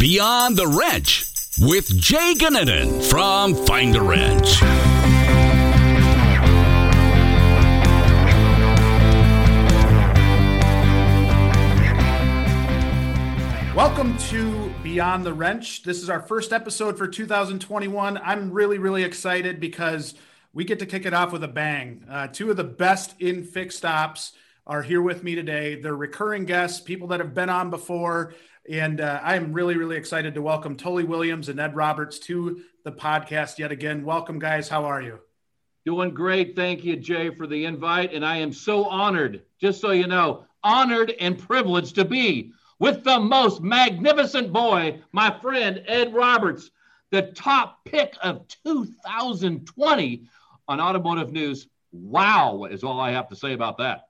Beyond 0.00 0.56
the 0.56 0.66
Wrench 0.66 1.26
with 1.60 1.94
Jay 2.00 2.32
Goninen 2.34 3.02
from 3.10 3.54
Find 3.66 3.94
a 3.94 4.00
Wrench. 4.00 4.62
Welcome 13.76 14.16
to 14.30 14.72
Beyond 14.82 15.26
the 15.26 15.34
Wrench. 15.34 15.82
This 15.82 16.02
is 16.02 16.08
our 16.08 16.22
first 16.22 16.54
episode 16.54 16.96
for 16.96 17.06
2021. 17.06 18.16
I'm 18.16 18.50
really, 18.50 18.78
really 18.78 19.02
excited 19.02 19.60
because 19.60 20.14
we 20.54 20.64
get 20.64 20.78
to 20.78 20.86
kick 20.86 21.04
it 21.04 21.12
off 21.12 21.30
with 21.30 21.44
a 21.44 21.48
bang. 21.48 22.06
Uh, 22.08 22.26
two 22.28 22.50
of 22.50 22.56
the 22.56 22.64
best 22.64 23.20
in 23.20 23.44
fixed 23.44 23.84
ops 23.84 24.32
are 24.66 24.82
here 24.82 25.02
with 25.02 25.22
me 25.22 25.34
today. 25.34 25.74
They're 25.74 25.94
recurring 25.94 26.46
guests, 26.46 26.80
people 26.80 27.08
that 27.08 27.20
have 27.20 27.34
been 27.34 27.50
on 27.50 27.68
before. 27.68 28.32
And 28.70 29.00
uh, 29.00 29.18
I 29.24 29.34
am 29.34 29.52
really, 29.52 29.76
really 29.76 29.96
excited 29.96 30.32
to 30.34 30.42
welcome 30.42 30.76
Tully 30.76 31.02
Williams 31.02 31.48
and 31.48 31.58
Ed 31.58 31.74
Roberts 31.74 32.20
to 32.20 32.60
the 32.84 32.92
podcast 32.92 33.58
yet 33.58 33.72
again. 33.72 34.04
Welcome, 34.04 34.38
guys. 34.38 34.68
How 34.68 34.84
are 34.84 35.02
you? 35.02 35.18
Doing 35.84 36.14
great. 36.14 36.54
Thank 36.54 36.84
you, 36.84 36.94
Jay, 36.94 37.30
for 37.30 37.48
the 37.48 37.64
invite. 37.64 38.14
And 38.14 38.24
I 38.24 38.36
am 38.36 38.52
so 38.52 38.84
honored, 38.84 39.42
just 39.60 39.80
so 39.80 39.90
you 39.90 40.06
know, 40.06 40.44
honored 40.62 41.12
and 41.18 41.36
privileged 41.36 41.96
to 41.96 42.04
be 42.04 42.52
with 42.78 43.02
the 43.02 43.18
most 43.18 43.60
magnificent 43.60 44.52
boy, 44.52 45.00
my 45.10 45.36
friend 45.40 45.82
Ed 45.88 46.14
Roberts, 46.14 46.70
the 47.10 47.22
top 47.22 47.84
pick 47.84 48.14
of 48.22 48.46
2020 48.64 50.28
on 50.68 50.80
automotive 50.80 51.32
news. 51.32 51.66
Wow, 51.90 52.66
is 52.70 52.84
all 52.84 53.00
I 53.00 53.10
have 53.10 53.30
to 53.30 53.36
say 53.36 53.52
about 53.52 53.78
that. 53.78 54.09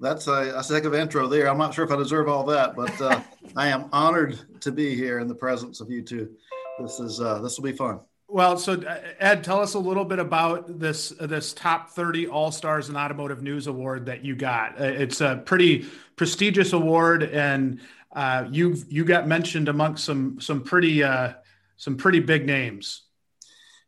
That's 0.00 0.28
a, 0.28 0.54
a 0.54 0.62
heck 0.62 0.84
of 0.84 0.94
intro 0.94 1.26
there. 1.26 1.48
I'm 1.48 1.58
not 1.58 1.74
sure 1.74 1.84
if 1.84 1.90
I 1.90 1.96
deserve 1.96 2.28
all 2.28 2.44
that, 2.44 2.76
but 2.76 3.00
uh, 3.00 3.20
I 3.56 3.68
am 3.68 3.88
honored 3.92 4.38
to 4.60 4.70
be 4.70 4.94
here 4.94 5.18
in 5.18 5.26
the 5.26 5.34
presence 5.34 5.80
of 5.80 5.90
you 5.90 6.02
two. 6.02 6.30
This 6.78 7.00
is 7.00 7.20
uh, 7.20 7.40
this 7.40 7.58
will 7.58 7.64
be 7.64 7.76
fun. 7.76 8.00
Well, 8.28 8.58
so 8.58 8.74
uh, 8.74 9.00
Ed, 9.18 9.42
tell 9.42 9.60
us 9.60 9.74
a 9.74 9.78
little 9.78 10.04
bit 10.04 10.20
about 10.20 10.78
this 10.78 11.08
this 11.20 11.52
top 11.52 11.90
30 11.90 12.28
All 12.28 12.52
Stars 12.52 12.88
in 12.88 12.96
Automotive 12.96 13.42
News 13.42 13.66
Award 13.66 14.06
that 14.06 14.24
you 14.24 14.36
got. 14.36 14.80
Uh, 14.80 14.84
it's 14.84 15.20
a 15.20 15.42
pretty 15.44 15.86
prestigious 16.14 16.72
award, 16.72 17.24
and 17.24 17.80
uh, 18.12 18.46
you 18.50 18.76
you 18.88 19.04
got 19.04 19.26
mentioned 19.26 19.68
amongst 19.68 20.04
some 20.04 20.40
some 20.40 20.62
pretty 20.62 21.02
uh, 21.02 21.32
some 21.76 21.96
pretty 21.96 22.20
big 22.20 22.46
names. 22.46 23.02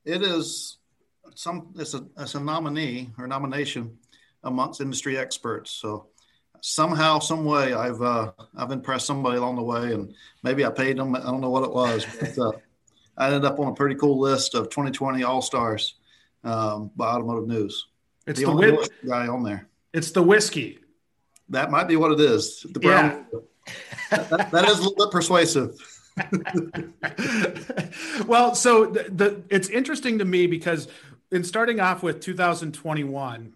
It 0.04 0.22
is 0.22 0.78
some 1.36 1.72
it's 1.78 1.94
a, 1.94 2.04
it's 2.18 2.34
a 2.34 2.40
nominee 2.40 3.10
or 3.16 3.28
nomination 3.28 3.98
amongst 4.44 4.80
industry 4.80 5.18
experts. 5.18 5.70
So 5.70 6.06
somehow, 6.60 7.18
some 7.18 7.44
way, 7.44 7.72
I've 7.72 8.00
uh, 8.00 8.32
I've 8.56 8.70
impressed 8.70 9.06
somebody 9.06 9.38
along 9.38 9.56
the 9.56 9.62
way, 9.62 9.92
and 9.92 10.14
maybe 10.42 10.64
I 10.64 10.70
paid 10.70 10.98
them. 10.98 11.14
I 11.14 11.20
don't 11.20 11.40
know 11.40 11.50
what 11.50 11.64
it 11.64 11.72
was, 11.72 12.06
but 12.18 12.38
uh, 12.38 12.52
I 13.16 13.26
ended 13.26 13.44
up 13.44 13.58
on 13.58 13.68
a 13.68 13.74
pretty 13.74 13.96
cool 13.96 14.18
list 14.18 14.54
of 14.54 14.70
2020 14.70 15.22
All 15.22 15.42
Stars 15.42 15.96
um, 16.44 16.90
by 16.96 17.08
Automotive 17.08 17.48
News. 17.48 17.88
It's 18.26 18.40
the, 18.40 18.46
the 18.46 18.52
only 18.52 18.88
guy 19.06 19.28
on 19.28 19.42
there. 19.42 19.68
It's 19.92 20.12
the 20.12 20.22
whiskey. 20.22 20.78
That 21.48 21.70
might 21.70 21.88
be 21.88 21.96
what 21.96 22.12
it 22.12 22.20
is. 22.20 22.64
The 22.70 22.80
brown. 22.80 23.26
Yeah. 23.32 23.40
that, 24.10 24.50
that 24.50 24.68
is 24.68 24.78
a 24.78 24.82
little 24.82 24.96
bit 24.96 25.10
persuasive. 25.10 25.74
well, 28.26 28.54
so 28.54 28.86
the, 28.86 29.04
the, 29.10 29.42
it's 29.48 29.68
interesting 29.68 30.18
to 30.18 30.24
me 30.24 30.46
because 30.46 30.88
in 31.32 31.44
starting 31.44 31.80
off 31.80 32.02
with 32.02 32.20
2021, 32.20 33.54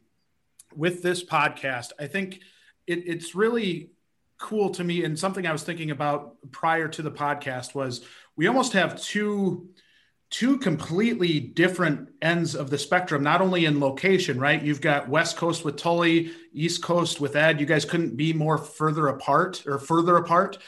with 0.76 1.02
this 1.02 1.24
podcast, 1.24 1.92
I 1.98 2.06
think 2.06 2.40
it, 2.86 3.06
it's 3.06 3.34
really 3.34 3.90
cool 4.38 4.70
to 4.70 4.84
me. 4.84 5.04
And 5.04 5.18
something 5.18 5.46
I 5.46 5.52
was 5.52 5.62
thinking 5.62 5.90
about 5.90 6.36
prior 6.50 6.88
to 6.88 7.02
the 7.02 7.10
podcast 7.10 7.74
was 7.74 8.04
we 8.36 8.46
almost 8.46 8.72
have 8.72 9.00
two 9.00 9.68
two 10.30 10.58
completely 10.58 11.38
different 11.38 12.08
ends 12.20 12.56
of 12.56 12.68
the 12.68 12.76
spectrum, 12.76 13.22
not 13.22 13.40
only 13.40 13.66
in 13.66 13.78
location, 13.78 14.40
right? 14.40 14.62
You've 14.62 14.80
got 14.80 15.08
West 15.08 15.36
Coast 15.36 15.64
with 15.64 15.76
Tully, 15.76 16.32
East 16.52 16.82
Coast 16.82 17.20
with 17.20 17.36
Ed. 17.36 17.60
You 17.60 17.66
guys 17.66 17.84
couldn't 17.84 18.16
be 18.16 18.32
more 18.32 18.58
further 18.58 19.06
apart 19.06 19.62
or 19.64 19.78
further 19.78 20.16
apart. 20.16 20.58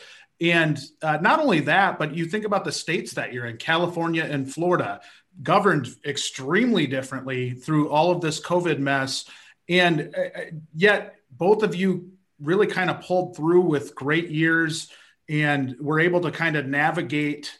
And 0.40 0.78
uh, 1.02 1.18
not 1.20 1.40
only 1.40 1.60
that, 1.60 1.98
but 1.98 2.14
you 2.14 2.26
think 2.26 2.44
about 2.44 2.64
the 2.64 2.70
states 2.70 3.14
that 3.14 3.32
you're 3.32 3.46
in, 3.46 3.56
California 3.56 4.22
and 4.22 4.52
Florida, 4.52 5.00
governed 5.42 5.88
extremely 6.04 6.86
differently 6.86 7.50
through 7.50 7.90
all 7.90 8.12
of 8.12 8.20
this 8.20 8.40
COVID 8.40 8.78
mess. 8.78 9.24
And 9.68 10.14
uh, 10.16 10.40
yet, 10.74 11.16
both 11.30 11.62
of 11.62 11.74
you 11.74 12.12
really 12.40 12.66
kind 12.66 12.90
of 12.90 13.00
pulled 13.00 13.36
through 13.36 13.62
with 13.62 13.94
great 13.94 14.30
years 14.30 14.90
and 15.28 15.76
were 15.80 16.00
able 16.00 16.20
to 16.20 16.30
kind 16.30 16.56
of 16.56 16.66
navigate 16.66 17.58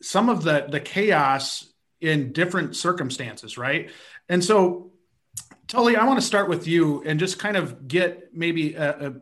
some 0.00 0.28
of 0.28 0.42
the 0.42 0.66
the 0.70 0.80
chaos 0.80 1.66
in 2.00 2.32
different 2.32 2.76
circumstances, 2.76 3.58
right? 3.58 3.90
And 4.28 4.42
so, 4.42 4.92
Tully, 5.66 5.96
I 5.96 6.04
want 6.04 6.20
to 6.20 6.26
start 6.26 6.48
with 6.48 6.66
you 6.66 7.02
and 7.04 7.18
just 7.18 7.38
kind 7.38 7.56
of 7.56 7.88
get 7.88 8.32
maybe 8.32 8.74
a, 8.74 9.08
a, 9.08 9.14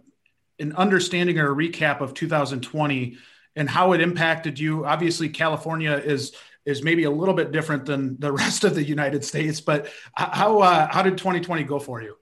an 0.59 0.75
understanding 0.75 1.39
or 1.39 1.53
a 1.53 1.57
recap 1.57 2.01
of 2.01 2.15
2020 2.15 3.17
and 3.57 3.71
how 3.71 3.93
it 3.93 4.01
impacted 4.01 4.59
you. 4.59 4.85
Obviously, 4.85 5.31
California 5.31 5.93
is 5.93 6.33
is 6.67 6.83
maybe 6.83 7.05
a 7.05 7.11
little 7.11 7.35
bit 7.35 7.53
different 7.53 7.87
than 7.87 8.19
the 8.19 8.33
rest 8.45 8.65
of 8.65 8.75
the 8.75 8.85
United 8.85 9.25
States. 9.25 9.61
But 9.61 9.89
how 10.15 10.61
uh, 10.61 10.89
how 10.93 11.03
did 11.03 11.17
2020 11.17 11.65
go 11.65 11.79
for 11.79 12.03
you? 12.03 12.17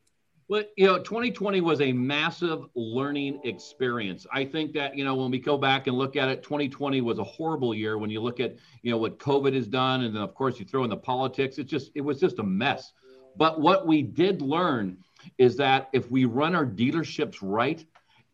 Well, 0.47 0.63
you 0.77 0.87
know, 0.87 0.99
2020 0.99 1.63
was 1.63 1.81
a 1.81 1.91
massive 1.91 2.67
learning 2.75 3.41
experience. 3.45 4.27
I 4.31 4.45
think 4.45 4.75
that, 4.75 4.95
you 4.95 5.03
know, 5.03 5.15
when 5.15 5.31
we 5.31 5.39
go 5.39 5.57
back 5.57 5.87
and 5.87 5.97
look 5.97 6.17
at 6.17 6.29
it, 6.29 6.43
2020 6.43 7.01
was 7.01 7.19
a 7.19 7.25
horrible 7.25 7.75
year 7.75 7.97
when 7.97 8.11
you 8.11 8.21
look 8.21 8.41
at, 8.41 8.57
you 8.83 8.91
know, 8.91 8.99
what 8.99 9.19
COVID 9.19 9.55
has 9.55 9.67
done. 9.67 10.03
And 10.03 10.15
then, 10.15 10.23
of 10.23 10.35
course, 10.35 10.59
you 10.61 10.67
throw 10.67 10.85
in 10.85 10.91
the 10.91 10.99
politics. 10.99 11.57
It's 11.57 11.71
just, 11.71 11.93
it 11.95 12.03
was 12.03 12.21
just 12.21 12.41
a 12.41 12.43
mess. 12.43 12.93
But 13.37 13.59
what 13.59 13.87
we 13.87 14.03
did 14.03 14.43
learn 14.43 14.99
is 15.39 15.57
that 15.57 15.89
if 15.95 16.11
we 16.11 16.27
run 16.27 16.55
our 16.55 16.67
dealerships 16.67 17.39
right 17.41 17.83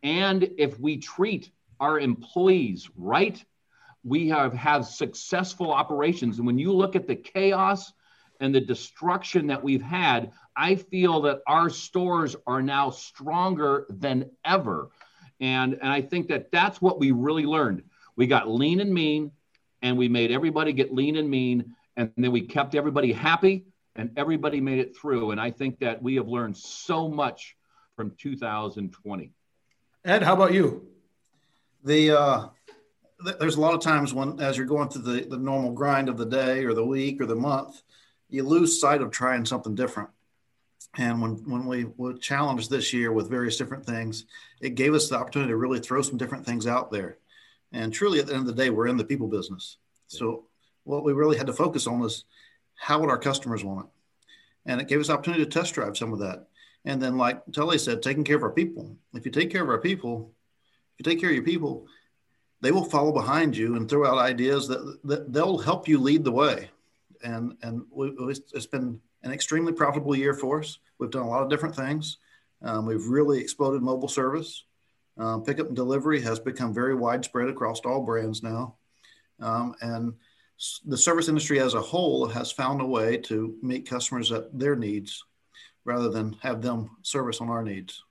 and 0.02 0.50
if 0.58 0.80
we 0.80 0.96
treat 0.96 1.50
our 1.78 2.00
employees 2.00 2.90
right, 2.96 3.42
we 4.04 4.28
have 4.28 4.52
had 4.52 4.84
successful 4.84 5.72
operations. 5.72 6.38
And 6.38 6.46
when 6.46 6.58
you 6.58 6.72
look 6.72 6.96
at 6.96 7.06
the 7.06 7.16
chaos 7.16 7.92
and 8.40 8.54
the 8.54 8.60
destruction 8.60 9.48
that 9.48 9.62
we've 9.62 9.82
had, 9.82 10.32
I 10.56 10.76
feel 10.76 11.22
that 11.22 11.40
our 11.46 11.68
stores 11.68 12.36
are 12.46 12.62
now 12.62 12.90
stronger 12.90 13.86
than 13.90 14.30
ever. 14.44 14.90
And, 15.40 15.74
and 15.74 15.90
I 15.90 16.02
think 16.02 16.28
that 16.28 16.50
that's 16.50 16.80
what 16.80 16.98
we 16.98 17.12
really 17.12 17.44
learned. 17.44 17.82
We 18.16 18.26
got 18.26 18.48
lean 18.48 18.80
and 18.80 18.92
mean, 18.92 19.32
and 19.82 19.96
we 19.96 20.08
made 20.08 20.30
everybody 20.30 20.72
get 20.72 20.92
lean 20.92 21.16
and 21.16 21.30
mean. 21.30 21.74
And 21.96 22.12
then 22.16 22.32
we 22.32 22.42
kept 22.42 22.74
everybody 22.74 23.12
happy, 23.12 23.66
and 23.96 24.10
everybody 24.16 24.60
made 24.60 24.78
it 24.78 24.96
through. 24.96 25.32
And 25.32 25.40
I 25.40 25.50
think 25.50 25.80
that 25.80 26.02
we 26.02 26.14
have 26.16 26.28
learned 26.28 26.56
so 26.56 27.08
much 27.08 27.56
from 27.96 28.12
2020. 28.18 29.32
Ed, 30.04 30.22
how 30.22 30.34
about 30.34 30.54
you? 30.54 30.86
The 31.84 32.18
uh, 32.18 32.48
there's 33.38 33.56
a 33.56 33.60
lot 33.60 33.74
of 33.74 33.80
times 33.80 34.14
when, 34.14 34.40
as 34.40 34.56
you're 34.56 34.66
going 34.66 34.88
through 34.88 35.02
the, 35.02 35.28
the 35.28 35.38
normal 35.38 35.72
grind 35.72 36.08
of 36.08 36.16
the 36.16 36.26
day 36.26 36.64
or 36.64 36.74
the 36.74 36.84
week 36.84 37.20
or 37.20 37.26
the 37.26 37.36
month, 37.36 37.82
you 38.28 38.42
lose 38.42 38.80
sight 38.80 39.02
of 39.02 39.10
trying 39.10 39.44
something 39.44 39.74
different. 39.74 40.10
And 40.96 41.20
when, 41.20 41.32
when 41.48 41.66
we 41.66 41.84
were 41.84 42.14
challenged 42.14 42.70
this 42.70 42.92
year 42.92 43.12
with 43.12 43.30
various 43.30 43.56
different 43.56 43.86
things, 43.86 44.24
it 44.60 44.74
gave 44.74 44.94
us 44.94 45.08
the 45.08 45.16
opportunity 45.16 45.50
to 45.50 45.56
really 45.56 45.80
throw 45.80 46.02
some 46.02 46.18
different 46.18 46.46
things 46.46 46.66
out 46.66 46.90
there. 46.90 47.18
And 47.72 47.92
truly, 47.92 48.18
at 48.18 48.26
the 48.26 48.32
end 48.32 48.48
of 48.48 48.56
the 48.56 48.60
day, 48.60 48.70
we're 48.70 48.88
in 48.88 48.96
the 48.96 49.04
people 49.04 49.28
business. 49.28 49.76
So, 50.08 50.46
what 50.84 51.04
we 51.04 51.12
really 51.12 51.36
had 51.36 51.46
to 51.46 51.52
focus 51.52 51.86
on 51.86 52.00
was 52.00 52.24
how 52.74 52.98
would 52.98 53.10
our 53.10 53.18
customers 53.18 53.62
want 53.62 53.86
it? 53.86 53.92
And 54.66 54.80
it 54.80 54.88
gave 54.88 54.98
us 54.98 55.10
opportunity 55.10 55.44
to 55.44 55.50
test 55.50 55.74
drive 55.74 55.96
some 55.96 56.12
of 56.12 56.18
that. 56.20 56.48
And 56.84 57.00
then, 57.00 57.16
like 57.16 57.40
Tully 57.52 57.78
said, 57.78 58.02
taking 58.02 58.24
care 58.24 58.36
of 58.36 58.42
our 58.42 58.50
people. 58.50 58.96
If 59.14 59.24
you 59.24 59.30
take 59.30 59.50
care 59.50 59.62
of 59.62 59.68
our 59.68 59.80
people, 59.80 60.32
if 60.98 61.06
you 61.06 61.10
take 61.10 61.20
care 61.20 61.28
of 61.28 61.36
your 61.36 61.44
people, 61.44 61.86
they 62.60 62.72
will 62.72 62.84
follow 62.84 63.12
behind 63.12 63.56
you 63.56 63.76
and 63.76 63.88
throw 63.88 64.06
out 64.06 64.18
ideas 64.18 64.68
that, 64.68 64.98
that 65.04 65.32
they'll 65.32 65.58
help 65.58 65.88
you 65.88 65.98
lead 65.98 66.24
the 66.24 66.32
way. 66.32 66.70
And 67.22 67.56
and 67.62 67.82
we, 67.90 68.12
it's 68.52 68.66
been 68.66 69.00
an 69.22 69.32
extremely 69.32 69.72
profitable 69.72 70.16
year 70.16 70.34
for 70.34 70.60
us. 70.60 70.78
We've 70.98 71.10
done 71.10 71.22
a 71.22 71.28
lot 71.28 71.42
of 71.42 71.50
different 71.50 71.76
things. 71.76 72.18
Um, 72.62 72.86
we've 72.86 73.06
really 73.06 73.40
exploded 73.40 73.82
mobile 73.82 74.08
service. 74.08 74.64
Um, 75.18 75.42
pickup 75.42 75.68
and 75.68 75.76
delivery 75.76 76.20
has 76.22 76.38
become 76.38 76.72
very 76.72 76.94
widespread 76.94 77.48
across 77.48 77.80
all 77.80 78.02
brands 78.02 78.42
now. 78.42 78.76
Um, 79.40 79.74
and 79.80 80.14
the 80.84 80.96
service 80.96 81.28
industry 81.28 81.58
as 81.60 81.74
a 81.74 81.80
whole 81.80 82.26
has 82.26 82.52
found 82.52 82.80
a 82.80 82.86
way 82.86 83.16
to 83.16 83.54
meet 83.62 83.88
customers 83.88 84.30
at 84.32 84.58
their 84.58 84.76
needs 84.76 85.24
rather 85.84 86.10
than 86.10 86.34
have 86.42 86.60
them 86.60 86.90
service 87.02 87.40
on 87.40 87.48
our 87.48 87.62
needs. 87.62 88.04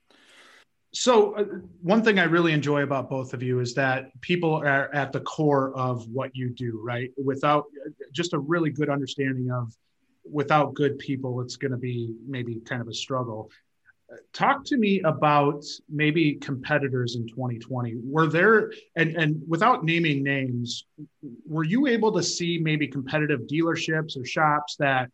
So, 0.92 1.36
uh, 1.36 1.44
one 1.82 2.04
thing 2.04 2.18
I 2.18 2.24
really 2.24 2.52
enjoy 2.52 2.82
about 2.82 3.10
both 3.10 3.34
of 3.34 3.44
you 3.44 3.60
is 3.60 3.76
that 3.76 4.10
people 4.22 4.56
are 4.56 4.94
at 4.94 5.12
the 5.12 5.20
core 5.22 5.72
of 5.78 6.08
what 6.08 6.36
you 6.36 6.50
do, 6.50 6.82
right? 6.84 7.12
Without 7.24 7.66
just 8.12 8.34
a 8.34 8.40
really 8.40 8.72
good 8.72 8.90
understanding 8.90 9.52
of 9.52 9.76
without 10.30 10.74
good 10.74 10.98
people, 10.98 11.42
it's 11.42 11.58
going 11.58 11.72
to 11.72 11.78
be 11.78 12.16
maybe 12.28 12.60
kind 12.66 12.82
of 12.82 12.88
a 12.88 12.94
struggle. 12.94 13.52
talk 14.34 14.66
to 14.66 14.78
me 14.78 15.00
about 15.02 15.64
maybe 15.88 16.34
competitors 16.36 17.16
in 17.16 17.28
2020 17.28 17.96
were 18.04 18.26
there 18.26 18.72
and 18.96 19.16
and 19.16 19.40
without 19.48 19.84
naming 19.84 20.24
names 20.24 20.88
were 21.46 21.64
you 21.64 21.86
able 21.86 22.12
to 22.12 22.24
see 22.24 22.58
maybe 22.58 22.88
competitive 22.88 23.42
dealerships 23.42 24.20
or 24.20 24.26
shops 24.26 24.76
that 24.78 25.12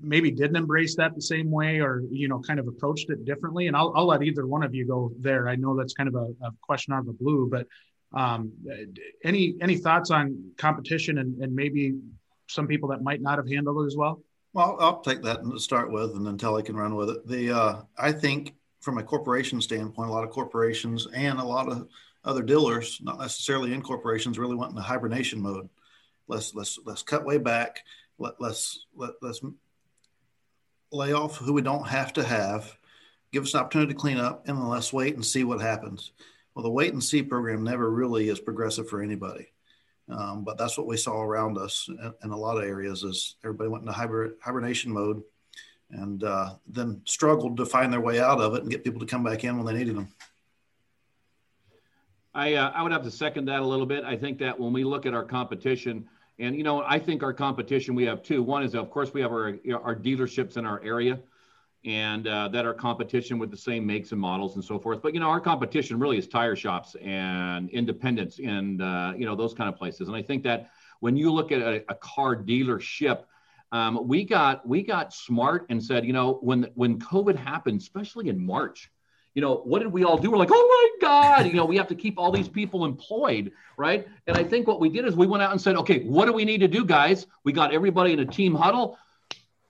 maybe 0.00 0.30
didn't 0.30 0.56
embrace 0.56 0.96
that 0.96 1.14
the 1.14 1.22
same 1.22 1.50
way 1.50 1.80
or 1.80 2.02
you 2.10 2.28
know 2.28 2.40
kind 2.40 2.58
of 2.58 2.66
approached 2.66 3.10
it 3.10 3.24
differently 3.24 3.68
and 3.68 3.76
i'll, 3.76 3.92
I'll 3.96 4.06
let 4.06 4.22
either 4.22 4.46
one 4.46 4.62
of 4.62 4.74
you 4.74 4.86
go 4.86 5.12
there 5.20 5.48
i 5.48 5.56
know 5.56 5.76
that's 5.76 5.94
kind 5.94 6.08
of 6.08 6.14
a, 6.14 6.46
a 6.46 6.50
question 6.62 6.92
out 6.92 7.00
of 7.00 7.06
the 7.06 7.12
blue 7.12 7.48
but 7.50 7.66
um, 8.12 8.52
any 9.24 9.56
any 9.60 9.76
thoughts 9.76 10.10
on 10.12 10.52
competition 10.56 11.18
and, 11.18 11.42
and 11.42 11.54
maybe 11.54 11.94
some 12.48 12.68
people 12.68 12.90
that 12.90 13.02
might 13.02 13.20
not 13.20 13.38
have 13.38 13.48
handled 13.48 13.82
it 13.82 13.86
as 13.86 13.96
well 13.96 14.20
well, 14.54 14.76
I'll 14.78 15.00
take 15.00 15.20
that 15.22 15.40
and 15.40 15.60
start 15.60 15.90
with, 15.90 16.14
and 16.14 16.24
then 16.24 16.38
Tully 16.38 16.62
can 16.62 16.76
run 16.76 16.94
with 16.94 17.10
it. 17.10 17.26
The 17.26 17.50
uh, 17.50 17.82
I 17.98 18.12
think 18.12 18.54
from 18.80 18.98
a 18.98 19.02
corporation 19.02 19.60
standpoint, 19.60 20.08
a 20.08 20.12
lot 20.12 20.22
of 20.22 20.30
corporations 20.30 21.08
and 21.12 21.40
a 21.40 21.44
lot 21.44 21.68
of 21.68 21.88
other 22.24 22.42
dealers, 22.42 23.00
not 23.02 23.18
necessarily 23.18 23.74
in 23.74 23.82
corporations, 23.82 24.38
really 24.38 24.54
went 24.54 24.70
into 24.70 24.82
hibernation 24.82 25.42
mode. 25.42 25.68
Let's 26.28 26.54
let's 26.54 26.78
let's 26.86 27.02
cut 27.02 27.26
way 27.26 27.38
back. 27.38 27.82
Let 28.18 28.34
let's 28.40 28.86
let, 28.94 29.14
let's 29.20 29.40
lay 30.92 31.12
off 31.12 31.36
who 31.36 31.52
we 31.52 31.62
don't 31.62 31.88
have 31.88 32.12
to 32.14 32.24
have. 32.24 32.76
Give 33.32 33.44
us 33.44 33.54
an 33.54 33.60
opportunity 33.60 33.92
to 33.92 33.98
clean 33.98 34.18
up, 34.18 34.46
and 34.48 34.68
let's 34.68 34.92
wait 34.92 35.14
and 35.14 35.24
see 35.24 35.44
what 35.44 35.60
happens. 35.60 36.12
Well, 36.54 36.62
the 36.62 36.70
wait 36.70 36.92
and 36.92 37.02
see 37.02 37.22
program 37.22 37.64
never 37.64 37.90
really 37.90 38.28
is 38.28 38.38
progressive 38.38 38.88
for 38.88 39.02
anybody. 39.02 39.48
Um, 40.08 40.44
but 40.44 40.58
that's 40.58 40.76
what 40.76 40.86
we 40.86 40.96
saw 40.96 41.20
around 41.20 41.58
us 41.58 41.88
in, 41.88 42.12
in, 42.22 42.30
a 42.30 42.36
lot 42.36 42.58
of 42.58 42.64
areas 42.64 43.02
is 43.02 43.36
everybody 43.42 43.70
went 43.70 43.86
into 43.86 44.34
hibernation 44.40 44.92
mode 44.92 45.22
and 45.90 46.22
uh, 46.22 46.54
then 46.66 47.00
struggled 47.06 47.56
to 47.56 47.64
find 47.64 47.92
their 47.92 48.02
way 48.02 48.20
out 48.20 48.38
of 48.38 48.54
it 48.54 48.62
and 48.62 48.70
get 48.70 48.84
people 48.84 49.00
to 49.00 49.06
come 49.06 49.24
back 49.24 49.44
in 49.44 49.56
when 49.56 49.64
they 49.64 49.78
needed 49.78 49.96
them. 49.96 50.08
I, 52.34 52.54
uh, 52.54 52.70
I 52.74 52.82
would 52.82 52.92
have 52.92 53.04
to 53.04 53.10
second 53.10 53.46
that 53.46 53.60
a 53.60 53.66
little 53.66 53.86
bit. 53.86 54.04
I 54.04 54.16
think 54.16 54.38
that 54.38 54.58
when 54.58 54.72
we 54.72 54.84
look 54.84 55.06
at 55.06 55.14
our 55.14 55.24
competition, 55.24 56.06
and 56.38 56.56
you 56.56 56.64
know, 56.64 56.82
I 56.86 56.98
think 56.98 57.22
our 57.22 57.32
competition 57.32 57.94
we 57.94 58.04
have 58.04 58.22
two. 58.22 58.42
One 58.42 58.62
is, 58.62 58.74
of 58.74 58.90
course, 58.90 59.12
we 59.12 59.20
have 59.20 59.32
our 59.32 59.56
our 59.82 59.94
dealerships 59.94 60.56
in 60.56 60.66
our 60.66 60.82
area 60.82 61.20
and 61.84 62.26
uh, 62.26 62.48
that 62.48 62.64
are 62.64 62.72
competition 62.72 63.38
with 63.38 63.50
the 63.50 63.56
same 63.56 63.86
makes 63.86 64.12
and 64.12 64.20
models 64.20 64.54
and 64.54 64.64
so 64.64 64.78
forth. 64.78 65.02
But 65.02 65.14
you 65.14 65.20
know, 65.20 65.28
our 65.28 65.40
competition 65.40 65.98
really 65.98 66.18
is 66.18 66.26
tire 66.26 66.56
shops 66.56 66.96
and 67.02 67.68
independents 67.70 68.38
and 68.38 68.82
uh, 68.82 69.12
you 69.16 69.26
know 69.26 69.36
those 69.36 69.54
kind 69.54 69.68
of 69.68 69.76
places. 69.76 70.08
And 70.08 70.16
I 70.16 70.22
think 70.22 70.42
that 70.44 70.70
when 71.00 71.16
you 71.16 71.30
look 71.30 71.52
at 71.52 71.60
a, 71.60 71.84
a 71.88 71.94
car 71.94 72.34
dealership, 72.34 73.24
um, 73.72 74.08
we 74.08 74.24
got 74.24 74.66
we 74.66 74.82
got 74.82 75.12
smart 75.12 75.66
and 75.68 75.82
said, 75.82 76.04
you 76.04 76.12
know, 76.12 76.38
when 76.40 76.68
when 76.74 76.98
COVID 76.98 77.36
happened, 77.36 77.80
especially 77.80 78.28
in 78.28 78.44
March, 78.44 78.90
you 79.34 79.42
know, 79.42 79.56
what 79.64 79.80
did 79.80 79.92
we 79.92 80.04
all 80.04 80.16
do? 80.16 80.30
We're 80.30 80.38
like, 80.38 80.50
oh 80.52 80.90
my 81.00 81.06
God, 81.06 81.46
you 81.46 81.54
know, 81.54 81.64
we 81.64 81.76
have 81.76 81.88
to 81.88 81.94
keep 81.94 82.18
all 82.18 82.30
these 82.30 82.48
people 82.48 82.84
employed, 82.84 83.52
right? 83.76 84.06
And 84.26 84.36
I 84.36 84.44
think 84.44 84.66
what 84.66 84.80
we 84.80 84.88
did 84.88 85.04
is 85.04 85.16
we 85.16 85.26
went 85.26 85.42
out 85.42 85.50
and 85.50 85.60
said, 85.60 85.76
okay, 85.76 86.04
what 86.04 86.26
do 86.26 86.32
we 86.32 86.44
need 86.44 86.58
to 86.58 86.68
do, 86.68 86.84
guys? 86.84 87.26
We 87.42 87.52
got 87.52 87.74
everybody 87.74 88.12
in 88.12 88.20
a 88.20 88.26
team 88.26 88.54
huddle. 88.54 88.96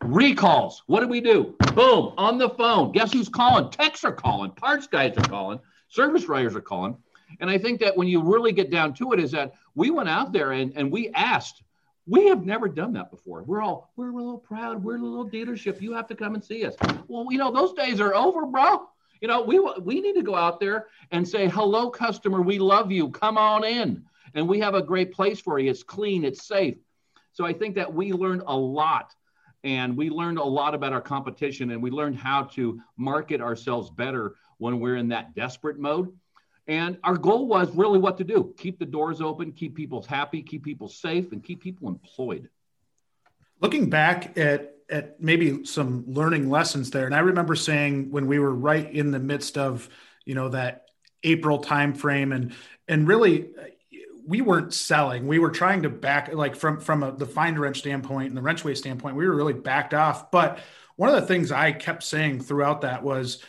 Recalls. 0.02 0.82
What 0.86 1.00
do 1.00 1.08
we 1.08 1.22
do? 1.22 1.56
Boom, 1.74 2.12
on 2.18 2.36
the 2.36 2.50
phone. 2.50 2.92
Guess 2.92 3.14
who's 3.14 3.30
calling? 3.30 3.70
Techs 3.70 4.04
are 4.04 4.12
calling. 4.12 4.50
Parts 4.50 4.86
guys 4.86 5.16
are 5.16 5.28
calling. 5.28 5.58
Service 5.88 6.26
writers 6.28 6.54
are 6.54 6.60
calling. 6.60 6.96
And 7.40 7.48
I 7.48 7.56
think 7.56 7.80
that 7.80 7.96
when 7.96 8.06
you 8.06 8.22
really 8.22 8.52
get 8.52 8.70
down 8.70 8.92
to 8.94 9.12
it, 9.12 9.20
is 9.20 9.30
that 9.32 9.54
we 9.74 9.90
went 9.90 10.10
out 10.10 10.32
there 10.32 10.52
and, 10.52 10.72
and 10.76 10.92
we 10.92 11.08
asked. 11.14 11.62
We 12.06 12.28
have 12.28 12.44
never 12.44 12.68
done 12.68 12.92
that 12.92 13.10
before. 13.10 13.42
We're 13.44 13.62
all, 13.62 13.90
we're 13.96 14.10
a 14.10 14.14
little 14.14 14.36
proud. 14.36 14.84
We're 14.84 14.96
a 14.96 15.00
little 15.00 15.26
dealership. 15.28 15.80
You 15.80 15.94
have 15.94 16.06
to 16.08 16.14
come 16.14 16.34
and 16.34 16.44
see 16.44 16.66
us. 16.66 16.74
Well, 17.08 17.26
you 17.30 17.38
know, 17.38 17.50
those 17.50 17.72
days 17.72 17.98
are 17.98 18.14
over, 18.14 18.44
bro. 18.44 18.88
You 19.24 19.28
know, 19.28 19.40
we, 19.40 19.58
we 19.58 20.02
need 20.02 20.16
to 20.16 20.22
go 20.22 20.34
out 20.34 20.60
there 20.60 20.88
and 21.10 21.26
say, 21.26 21.48
hello, 21.48 21.88
customer. 21.88 22.42
We 22.42 22.58
love 22.58 22.92
you. 22.92 23.08
Come 23.08 23.38
on 23.38 23.64
in. 23.64 24.04
And 24.34 24.46
we 24.46 24.60
have 24.60 24.74
a 24.74 24.82
great 24.82 25.12
place 25.12 25.40
for 25.40 25.58
you. 25.58 25.70
It's 25.70 25.82
clean, 25.82 26.26
it's 26.26 26.46
safe. 26.46 26.76
So 27.32 27.46
I 27.46 27.54
think 27.54 27.74
that 27.76 27.94
we 27.94 28.12
learned 28.12 28.42
a 28.46 28.54
lot 28.54 29.14
and 29.62 29.96
we 29.96 30.10
learned 30.10 30.36
a 30.36 30.44
lot 30.44 30.74
about 30.74 30.92
our 30.92 31.00
competition 31.00 31.70
and 31.70 31.82
we 31.82 31.90
learned 31.90 32.18
how 32.18 32.42
to 32.52 32.82
market 32.98 33.40
ourselves 33.40 33.88
better 33.88 34.34
when 34.58 34.78
we're 34.78 34.96
in 34.96 35.08
that 35.08 35.34
desperate 35.34 35.78
mode. 35.78 36.12
And 36.66 36.98
our 37.02 37.16
goal 37.16 37.46
was 37.46 37.74
really 37.74 37.98
what 37.98 38.18
to 38.18 38.24
do 38.24 38.54
keep 38.58 38.78
the 38.78 38.84
doors 38.84 39.22
open, 39.22 39.52
keep 39.52 39.74
people 39.74 40.02
happy, 40.02 40.42
keep 40.42 40.62
people 40.62 40.90
safe, 40.90 41.32
and 41.32 41.42
keep 41.42 41.62
people 41.62 41.88
employed. 41.88 42.50
Looking 43.62 43.88
back 43.88 44.36
at, 44.36 44.73
at 44.90 45.20
maybe 45.20 45.64
some 45.64 46.04
learning 46.06 46.50
lessons 46.50 46.90
there, 46.90 47.06
and 47.06 47.14
I 47.14 47.20
remember 47.20 47.54
saying 47.54 48.10
when 48.10 48.26
we 48.26 48.38
were 48.38 48.54
right 48.54 48.90
in 48.90 49.10
the 49.10 49.18
midst 49.18 49.56
of, 49.56 49.88
you 50.24 50.34
know, 50.34 50.50
that 50.50 50.86
April 51.22 51.60
timeframe 51.60 52.34
and 52.34 52.52
and 52.86 53.08
really 53.08 53.48
uh, 53.58 53.64
we 54.26 54.40
weren't 54.40 54.72
selling. 54.72 55.26
We 55.26 55.38
were 55.38 55.50
trying 55.50 55.82
to 55.82 55.90
back 55.90 56.32
like 56.32 56.56
from 56.56 56.80
from 56.80 57.02
a, 57.02 57.12
the 57.12 57.26
find 57.26 57.58
wrench 57.58 57.78
standpoint 57.78 58.28
and 58.28 58.36
the 58.36 58.42
wrench 58.42 58.64
wrenchway 58.64 58.76
standpoint. 58.76 59.16
We 59.16 59.26
were 59.26 59.34
really 59.34 59.52
backed 59.52 59.94
off. 59.94 60.30
But 60.30 60.58
one 60.96 61.08
of 61.08 61.16
the 61.16 61.26
things 61.26 61.50
I 61.50 61.72
kept 61.72 62.02
saying 62.02 62.40
throughout 62.40 62.82
that 62.82 63.02
was, 63.02 63.42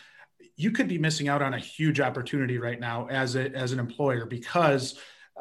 you 0.56 0.72
could 0.72 0.88
be 0.88 0.98
missing 0.98 1.28
out 1.28 1.42
on 1.42 1.54
a 1.54 1.60
huge 1.60 2.00
opportunity 2.00 2.58
right 2.58 2.80
now 2.80 3.08
as 3.08 3.36
a, 3.36 3.52
as 3.54 3.72
an 3.72 3.80
employer 3.80 4.26
because 4.26 4.98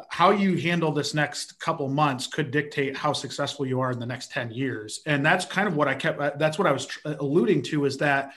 how 0.09 0.31
you 0.31 0.57
handle 0.57 0.93
this 0.93 1.15
next 1.15 1.59
couple 1.61 1.89
months 1.89 2.27
could 2.27 2.51
dictate 2.51 2.97
how 2.97 3.13
successful 3.13 3.65
you 3.65 3.81
are 3.81 3.93
in 3.93 3.99
the 3.99 4.07
next 4.07 4.33
10 4.33 4.51
years. 4.51 5.01
And 5.07 5.25
that's 5.25 5.45
kind 5.45 5.69
of 5.69 5.77
what 5.77 5.89
i 5.89 5.95
kept 5.95 6.39
that's 6.39 6.59
what 6.59 6.67
i 6.67 6.73
was 6.73 6.89
alluding 7.05 7.63
to 7.63 7.85
is 7.85 7.99
that 7.99 8.33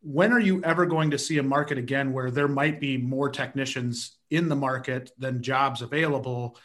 when 0.00 0.32
are 0.32 0.40
you 0.40 0.62
ever 0.64 0.84
going 0.84 1.10
to 1.12 1.18
see 1.18 1.38
a 1.38 1.42
market 1.42 1.78
again 1.78 2.12
where 2.12 2.30
there 2.30 2.48
might 2.48 2.80
be 2.80 2.96
more 2.96 3.30
technicians 3.30 4.16
in 4.30 4.48
the 4.48 4.56
market 4.56 5.12
than 5.16 5.42
jobs 5.42 5.82
available? 5.82 6.56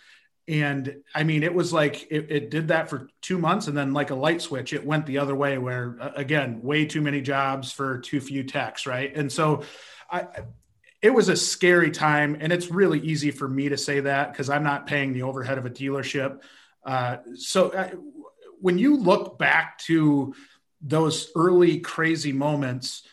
And 0.48 1.04
i 1.14 1.24
mean 1.24 1.44
it 1.44 1.54
was 1.54 1.74
like 1.74 2.08
it, 2.10 2.32
it, 2.32 2.50
did 2.50 2.70
that 2.70 2.90
for 2.90 3.10
two 3.22 3.38
months 3.38 3.68
and 3.68 3.78
then 3.78 3.94
like 3.94 4.12
a 4.12 4.16
light 4.16 4.42
switch 4.42 4.72
it 4.72 4.86
went 4.86 5.06
the 5.06 5.18
other 5.18 5.36
way 5.36 5.58
where 5.58 5.98
again 6.16 6.62
way 6.62 6.86
too 6.86 7.02
many 7.02 7.20
jobs 7.20 7.72
for 7.74 8.00
too 8.00 8.22
few 8.22 8.44
techs 8.44 8.86
right? 8.86 9.14
And 9.16 9.30
so 9.30 9.64
i 10.10 10.26
it 11.02 11.14
was 11.14 11.30
a 11.30 11.36
scary 11.36 11.92
time 11.92 12.38
and 12.40 12.52
it's 12.52 12.72
really 12.72 13.00
easy 13.00 13.32
for 13.32 13.48
me 13.48 13.70
to 13.70 13.78
say 13.78 14.00
that 14.00 14.32
because 14.32 14.50
i'm 14.50 14.64
not 14.64 14.88
paying 14.88 15.14
the 15.14 15.24
overhead 15.24 15.58
of 15.58 15.66
a 15.66 15.70
dealership. 15.70 16.40
Uh, 16.86 17.18
so 17.36 17.72
I, 17.74 17.78
uh, 17.78 17.90
when 18.60 18.78
you 18.78 18.98
look 18.98 19.38
back 19.38 19.78
to 19.80 20.34
those 20.82 21.30
early 21.36 21.80
crazy 21.80 22.32
moments 22.32 23.04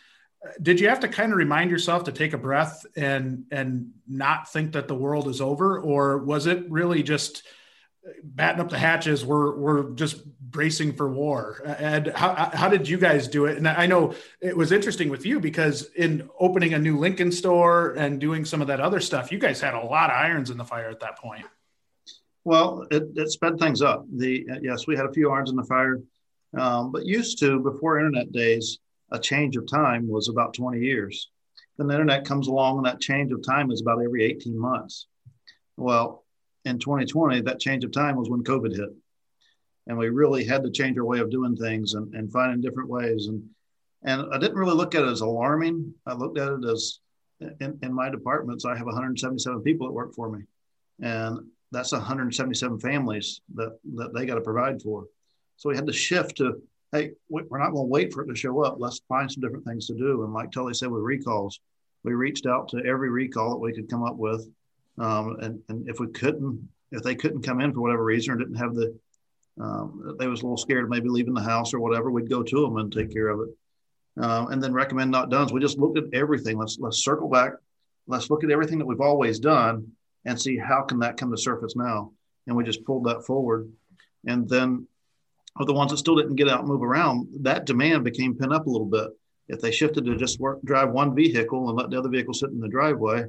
did 0.61 0.81
you 0.81 0.89
have 0.89 1.01
to 1.01 1.09
kind 1.09 1.33
of 1.33 1.39
remind 1.39 1.71
yourself 1.71 2.05
to 2.05 2.13
take 2.13 2.33
a 2.33 2.39
breath 2.39 2.85
and 2.97 3.45
and 3.51 3.93
not 4.07 4.53
think 4.53 4.73
that 4.73 4.89
the 4.89 4.95
world 4.95 5.29
is 5.29 5.41
over? 5.41 5.79
Or 5.79 6.19
was 6.19 6.47
it 6.47 6.71
really 6.71 7.03
just 7.03 7.45
batting 8.23 8.61
up 8.61 8.69
the 8.69 8.79
hatches 8.79 9.25
we're 9.25 9.57
we're 9.57 9.91
just 9.91 10.21
bracing 10.51 10.93
for 10.93 11.09
war 11.09 11.63
and 11.79 12.09
how, 12.09 12.51
how 12.53 12.69
did 12.69 12.89
you 12.89 12.99
guys 12.99 13.29
do 13.29 13.47
it 13.47 13.57
and 13.57 13.67
i 13.67 13.87
know 13.87 14.15
it 14.41 14.57
was 14.57 14.73
interesting 14.73 15.09
with 15.09 15.25
you 15.25 15.41
because 15.41 15.91
in 15.97 16.29
opening 16.39 16.75
a 16.75 16.79
new 16.79 16.99
lincoln 16.99 17.33
store 17.33 17.93
and 17.95 18.21
doing 18.21 18.45
some 18.45 18.61
of 18.61 18.67
that 18.67 18.81
other 18.81 19.01
stuff 19.01 19.33
you 19.33 19.39
guys 19.39 19.61
had 19.61 19.75
a 19.75 19.81
lot 19.81 20.11
of 20.11 20.17
irons 20.17 20.51
in 20.51 20.59
the 20.59 20.65
fire 20.65 20.91
at 20.91 21.01
that 21.01 21.19
point 21.19 21.47
well 22.45 22.87
it, 22.91 23.05
it 23.17 23.31
sped 23.31 23.59
things 23.59 23.81
up 23.81 24.05
the 24.17 24.47
yes 24.61 24.87
we 24.87 24.95
had 24.95 25.07
a 25.07 25.13
few 25.13 25.31
irons 25.31 25.51
in 25.51 25.57
the 25.57 25.65
fire 25.65 26.01
um, 26.59 26.93
but 26.93 27.07
used 27.07 27.39
to 27.39 27.59
before 27.61 27.99
internet 27.99 28.31
days 28.31 28.79
a 29.15 29.19
change 29.19 29.57
of 29.57 29.67
time 29.67 30.09
was 30.09 30.29
about 30.29 30.55
20 30.55 30.81
years. 30.81 31.31
Then 31.79 31.87
the 31.87 31.95
internet 31.95 32.25
comes 32.25 32.49
along 32.49 32.79
and 32.79 32.87
that 32.87 33.01
change 33.01 33.33
of 33.33 33.43
time 33.43 33.71
is 33.71 33.81
about 33.81 34.03
every 34.03 34.25
18 34.25 34.59
months. 34.59 35.07
Well, 35.77 36.25
in 36.65 36.79
2020, 36.79 37.43
that 37.43 37.61
change 37.61 37.85
of 37.85 37.93
time 37.93 38.17
was 38.17 38.29
when 38.29 38.43
COVID 38.45 38.75
hit. 38.75 38.91
And 39.87 39.99
we 39.99 40.09
really 40.09 40.45
had 40.45 40.63
to 40.65 40.71
change 40.71 40.97
our 40.99 41.05
way 41.05 41.19
of 41.19 41.31
doing 41.31 41.57
things 41.57 41.95
and, 41.95 42.15
and 42.15 42.33
finding 42.33 42.61
different 42.61 42.89
ways. 42.89 43.27
And, 43.27 43.43
and 44.03 44.33
I 44.33 44.39
didn't 44.39 44.57
really 44.57 44.75
look 44.75 44.95
at 44.95 45.03
it 45.03 45.09
as 45.09 45.21
alarming. 45.21 45.95
I 46.07 46.15
looked 46.15 46.39
at 46.39 46.49
it 46.49 46.65
as 46.65 47.01
in, 47.61 47.79
in 47.83 47.93
my 47.93 48.09
departments, 48.11 48.65
I 48.65 48.77
have 48.77 48.87
177 48.87 49.63
people 49.63 49.87
that 49.87 49.93
work 49.93 50.15
for 50.15 50.31
me. 50.31 50.45
And 51.01 51.41
that's 51.73 51.93
177 51.93 52.81
families 52.81 53.41
that, 53.55 53.79
that 53.97 54.15
they 54.15 54.25
got 54.27 54.37
to 54.37 54.41
provide 54.41 54.81
for. 54.81 55.07
So 55.57 55.69
we 55.69 55.77
had 55.77 55.87
to 55.87 55.93
shift 55.93 56.37
to 56.39 56.63
hey, 56.95 57.11
we're 57.29 57.59
not 57.59 57.73
going 57.73 57.87
to 57.87 57.91
wait 57.91 58.13
for 58.13 58.23
it 58.23 58.29
to 58.29 58.37
show 58.37 58.63
up. 58.63 58.77
Let's 58.79 59.01
find 59.09 59.31
some 59.31 59.43
different 59.43 59.65
things 59.65 59.89
to 59.89 59.95
do. 59.95 60.23
And 60.23 60.33
like 60.33 60.53
Tully 60.53 60.75
said 60.75 60.91
with 60.91 61.03
recalls, 61.03 61.59
we 62.05 62.13
reached 62.13 62.47
out 62.47 62.69
to 62.69 62.85
every 62.87 63.11
recall 63.11 63.51
that 63.51 63.59
we 63.59 63.73
could 63.73 63.91
come 63.91 64.05
up 64.05 64.17
with. 64.17 64.49
Um, 64.99 65.37
and, 65.41 65.61
and 65.69 65.89
if 65.89 65.99
we 65.99 66.07
couldn't, 66.09 66.69
if 66.93 67.03
they 67.03 67.17
couldn't 67.17 67.43
come 67.43 67.61
in 67.61 67.73
for 67.73 67.81
whatever 67.81 68.05
reason 68.05 68.33
or 68.33 68.37
didn't 68.37 68.55
have 68.55 68.77
the, 68.77 68.97
um, 69.61 70.17
they 70.19 70.27
was 70.27 70.41
a 70.41 70.45
little 70.45 70.57
scared 70.57 70.85
of 70.85 70.91
maybe 70.91 71.09
leaving 71.09 71.35
the 71.35 71.43
house 71.43 71.75
or 71.75 71.81
whatever, 71.81 72.11
we'd 72.11 72.29
go 72.29 72.43
to 72.43 72.61
them 72.63 72.77
and 72.77 72.93
take 72.93 73.13
care 73.13 73.29
of 73.29 73.41
it. 73.41 73.57
Uh, 74.21 74.47
and 74.51 74.63
then 74.63 74.73
recommend 74.73 75.11
not 75.11 75.31
done. 75.31 75.49
So 75.49 75.55
we 75.55 75.61
just 75.61 75.79
looked 75.79 75.99
at 75.99 76.13
everything. 76.13 76.57
Let's 76.57 76.79
let's 76.79 77.03
circle 77.03 77.29
back. 77.29 77.53
Let's 78.07 78.31
look 78.31 78.45
at 78.45 78.51
everything 78.51 78.79
that 78.79 78.87
we've 78.87 79.01
always 79.01 79.41
done 79.41 79.93
and 80.25 80.41
see 80.41 80.57
how 80.57 80.83
can 80.83 81.01
that 81.01 81.17
come 81.17 81.31
to 81.31 81.37
surface 81.37 81.75
now. 81.75 82.13
And 82.47 82.55
we 82.55 82.63
just 82.63 82.85
pulled 82.85 83.05
that 83.05 83.25
forward. 83.25 83.73
And 84.27 84.49
then 84.49 84.87
of 85.57 85.67
the 85.67 85.73
ones 85.73 85.91
that 85.91 85.99
still 85.99 86.17
didn't 86.17 86.37
get 86.37 86.49
out 86.49 86.61
and 86.61 86.69
move 86.69 86.83
around, 86.83 87.29
that 87.43 87.65
demand 87.65 88.05
became 88.05 88.37
pent 88.37 88.53
up 88.53 88.67
a 88.67 88.71
little 88.71 88.87
bit. 88.87 89.09
if 89.49 89.61
they 89.61 89.71
shifted 89.71 90.05
to 90.05 90.17
just 90.17 90.41
work, 90.41 90.63
drive 90.63 90.91
one 90.91 91.15
vehicle 91.15 91.69
and 91.69 91.77
let 91.77 91.91
the 91.91 91.99
other 91.99 92.09
vehicle 92.09 92.35
sit 92.35 92.51
in 92.51 92.61
the 92.61 92.69
driveway, 92.69 93.25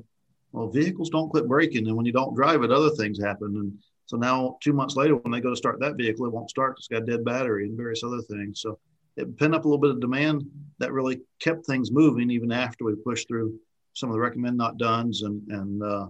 well, 0.51 0.69
vehicles 0.69 1.09
don't 1.09 1.29
quit 1.29 1.47
breaking, 1.47 1.85
and 1.87 1.97
when 1.97 2.05
you 2.05 2.13
don't 2.13 2.35
drive 2.35 2.63
it, 2.63 2.71
other 2.71 2.91
things 2.91 3.21
happen. 3.21 3.55
And 3.57 3.77
so 4.05 4.17
now, 4.17 4.57
two 4.61 4.73
months 4.73 4.95
later, 4.95 5.15
when 5.15 5.31
they 5.31 5.41
go 5.41 5.49
to 5.49 5.55
start 5.55 5.79
that 5.79 5.95
vehicle, 5.95 6.25
it 6.25 6.31
won't 6.31 6.49
start. 6.49 6.75
It's 6.77 6.87
got 6.87 7.03
a 7.03 7.05
dead 7.05 7.25
battery 7.25 7.65
and 7.65 7.77
various 7.77 8.03
other 8.03 8.21
things. 8.21 8.61
So 8.61 8.77
it 9.17 9.37
pinned 9.37 9.55
up 9.55 9.65
a 9.65 9.67
little 9.67 9.81
bit 9.81 9.91
of 9.91 9.99
demand 9.99 10.45
that 10.79 10.91
really 10.91 11.21
kept 11.39 11.65
things 11.65 11.91
moving 11.91 12.29
even 12.29 12.51
after 12.51 12.85
we 12.85 12.95
pushed 12.95 13.27
through 13.27 13.59
some 13.93 14.09
of 14.09 14.13
the 14.13 14.19
recommend 14.19 14.57
not 14.57 14.77
done's 14.77 15.23
and 15.23 15.41
and 15.49 15.81
uh, 15.81 16.07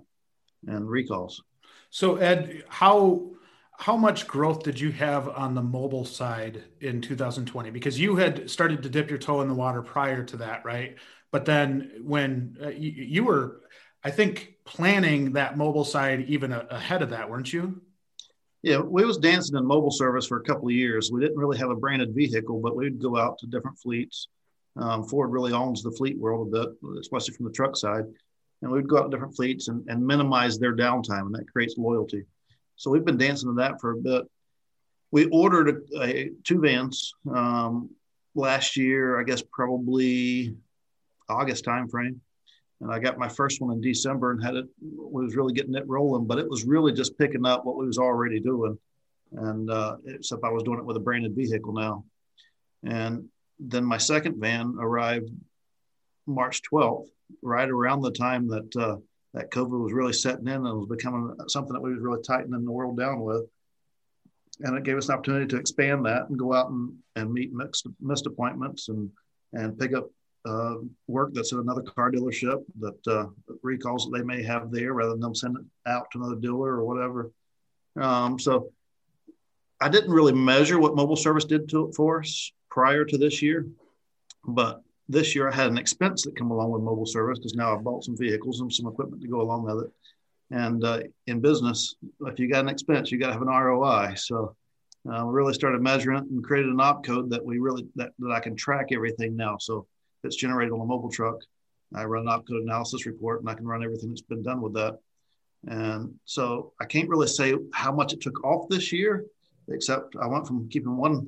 and 0.67 0.89
recalls. 0.89 1.41
So 1.89 2.17
Ed, 2.17 2.63
how 2.67 3.31
how 3.77 3.97
much 3.97 4.27
growth 4.27 4.63
did 4.63 4.79
you 4.79 4.91
have 4.91 5.29
on 5.29 5.53
the 5.53 5.61
mobile 5.61 6.05
side 6.05 6.63
in 6.79 7.01
2020? 7.01 7.69
Because 7.71 7.99
you 7.99 8.15
had 8.15 8.49
started 8.49 8.83
to 8.83 8.89
dip 8.89 9.09
your 9.09 9.19
toe 9.19 9.41
in 9.41 9.47
the 9.47 9.53
water 9.53 9.81
prior 9.81 10.23
to 10.23 10.37
that, 10.37 10.65
right? 10.65 10.95
But 11.31 11.45
then 11.45 11.91
when 12.01 12.57
uh, 12.63 12.69
you, 12.69 12.91
you, 12.91 13.23
were, 13.25 13.61
I 14.01 14.11
think, 14.11 14.55
planning 14.63 15.33
that 15.33 15.57
mobile 15.57 15.83
side 15.83 16.25
even 16.29 16.53
a, 16.53 16.59
ahead 16.69 17.01
of 17.01 17.09
that, 17.09 17.29
weren't 17.29 17.51
you? 17.51 17.81
Yeah, 18.65 18.79
we 18.79 19.05
was 19.05 19.19
dancing 19.19 19.55
in 19.55 19.63
mobile 19.63 19.91
service 19.91 20.25
for 20.25 20.37
a 20.37 20.43
couple 20.43 20.69
of 20.69 20.73
years. 20.73 21.11
We 21.11 21.21
didn't 21.21 21.37
really 21.37 21.59
have 21.59 21.69
a 21.69 21.75
branded 21.75 22.15
vehicle, 22.15 22.59
but 22.59 22.75
we'd 22.75 22.99
go 22.99 23.15
out 23.15 23.37
to 23.37 23.45
different 23.45 23.77
fleets. 23.77 24.27
Um, 24.75 25.03
Ford 25.03 25.31
really 25.31 25.53
owns 25.53 25.83
the 25.83 25.91
fleet 25.91 26.17
world 26.17 26.47
a 26.47 26.65
bit, 26.65 26.69
especially 26.99 27.35
from 27.35 27.45
the 27.45 27.51
truck 27.51 27.77
side. 27.77 28.05
And 28.63 28.71
we'd 28.71 28.87
go 28.87 28.97
out 28.97 29.03
to 29.03 29.09
different 29.11 29.35
fleets 29.35 29.67
and, 29.67 29.87
and 29.87 30.03
minimize 30.03 30.57
their 30.57 30.75
downtime, 30.75 31.27
and 31.27 31.35
that 31.35 31.51
creates 31.51 31.77
loyalty. 31.77 32.23
So 32.75 32.89
we've 32.89 33.05
been 33.05 33.19
dancing 33.19 33.49
to 33.49 33.55
that 33.57 33.79
for 33.79 33.91
a 33.91 33.97
bit. 33.97 34.23
We 35.11 35.25
ordered 35.25 35.83
a, 35.95 36.01
a 36.01 36.31
two 36.43 36.59
vans 36.59 37.13
um, 37.31 37.91
last 38.33 38.77
year, 38.77 39.19
I 39.19 39.25
guess 39.25 39.43
probably 39.43 40.55
August 41.29 41.65
timeframe, 41.65 42.17
and 42.81 42.91
I 42.91 42.99
got 42.99 43.17
my 43.17 43.29
first 43.29 43.61
one 43.61 43.71
in 43.71 43.81
December 43.81 44.31
and 44.31 44.43
had 44.43 44.55
it. 44.55 44.65
we 44.81 45.23
Was 45.23 45.35
really 45.35 45.53
getting 45.53 45.75
it 45.75 45.87
rolling, 45.87 46.27
but 46.27 46.39
it 46.39 46.49
was 46.49 46.65
really 46.65 46.91
just 46.91 47.17
picking 47.17 47.45
up 47.45 47.65
what 47.65 47.77
we 47.77 47.85
was 47.85 47.97
already 47.97 48.39
doing, 48.39 48.77
and 49.31 49.69
uh, 49.69 49.97
except 50.07 50.43
I 50.43 50.49
was 50.49 50.63
doing 50.63 50.79
it 50.79 50.85
with 50.85 50.97
a 50.97 51.01
branded 51.01 51.35
vehicle 51.35 51.73
now. 51.73 52.05
And 52.83 53.29
then 53.59 53.85
my 53.85 53.97
second 53.97 54.39
van 54.39 54.75
arrived 54.79 55.29
March 56.27 56.61
12th, 56.71 57.07
right 57.41 57.69
around 57.69 58.01
the 58.01 58.11
time 58.11 58.47
that 58.49 58.75
uh, 58.75 58.97
that 59.33 59.51
COVID 59.51 59.83
was 59.83 59.93
really 59.93 60.13
setting 60.13 60.47
in 60.47 60.65
and 60.65 60.77
was 60.77 60.87
becoming 60.87 61.35
something 61.47 61.73
that 61.73 61.81
we 61.81 61.93
was 61.93 62.01
really 62.01 62.21
tightening 62.21 62.63
the 62.63 62.71
world 62.71 62.97
down 62.97 63.19
with. 63.21 63.45
And 64.61 64.77
it 64.77 64.83
gave 64.83 64.97
us 64.97 65.09
an 65.09 65.15
opportunity 65.15 65.47
to 65.47 65.57
expand 65.57 66.05
that 66.05 66.29
and 66.29 66.39
go 66.39 66.53
out 66.53 66.69
and, 66.69 66.93
and 67.17 67.33
meet 67.33 67.51
mixed, 67.51 67.85
missed 67.99 68.25
appointments 68.25 68.87
and, 68.87 69.11
and 69.51 69.77
pick 69.77 69.93
up 69.93 70.09
uh, 70.45 70.75
work 71.07 71.31
that's 71.33 71.53
at 71.53 71.59
another 71.59 71.81
car 71.81 72.11
dealership 72.11 72.63
that 72.79 73.07
uh, 73.07 73.25
recalls 73.63 74.05
that 74.05 74.17
they 74.17 74.23
may 74.23 74.43
have 74.43 74.71
there 74.71 74.93
rather 74.93 75.11
than 75.11 75.19
them 75.19 75.35
send 75.35 75.57
it 75.57 75.65
out 75.89 76.09
to 76.11 76.19
another 76.19 76.35
dealer 76.35 76.73
or 76.73 76.85
whatever. 76.85 77.31
Um, 77.99 78.37
so 78.39 78.71
I 79.81 79.89
didn't 79.89 80.11
really 80.11 80.33
measure 80.33 80.79
what 80.79 80.95
mobile 80.95 81.15
service 81.15 81.45
did 81.45 81.69
to, 81.69 81.91
for 81.95 82.19
us 82.19 82.51
prior 82.69 83.05
to 83.05 83.17
this 83.17 83.41
year, 83.41 83.67
but 84.47 84.81
this 85.09 85.35
year 85.35 85.49
I 85.49 85.55
had 85.55 85.67
an 85.67 85.77
expense 85.77 86.23
that 86.23 86.35
come 86.35 86.51
along 86.51 86.71
with 86.71 86.81
mobile 86.81 87.05
service 87.05 87.39
because 87.39 87.55
now 87.55 87.75
I've 87.75 87.83
bought 87.83 88.03
some 88.03 88.17
vehicles 88.17 88.61
and 88.61 88.71
some 88.71 88.87
equipment 88.87 89.21
to 89.21 89.27
go 89.27 89.41
along 89.41 89.63
with 89.63 89.85
it. 89.85 89.91
And 90.51 90.83
uh, 90.83 90.99
in 91.27 91.41
business, 91.41 91.95
if 92.21 92.39
you 92.39 92.49
got 92.49 92.61
an 92.63 92.69
expense, 92.69 93.11
you 93.11 93.19
got 93.19 93.27
to 93.27 93.33
have 93.33 93.41
an 93.41 93.47
ROI. 93.47 94.13
So 94.15 94.55
uh, 95.11 95.23
we 95.25 95.33
really 95.33 95.53
started 95.53 95.81
measuring 95.81 96.17
it 96.19 96.29
and 96.29 96.43
created 96.43 96.71
an 96.71 96.79
op 96.79 97.03
code 97.03 97.29
that 97.31 97.43
we 97.43 97.59
really 97.59 97.87
that, 97.95 98.11
that 98.19 98.31
I 98.31 98.39
can 98.39 98.55
track 98.55 98.87
everything 98.91 99.35
now. 99.35 99.57
So 99.59 99.87
it's 100.25 100.35
generated 100.35 100.73
on 100.73 100.81
a 100.81 100.85
mobile 100.85 101.11
truck, 101.11 101.37
I 101.93 102.03
run 102.05 102.23
an 102.23 102.27
op 102.29 102.47
code 102.47 102.63
analysis 102.63 103.05
report 103.05 103.41
and 103.41 103.49
I 103.49 103.53
can 103.53 103.65
run 103.65 103.83
everything 103.83 104.09
that's 104.09 104.21
been 104.21 104.43
done 104.43 104.61
with 104.61 104.73
that. 104.73 104.99
And 105.67 106.15
so 106.25 106.73
I 106.79 106.85
can't 106.85 107.09
really 107.09 107.27
say 107.27 107.55
how 107.73 107.91
much 107.91 108.13
it 108.13 108.21
took 108.21 108.43
off 108.43 108.69
this 108.69 108.91
year, 108.91 109.25
except 109.69 110.15
I 110.15 110.27
went 110.27 110.47
from 110.47 110.69
keeping 110.69 110.97
one 110.97 111.27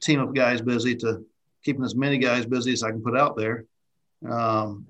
team 0.00 0.20
of 0.20 0.34
guys 0.34 0.60
busy 0.60 0.96
to 0.96 1.24
keeping 1.64 1.84
as 1.84 1.94
many 1.94 2.18
guys 2.18 2.46
busy 2.46 2.72
as 2.72 2.82
I 2.82 2.90
can 2.90 3.02
put 3.02 3.16
out 3.16 3.36
there. 3.36 3.64
Um, 4.28 4.86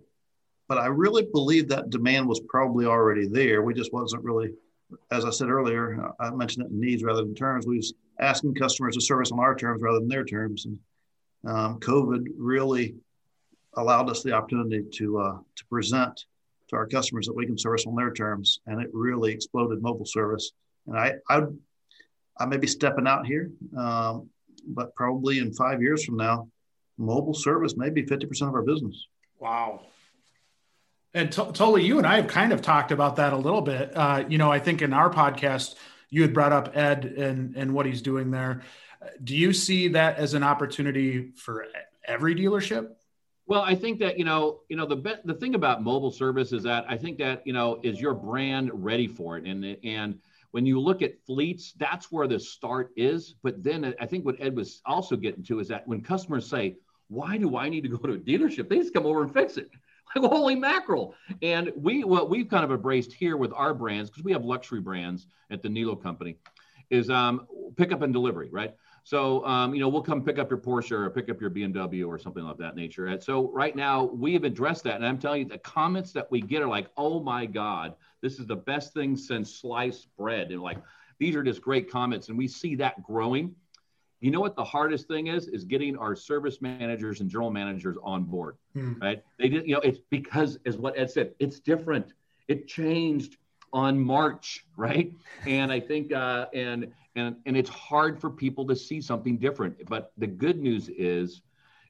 but 0.69 0.79
I 0.79 0.87
really 0.87 1.27
believe 1.33 1.69
that 1.69 1.91
demand 1.91 2.27
was 2.27 2.41
probably 2.49 2.87
already 2.87 3.27
there. 3.27 3.63
We 3.63 3.75
just 3.75 3.93
wasn't 3.93 4.25
really, 4.25 4.51
as 5.11 5.25
I 5.25 5.31
said 5.31 5.49
earlier, 5.49 6.11
I 6.19 6.31
mentioned 6.31 6.67
it 6.67 6.73
in 6.73 6.81
needs 6.81 7.03
rather 7.03 7.23
than 7.23 7.35
terms. 7.35 7.67
We 7.67 7.77
was 7.77 7.95
asking 8.19 8.55
customers 8.55 8.95
to 8.95 9.01
service 9.01 9.31
on 9.31 9.39
our 9.39 9.55
terms 9.55 9.83
rather 9.83 10.01
than 10.01 10.09
their 10.09 10.25
terms. 10.25 10.67
And 10.67 10.79
um, 11.47 11.81
COVID 11.81 12.27
really 12.37 12.97
allowed 13.77 14.11
us 14.11 14.23
the 14.23 14.33
opportunity 14.33 14.85
to 14.95 15.19
uh, 15.19 15.39
to 15.57 15.65
present 15.67 16.25
to 16.69 16.77
our 16.77 16.87
customers 16.87 17.27
that 17.27 17.37
we 17.37 17.47
can 17.47 17.59
service 17.59 17.87
on 17.87 17.95
their 17.95 18.13
terms, 18.13 18.61
and 18.67 18.81
it 18.81 18.91
really 18.93 19.33
exploded 19.33 19.83
mobile 19.83 20.07
service. 20.07 20.53
And 20.87 20.99
I 20.99 21.15
I, 21.29 21.43
I 22.39 22.47
may 22.47 22.57
be 22.57 22.67
stepping 22.67 23.07
out 23.07 23.27
here, 23.27 23.51
um, 23.77 24.29
but 24.67 24.95
probably 24.95 25.39
in 25.39 25.53
five 25.53 25.81
years 25.81 26.05
from 26.05 26.17
now, 26.17 26.49
mobile 26.99 27.35
service 27.35 27.77
may 27.77 27.91
be 27.91 28.03
50% 28.03 28.49
of 28.49 28.55
our 28.55 28.63
business. 28.63 29.07
Wow. 29.39 29.87
And 31.15 31.33
t- 31.33 31.51
Tully, 31.55 31.85
you 31.85 31.99
and 31.99 32.07
I 32.07 32.17
have 32.17 32.29
kind 32.29 32.53
of 32.53 32.61
talked 32.61 32.93
about 32.93 33.17
that 33.17 33.33
a 33.33 33.37
little 33.37 33.63
bit. 33.63 33.97
Uh, 33.97 34.25
you 34.29 34.39
know, 34.39 34.53
I 34.53 34.59
think 34.59 34.83
in 34.83 34.93
our 34.93 35.09
podcast, 35.09 35.75
you 36.11 36.23
had 36.23 36.35
brought 36.35 36.53
up 36.53 36.77
Ed 36.77 37.05
and, 37.05 37.57
and 37.57 37.73
what 37.73 37.87
he's 37.87 38.03
doing 38.03 38.31
there. 38.31 38.63
Do 39.23 39.35
you 39.35 39.53
see 39.53 39.89
that 39.89 40.19
as 40.19 40.35
an 40.35 40.43
opportunity 40.43 41.33
for 41.37 41.67
every 42.07 42.35
dealership? 42.35 42.91
Well, 43.47 43.63
I 43.63 43.75
think 43.75 44.01
that 44.01 44.19
you 44.19 44.25
know, 44.25 44.61
you 44.69 44.77
know, 44.77 44.87
the 44.87 44.97
be- 44.97 45.15
the 45.25 45.35
thing 45.35 45.55
about 45.55 45.83
mobile 45.83 46.11
service 46.11 46.53
is 46.53 46.65
that 46.65 46.85
I 46.89 46.97
think 46.97 47.19
that 47.19 47.47
you 47.47 47.53
know, 47.53 47.81
is 47.83 48.01
your 48.01 48.15
brand 48.15 48.71
ready 48.73 49.07
for 49.07 49.39
it, 49.39 49.45
and 49.45 49.77
and 49.85 50.19
when 50.51 50.67
you 50.67 50.81
look 50.81 51.03
at 51.03 51.25
fleets, 51.27 51.75
that's 51.79 52.11
where 52.11 52.27
the 52.27 52.41
start 52.41 52.91
is. 52.97 53.35
But 53.43 53.63
then 53.63 53.95
I 54.01 54.07
think 54.07 54.25
what 54.25 54.37
Ed 54.41 54.57
was 54.57 54.81
also 54.85 55.15
getting 55.17 55.45
to 55.45 55.61
is 55.61 55.69
that 55.69 55.87
when 55.87 56.01
customers 56.01 56.49
say, 56.49 56.77
why 57.09 57.37
do 57.37 57.57
I 57.57 57.69
need 57.69 57.83
to 57.83 57.89
go 57.89 57.99
to 57.99 58.15
a 58.15 58.19
dealership? 58.19 58.69
They 58.69 58.79
just 58.79 58.95
come 58.95 59.07
over 59.07 59.23
and 59.23 59.33
fix 59.33 59.57
it. 59.57 59.71
Like 60.15 60.31
holy 60.31 60.55
mackerel! 60.55 61.15
And 61.43 61.73
we 61.77 62.05
what 62.05 62.31
we've 62.31 62.49
kind 62.49 62.65
of 62.65 62.71
embraced 62.71 63.13
here 63.13 63.37
with 63.37 63.53
our 63.53 63.75
brands 63.75 64.09
because 64.09 64.23
we 64.23 64.33
have 64.33 64.45
luxury 64.45 64.81
brands 64.81 65.27
at 65.51 65.63
the 65.63 65.69
Niello 65.69 66.01
company, 66.01 66.37
is 66.91 67.11
um, 67.11 67.47
pickup 67.77 68.03
and 68.03 68.13
delivery, 68.13 68.49
right? 68.51 68.75
So 69.07 69.47
um, 69.47 69.73
you 69.73 69.79
know 69.79 69.89
we'll 69.89 70.03
come 70.03 70.25
pick 70.25 70.41
up 70.41 70.51
your 70.51 70.59
Porsche 70.59 70.91
or 70.91 71.09
pick 71.11 71.31
up 71.31 71.41
your 71.41 71.49
BMW 71.49 72.09
or 72.09 72.19
something 72.19 72.45
of 72.45 72.59
that 72.59 72.75
nature. 72.75 73.07
And 73.07 73.23
so 73.23 73.53
right 73.53 73.77
now 73.77 74.03
we 74.03 74.33
have 74.33 74.43
addressed 74.43 74.83
that, 74.83 74.97
and 74.97 75.07
I'm 75.07 75.17
telling 75.17 75.43
you 75.43 75.49
the 75.49 75.59
comments 75.59 76.11
that 76.11 76.29
we 76.29 76.41
get 76.41 76.61
are 76.61 76.67
like, 76.67 76.89
oh 76.97 77.21
my 77.21 77.47
god, 77.47 77.95
this 78.21 78.41
is 78.41 78.47
the 78.47 78.57
best 78.57 78.95
thing 78.95 79.17
since 79.17 79.55
sliced 79.55 80.09
bread, 80.17 80.51
and 80.51 80.61
like 80.61 80.79
these 81.21 81.37
are 81.37 81.45
just 81.45 81.63
great 81.63 81.89
comments, 81.89 82.31
and 82.31 82.37
we 82.37 82.49
see 82.49 82.75
that 82.75 83.01
growing. 83.05 83.55
You 84.19 84.33
know 84.33 84.41
what 84.41 84.57
the 84.57 84.65
hardest 84.65 85.07
thing 85.07 85.29
is? 85.29 85.47
Is 85.47 85.63
getting 85.63 85.97
our 85.97 86.17
service 86.17 86.61
managers 86.61 87.21
and 87.21 87.31
general 87.31 87.53
managers 87.53 87.97
on 88.03 88.25
board, 88.25 88.57
hmm. 88.73 88.95
right? 89.01 89.23
They 89.39 89.49
did, 89.49 89.69
you 89.69 89.75
know, 89.75 89.83
it's 89.83 90.01
because, 90.11 90.59
as 90.67 90.79
what 90.79 90.99
Ed 90.99 91.13
said, 91.13 91.33
it's 91.39 91.61
different. 91.61 92.13
It 92.49 92.67
changed 92.67 93.37
on 93.73 94.01
March, 94.01 94.67
right? 94.77 95.13
And 95.47 95.71
I 95.71 95.79
think, 95.79 96.13
uh, 96.13 96.47
and 96.53 96.93
and 97.17 97.37
and 97.47 97.57
it's 97.57 97.71
hard 97.71 98.21
for 98.21 98.31
people 98.31 98.65
to 98.67 98.77
see 98.77 99.01
something 99.01 99.39
different. 99.39 99.85
But 99.89 100.13
the 100.17 100.29
good 100.29 100.61
news 100.61 100.89
is, 100.89 101.43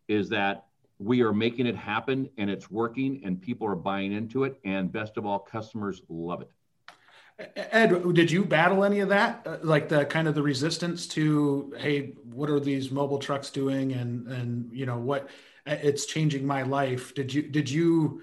is 0.08 0.28
that 0.30 0.66
we 0.98 1.20
are 1.20 1.32
making 1.32 1.66
it 1.66 1.76
happen, 1.76 2.30
and 2.38 2.48
it's 2.48 2.70
working, 2.70 3.20
and 3.24 3.40
people 3.40 3.68
are 3.68 3.76
buying 3.76 4.12
into 4.12 4.44
it, 4.44 4.58
and 4.64 4.90
best 4.90 5.18
of 5.18 5.26
all, 5.26 5.38
customers 5.38 6.00
love 6.08 6.40
it. 6.40 6.50
Ed, 7.54 8.14
did 8.14 8.30
you 8.30 8.46
battle 8.46 8.82
any 8.82 9.00
of 9.00 9.10
that? 9.10 9.46
Uh, 9.46 9.58
like 9.62 9.90
the 9.90 10.06
kind 10.06 10.26
of 10.26 10.34
the 10.34 10.42
resistance 10.42 11.06
to, 11.08 11.74
hey, 11.76 12.14
what 12.32 12.48
are 12.48 12.58
these 12.58 12.90
mobile 12.90 13.18
trucks 13.18 13.50
doing? 13.50 13.92
And, 13.92 14.26
and, 14.28 14.72
you 14.72 14.86
know, 14.86 14.96
what 14.96 15.28
it's 15.66 16.06
changing 16.06 16.46
my 16.46 16.62
life. 16.62 17.14
Did 17.14 17.34
you, 17.34 17.42
did 17.42 17.68
you, 17.68 18.22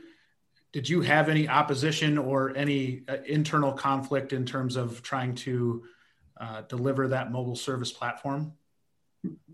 did 0.71 0.89
you 0.89 1.01
have 1.01 1.29
any 1.29 1.47
opposition 1.47 2.17
or 2.17 2.57
any 2.57 3.03
uh, 3.07 3.17
internal 3.27 3.71
conflict 3.71 4.33
in 4.33 4.47
terms 4.47 4.75
of 4.75 5.03
trying 5.03 5.35
to 5.35 5.83
uh, 6.39 6.61
deliver 6.61 7.07
that 7.07 7.31
mobile 7.31 7.55
service 7.55 7.91
platform? 7.91 8.53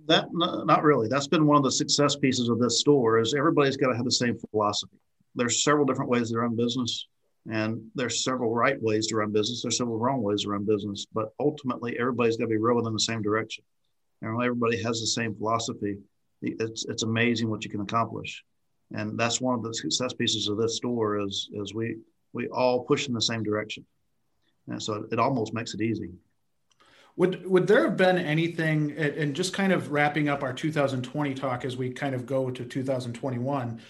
That 0.08 0.28
not 0.32 0.84
really. 0.84 1.08
That's 1.08 1.28
been 1.28 1.46
one 1.46 1.58
of 1.58 1.64
the 1.64 1.72
success 1.72 2.16
pieces 2.16 2.50
of 2.50 2.60
this 2.60 2.80
store. 2.80 3.20
Is 3.20 3.36
everybody's 3.36 3.78
got 3.78 3.90
to 3.90 3.96
have 3.96 4.06
the 4.06 4.12
same 4.12 4.38
philosophy. 4.52 4.98
There's 5.36 5.64
several 5.64 5.86
different 5.86 6.10
ways 6.10 6.32
to 6.32 6.40
run 6.40 6.56
business. 6.56 7.08
And 7.50 7.82
there's 7.96 8.24
several 8.24 8.54
right 8.54 8.82
ways 8.82 9.08
to 9.08 9.16
run 9.16 9.32
business. 9.32 9.62
There's 9.62 9.78
several 9.78 9.98
wrong 9.98 10.22
ways 10.22 10.44
to 10.44 10.50
run 10.50 10.66
business. 10.66 11.06
But 11.14 11.34
ultimately, 11.40 11.98
everybody's 12.00 12.38
got 12.38 12.46
to 12.46 12.50
be 12.50 12.58
rowing 12.58 12.86
in 12.86 12.94
the 12.94 13.00
same 13.00 13.22
direction. 13.22 13.64
And 14.22 14.32
everybody 14.44 14.82
has 14.84 15.00
the 15.00 15.08
same 15.08 15.36
philosophy. 15.36 15.98
It's, 16.42 16.86
it's 16.86 17.04
amazing 17.04 17.50
what 17.50 17.64
you 17.64 17.70
can 17.70 17.82
accomplish. 17.82 18.44
And 18.94 19.18
that's 19.18 19.40
one 19.40 19.56
of 19.56 19.64
the 19.64 19.74
success 19.74 20.14
pieces 20.14 20.48
of 20.48 20.58
this 20.58 20.78
store 20.78 21.22
is, 21.22 21.50
is 21.54 21.74
we, 21.74 21.98
we 22.34 22.48
all 22.50 22.84
push 22.84 23.08
in 23.08 23.14
the 23.14 23.22
same 23.22 23.44
direction. 23.44 23.86
And 24.68 24.82
so 24.82 25.08
it 25.12 25.20
almost 25.20 25.54
makes 25.54 25.74
it 25.74 25.82
easy. 25.82 26.10
Would 27.20 27.46
would 27.46 27.68
there 27.68 27.84
have 27.84 27.98
been 27.98 28.18
anything, 28.18 28.94
and 28.94 29.36
just 29.36 29.52
kind 29.52 29.74
of 29.74 29.92
wrapping 29.92 30.30
up 30.30 30.42
our 30.42 30.54
2020 30.54 31.34
talk 31.34 31.66
as 31.66 31.76
we 31.76 31.92
kind 31.92 32.16
of 32.16 32.26
go 32.26 32.50
to 32.50 32.64
2021? 32.64 33.82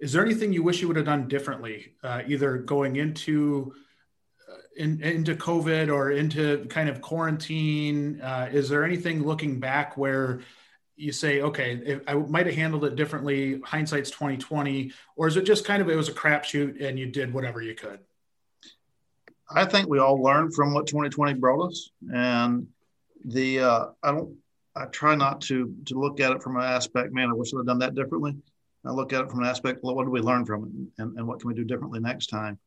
Is 0.00 0.12
there 0.12 0.24
anything 0.24 0.52
you 0.52 0.64
wish 0.64 0.80
you 0.80 0.88
would 0.88 0.96
have 0.96 1.06
done 1.06 1.28
differently, 1.28 1.92
uh, 2.02 2.22
either 2.26 2.58
going 2.58 2.96
into 2.96 3.72
uh, 4.50 4.56
in, 4.76 5.00
into 5.00 5.36
COVID 5.36 5.94
or 5.94 6.10
into 6.10 6.66
kind 6.70 6.88
of 6.88 7.00
quarantine? 7.00 8.20
Uh, 8.20 8.48
is 8.50 8.68
there 8.68 8.82
anything 8.82 9.22
looking 9.22 9.60
back 9.60 9.96
where 9.96 10.40
you 10.96 11.12
say, 11.12 11.40
okay, 11.40 12.00
I 12.08 12.14
might 12.14 12.46
have 12.46 12.56
handled 12.56 12.84
it 12.84 12.96
differently. 12.96 13.60
Hindsight's 13.60 14.10
2020, 14.10 14.92
or 15.14 15.28
is 15.28 15.36
it 15.36 15.44
just 15.44 15.64
kind 15.64 15.82
of 15.82 15.88
it 15.88 15.94
was 15.94 16.08
a 16.08 16.12
crapshoot 16.12 16.82
and 16.82 16.98
you 16.98 17.06
did 17.06 17.32
whatever 17.32 17.62
you 17.62 17.76
could? 17.76 18.00
I 19.54 19.64
think 19.64 19.88
we 19.88 19.98
all 19.98 20.20
learned 20.22 20.54
from 20.54 20.74
what 20.74 20.86
2020 20.86 21.34
brought 21.34 21.68
us, 21.68 21.90
and 22.12 22.66
the 23.24 23.60
uh, 23.60 23.86
I 24.02 24.12
don't 24.12 24.36
I 24.74 24.86
try 24.86 25.14
not 25.14 25.40
to 25.42 25.74
to 25.86 25.98
look 25.98 26.20
at 26.20 26.32
it 26.32 26.42
from 26.42 26.56
an 26.56 26.62
aspect, 26.62 27.12
man, 27.12 27.30
I 27.30 27.34
wish 27.34 27.52
I'd 27.52 27.58
have 27.58 27.66
done 27.66 27.78
that 27.80 27.94
differently. 27.94 28.36
I 28.84 28.90
look 28.90 29.12
at 29.12 29.22
it 29.22 29.30
from 29.30 29.40
an 29.40 29.46
aspect, 29.46 29.80
well, 29.82 29.94
what 29.94 30.04
did 30.04 30.10
we 30.10 30.20
learn 30.20 30.44
from 30.44 30.64
it, 30.64 31.02
and, 31.02 31.16
and 31.16 31.26
what 31.26 31.40
can 31.40 31.48
we 31.48 31.54
do 31.54 31.64
differently 31.64 32.00
next 32.00 32.26
time? 32.26 32.58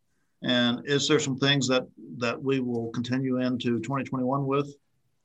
And 0.44 0.86
is 0.86 1.08
there 1.08 1.20
some 1.20 1.38
things 1.38 1.68
that 1.68 1.88
that 2.18 2.42
we 2.42 2.60
will 2.60 2.90
continue 2.92 3.40
into 3.40 3.80
2021 3.80 4.46
with? 4.46 4.76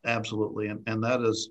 Absolutely, 0.05 0.69
and 0.69 0.83
and 0.87 1.03
that 1.05 1.21
is 1.21 1.51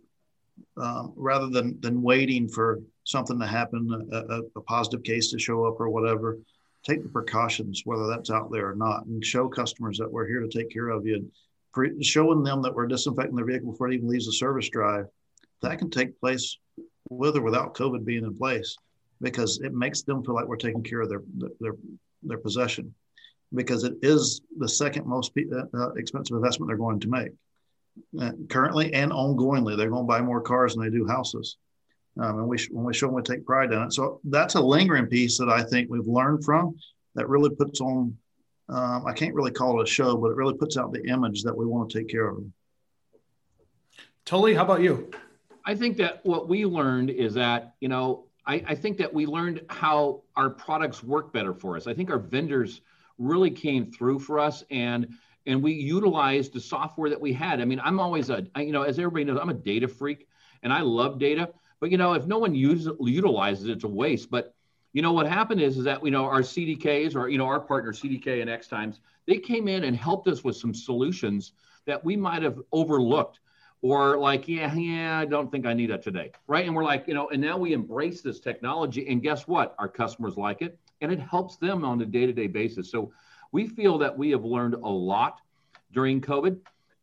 um, 0.78 1.14
rather 1.16 1.50
than 1.50 1.80
than 1.82 2.02
waiting 2.02 2.48
for 2.48 2.82
something 3.04 3.40
to 3.40 3.48
happen, 3.48 4.10
a, 4.12 4.16
a, 4.18 4.42
a 4.56 4.62
positive 4.62 5.04
case 5.04 5.32
to 5.32 5.40
show 5.40 5.66
up 5.66 5.80
or 5.80 5.90
whatever 5.90 6.38
take 6.84 7.04
the 7.04 7.10
precautions, 7.10 7.84
whether 7.86 8.08
that's 8.08 8.32
out 8.32 8.52
there 8.52 8.70
or 8.70 8.76
not, 8.76 9.06
and 9.06 9.24
show 9.24 9.48
customers 9.48 9.98
that 9.98 10.12
we're 10.12 10.28
here 10.28 10.40
to 10.40 10.48
take 10.48 10.72
care 10.72 10.90
of 10.90 11.06
you. 11.06 11.30
Pre- 11.74 12.02
showing 12.04 12.44
them 12.44 12.62
that 12.62 12.74
we're 12.74 12.88
disinfecting 12.88 13.36
their 13.36 13.46
vehicle 13.46 13.72
before 13.72 13.90
it 13.90 13.94
even 13.94 14.08
leaves 14.08 14.26
the 14.26 14.34
service 14.34 14.70
drive, 14.70 15.06
that 15.62 15.78
can 15.78 15.90
take 15.90 16.20
place 16.20 16.58
with 17.10 17.36
or 17.36 17.42
without 17.42 17.76
COVID 17.76 18.06
being 18.06 18.24
in 18.24 18.36
place, 18.36 18.76
because 19.22 19.60
it 19.60 19.74
makes 19.74 20.02
them 20.02 20.24
feel 20.24 20.36
like 20.36 20.48
we're 20.48 20.56
taking 20.56 20.84
care 20.84 21.02
of 21.02 21.10
their 21.10 21.22
their 21.60 21.76
their 22.24 22.38
possession, 22.38 22.94
because 23.54 23.84
it 23.84 23.94
is 24.02 24.42
the 24.58 24.68
second 24.68 25.06
most 25.06 25.32
uh, 25.38 25.78
uh, 25.78 25.92
expensive 25.94 26.36
investment 26.36 26.68
they're 26.68 26.78
going 26.78 27.00
to 27.00 27.10
make. 27.10 27.32
Uh, 28.20 28.32
currently 28.50 28.94
and 28.94 29.12
ongoingly, 29.12 29.76
they're 29.78 29.90
going 29.90 30.06
to 30.06 30.08
buy 30.08 30.22
more 30.22 30.42
cars 30.42 30.74
than 30.74 30.84
they 30.84 30.98
do 30.98 31.06
houses 31.06 31.58
um, 32.20 32.40
and 32.40 32.48
we 32.48 32.58
when 32.72 32.86
we 32.86 32.94
show 32.94 33.08
them 33.08 33.16
we 33.16 33.22
take 33.22 33.46
pride 33.46 33.72
in 33.72 33.82
it. 33.82 33.94
So 33.94 34.20
that's 34.26 34.56
a 34.56 34.62
lingering 34.62 35.08
piece 35.08 35.38
that 35.38 35.50
I 35.50 35.64
think 35.64 35.90
we've 35.90 36.08
learned 36.08 36.44
from 36.44 36.76
that 37.16 37.30
really 37.30 37.50
puts 37.50 37.82
on. 37.82 38.18
Um, 38.68 39.06
I 39.08 39.14
can't 39.14 39.34
really 39.34 39.52
call 39.52 39.80
it 39.80 39.84
a 39.84 39.92
show, 39.92 40.16
but 40.16 40.30
it 40.30 40.36
really 40.36 40.54
puts 40.54 40.78
out 40.78 40.94
the 40.94 41.04
image 41.08 41.44
that 41.44 41.56
we 41.58 41.66
want 41.66 41.90
to 41.90 41.98
take 41.98 42.08
care 42.08 42.28
of 42.28 42.36
them. 42.36 42.54
Tully, 44.26 44.54
how 44.54 44.64
about 44.64 44.82
you? 44.82 45.10
I 45.66 45.74
think 45.76 45.98
that 45.98 46.24
what 46.24 46.48
we 46.48 46.66
learned 46.66 47.10
is 47.10 47.34
that 47.34 47.76
you 47.80 47.90
know 47.90 48.26
I, 48.46 48.64
I 48.68 48.76
think 48.76 48.98
that 48.98 49.14
we 49.14 49.26
learned 49.26 49.62
how 49.70 50.24
our 50.36 50.50
products 50.50 51.04
work 51.04 51.32
better 51.34 51.54
for 51.54 51.78
us. 51.78 51.88
I 51.88 51.94
think 51.94 52.10
our 52.10 52.20
vendors 52.20 52.82
really 53.18 53.52
came 53.52 53.92
through 53.92 54.20
for 54.20 54.40
us 54.40 54.64
and 54.72 55.08
and 55.46 55.64
we 55.64 55.74
utilized 55.74 56.54
the 56.54 56.60
software 56.60 57.10
that 57.10 57.20
we 57.20 57.34
had. 57.34 57.62
I 57.62 57.66
mean, 57.66 57.80
I'm 57.84 58.00
always 58.00 58.30
a, 58.30 58.46
you 58.58 58.72
know, 58.72 58.84
as 58.84 59.00
everybody 59.00 59.24
knows, 59.24 59.40
I'm 59.42 59.50
a 59.50 59.54
data 59.54 59.88
freak 59.88 60.28
and 60.64 60.72
I 60.72 60.82
love 60.82 61.18
data. 61.18 61.50
But 61.80 61.92
you 61.92 61.98
know, 61.98 62.14
if 62.14 62.26
no 62.26 62.38
one 62.40 62.56
uses, 62.56 62.92
utilizes 63.00 63.68
it, 63.68 63.72
it's 63.72 63.84
a 63.84 63.88
waste. 63.88 64.30
But 64.30 64.54
you 64.94 65.02
know 65.02 65.14
what 65.14 65.28
happened 65.28 65.62
is, 65.62 65.78
is 65.78 65.84
that 65.86 66.04
you 66.04 66.12
know 66.12 66.26
our 66.26 66.42
CDKs 66.42 67.16
or 67.16 67.30
you 67.30 67.38
know 67.38 67.46
our 67.46 67.60
partner 67.60 67.94
CDK 67.94 68.42
and 68.42 68.50
Xtimes, 68.50 69.00
they 69.28 69.38
came 69.38 69.68
in 69.68 69.84
and 69.84 69.96
helped 69.96 70.28
us 70.28 70.44
with 70.44 70.56
some 70.56 70.74
solutions 70.74 71.54
that 71.86 72.04
we 72.04 72.16
might 72.16 72.44
have 72.44 72.60
overlooked 72.72 73.40
or 73.82 74.18
like 74.18 74.48
yeah 74.48 74.74
yeah 74.76 75.20
i 75.20 75.26
don't 75.26 75.50
think 75.52 75.66
i 75.66 75.74
need 75.74 75.90
that 75.90 76.04
today. 76.04 76.32
Right? 76.48 76.66
And 76.66 76.76
we're 76.76 76.84
like 76.84 77.08
you 77.08 77.14
know 77.14 77.30
and 77.30 77.42
now 77.42 77.58
we 77.58 77.74
embrace 77.74 78.22
this 78.22 78.40
technology 78.40 79.08
and 79.08 79.22
guess 79.22 79.48
what? 79.48 79.76
Our 79.80 79.88
customers 79.88 80.38
like 80.38 80.62
it 80.62 80.78
and 81.02 81.12
it 81.12 81.20
helps 81.20 81.56
them 81.56 81.86
on 81.86 82.02
a 82.02 82.06
day-to-day 82.06 82.48
basis. 82.48 82.92
So 82.92 83.14
we 83.52 83.68
feel 83.68 83.98
that 84.00 84.18
we 84.18 84.32
have 84.32 84.44
learned 84.44 84.76
a 84.76 84.90
lot 84.90 85.40
during 85.94 86.22
covid 86.22 86.60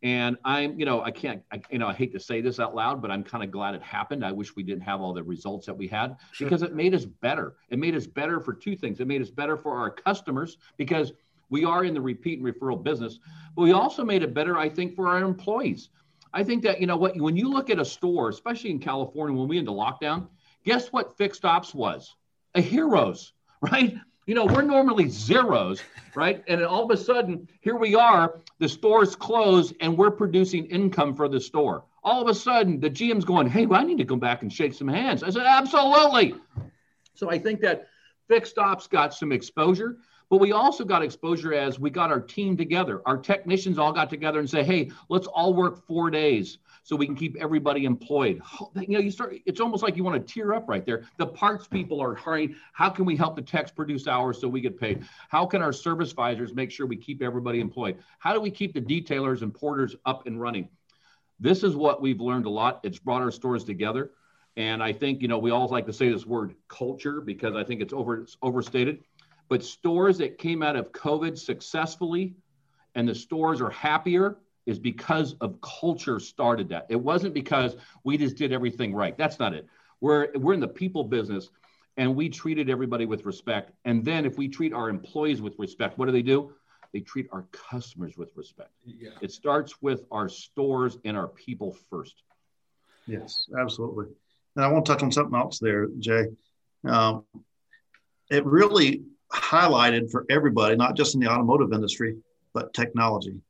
and 0.06 0.36
I'm, 0.44 0.78
you 0.78 0.86
know, 0.86 1.02
I 1.02 1.10
can't, 1.10 1.42
I, 1.50 1.60
you 1.68 1.78
know, 1.78 1.88
I 1.88 1.92
hate 1.92 2.12
to 2.12 2.20
say 2.20 2.40
this 2.40 2.60
out 2.60 2.76
loud, 2.76 3.02
but 3.02 3.10
I'm 3.10 3.24
kind 3.24 3.42
of 3.42 3.50
glad 3.50 3.74
it 3.74 3.82
happened. 3.82 4.24
I 4.24 4.30
wish 4.30 4.54
we 4.54 4.62
didn't 4.62 4.82
have 4.82 5.00
all 5.00 5.12
the 5.12 5.24
results 5.24 5.66
that 5.66 5.76
we 5.76 5.88
had 5.88 6.16
sure. 6.30 6.46
because 6.46 6.62
it 6.62 6.76
made 6.76 6.94
us 6.94 7.04
better. 7.04 7.56
It 7.70 7.80
made 7.80 7.96
us 7.96 8.06
better 8.06 8.38
for 8.38 8.54
two 8.54 8.76
things. 8.76 9.00
It 9.00 9.08
made 9.08 9.20
us 9.20 9.30
better 9.30 9.56
for 9.56 9.76
our 9.76 9.90
customers 9.90 10.58
because 10.76 11.12
we 11.50 11.64
are 11.64 11.84
in 11.84 11.92
the 11.92 12.00
repeat 12.00 12.38
and 12.38 12.46
referral 12.46 12.80
business, 12.80 13.18
but 13.56 13.62
we 13.62 13.72
also 13.72 14.04
made 14.04 14.22
it 14.22 14.32
better, 14.32 14.56
I 14.56 14.68
think, 14.68 14.94
for 14.94 15.08
our 15.08 15.18
employees. 15.18 15.88
I 16.32 16.44
think 16.44 16.62
that, 16.62 16.80
you 16.80 16.86
know, 16.86 16.96
what, 16.96 17.20
when 17.20 17.36
you 17.36 17.50
look 17.50 17.68
at 17.68 17.80
a 17.80 17.84
store, 17.84 18.28
especially 18.28 18.70
in 18.70 18.78
California, 18.78 19.36
when 19.36 19.48
we 19.48 19.58
into 19.58 19.72
lockdown, 19.72 20.28
guess 20.64 20.92
what 20.92 21.18
fixed 21.18 21.44
ops 21.44 21.74
was? 21.74 22.14
A 22.54 22.60
heroes, 22.60 23.32
right? 23.60 23.96
You 24.26 24.34
know, 24.34 24.44
we're 24.44 24.62
normally 24.62 25.08
zeros, 25.08 25.80
right? 26.16 26.42
And 26.48 26.60
all 26.64 26.82
of 26.82 26.90
a 26.90 26.96
sudden, 26.96 27.48
here 27.60 27.76
we 27.76 27.94
are, 27.94 28.40
the 28.58 28.68
store's 28.68 29.14
closed 29.14 29.74
and 29.80 29.96
we're 29.96 30.10
producing 30.10 30.66
income 30.66 31.14
for 31.14 31.28
the 31.28 31.38
store. 31.38 31.84
All 32.02 32.22
of 32.22 32.28
a 32.28 32.34
sudden, 32.34 32.80
the 32.80 32.90
GM's 32.90 33.24
going, 33.24 33.48
hey, 33.48 33.66
well, 33.66 33.80
I 33.80 33.84
need 33.84 33.98
to 33.98 34.04
go 34.04 34.16
back 34.16 34.42
and 34.42 34.52
shake 34.52 34.74
some 34.74 34.88
hands. 34.88 35.22
I 35.22 35.30
said, 35.30 35.46
absolutely. 35.46 36.34
So 37.14 37.30
I 37.30 37.38
think 37.38 37.60
that 37.60 37.86
fixed 38.26 38.58
ops 38.58 38.88
got 38.88 39.14
some 39.14 39.30
exposure, 39.30 39.98
but 40.28 40.38
we 40.38 40.50
also 40.50 40.84
got 40.84 41.04
exposure 41.04 41.54
as 41.54 41.78
we 41.78 41.90
got 41.90 42.10
our 42.10 42.20
team 42.20 42.56
together. 42.56 43.02
Our 43.06 43.18
technicians 43.18 43.78
all 43.78 43.92
got 43.92 44.10
together 44.10 44.40
and 44.40 44.50
say, 44.50 44.64
hey, 44.64 44.90
let's 45.08 45.28
all 45.28 45.54
work 45.54 45.86
four 45.86 46.10
days 46.10 46.58
so 46.86 46.94
we 46.94 47.04
can 47.04 47.16
keep 47.16 47.34
everybody 47.40 47.84
employed. 47.84 48.40
You 48.76 48.86
know, 48.90 49.00
you 49.00 49.10
start, 49.10 49.34
it's 49.44 49.60
almost 49.60 49.82
like 49.82 49.96
you 49.96 50.04
want 50.04 50.24
to 50.24 50.32
tear 50.32 50.54
up 50.54 50.68
right 50.68 50.86
there. 50.86 51.02
The 51.16 51.26
parts 51.26 51.66
people 51.66 52.00
are 52.00 52.14
hiring. 52.14 52.54
How 52.74 52.90
can 52.90 53.04
we 53.04 53.16
help 53.16 53.34
the 53.34 53.42
techs 53.42 53.72
produce 53.72 54.06
hours 54.06 54.40
so 54.40 54.46
we 54.46 54.60
get 54.60 54.78
paid? 54.78 55.04
How 55.28 55.46
can 55.46 55.62
our 55.62 55.72
service 55.72 56.12
visors 56.12 56.54
make 56.54 56.70
sure 56.70 56.86
we 56.86 56.96
keep 56.96 57.22
everybody 57.22 57.58
employed? 57.58 57.98
How 58.20 58.32
do 58.32 58.40
we 58.40 58.52
keep 58.52 58.72
the 58.72 58.80
detailers 58.80 59.42
and 59.42 59.52
porters 59.52 59.96
up 60.06 60.28
and 60.28 60.40
running? 60.40 60.68
This 61.40 61.64
is 61.64 61.74
what 61.74 62.00
we've 62.00 62.20
learned 62.20 62.46
a 62.46 62.50
lot. 62.50 62.78
It's 62.84 63.00
brought 63.00 63.20
our 63.20 63.32
stores 63.32 63.64
together. 63.64 64.12
And 64.56 64.80
I 64.80 64.92
think, 64.92 65.22
you 65.22 65.26
know, 65.26 65.38
we 65.38 65.50
all 65.50 65.66
like 65.66 65.86
to 65.86 65.92
say 65.92 66.08
this 66.08 66.24
word 66.24 66.54
culture 66.68 67.20
because 67.20 67.56
I 67.56 67.64
think 67.64 67.80
it's 67.80 67.92
over 67.92 68.20
it's 68.20 68.36
overstated. 68.42 69.02
But 69.48 69.64
stores 69.64 70.18
that 70.18 70.38
came 70.38 70.62
out 70.62 70.76
of 70.76 70.92
COVID 70.92 71.36
successfully 71.36 72.36
and 72.94 73.08
the 73.08 73.14
stores 73.14 73.60
are 73.60 73.70
happier 73.70 74.38
is 74.66 74.78
because 74.78 75.34
of 75.40 75.60
culture 75.60 76.20
started 76.20 76.68
that. 76.68 76.86
It 76.88 76.96
wasn't 76.96 77.32
because 77.32 77.76
we 78.04 78.18
just 78.18 78.36
did 78.36 78.52
everything 78.52 78.94
right. 78.94 79.16
That's 79.16 79.38
not 79.38 79.54
it. 79.54 79.66
We're 80.00 80.28
we're 80.34 80.54
in 80.54 80.60
the 80.60 80.68
people 80.68 81.04
business 81.04 81.48
and 81.96 82.14
we 82.14 82.28
treated 82.28 82.68
everybody 82.68 83.06
with 83.06 83.24
respect. 83.24 83.72
And 83.84 84.04
then 84.04 84.26
if 84.26 84.36
we 84.36 84.48
treat 84.48 84.72
our 84.74 84.90
employees 84.90 85.40
with 85.40 85.54
respect, 85.58 85.96
what 85.96 86.06
do 86.06 86.12
they 86.12 86.22
do? 86.22 86.52
They 86.92 87.00
treat 87.00 87.28
our 87.32 87.46
customers 87.52 88.16
with 88.16 88.30
respect. 88.36 88.70
Yeah. 88.84 89.10
It 89.20 89.30
starts 89.32 89.80
with 89.80 90.04
our 90.10 90.28
stores 90.28 90.98
and 91.04 91.16
our 91.16 91.28
people 91.28 91.76
first. 91.90 92.22
Yes, 93.06 93.46
absolutely. 93.58 94.06
And 94.56 94.64
I 94.64 94.68
want 94.68 94.84
to 94.86 94.92
touch 94.92 95.02
on 95.02 95.12
something 95.12 95.38
else 95.38 95.58
there, 95.58 95.86
Jay. 95.98 96.26
Um, 96.84 97.24
it 98.30 98.44
really 98.44 99.04
highlighted 99.32 100.10
for 100.10 100.26
everybody, 100.28 100.76
not 100.76 100.96
just 100.96 101.14
in 101.14 101.20
the 101.20 101.28
automotive 101.28 101.72
industry, 101.72 102.16
but 102.52 102.74
technology 102.74 103.40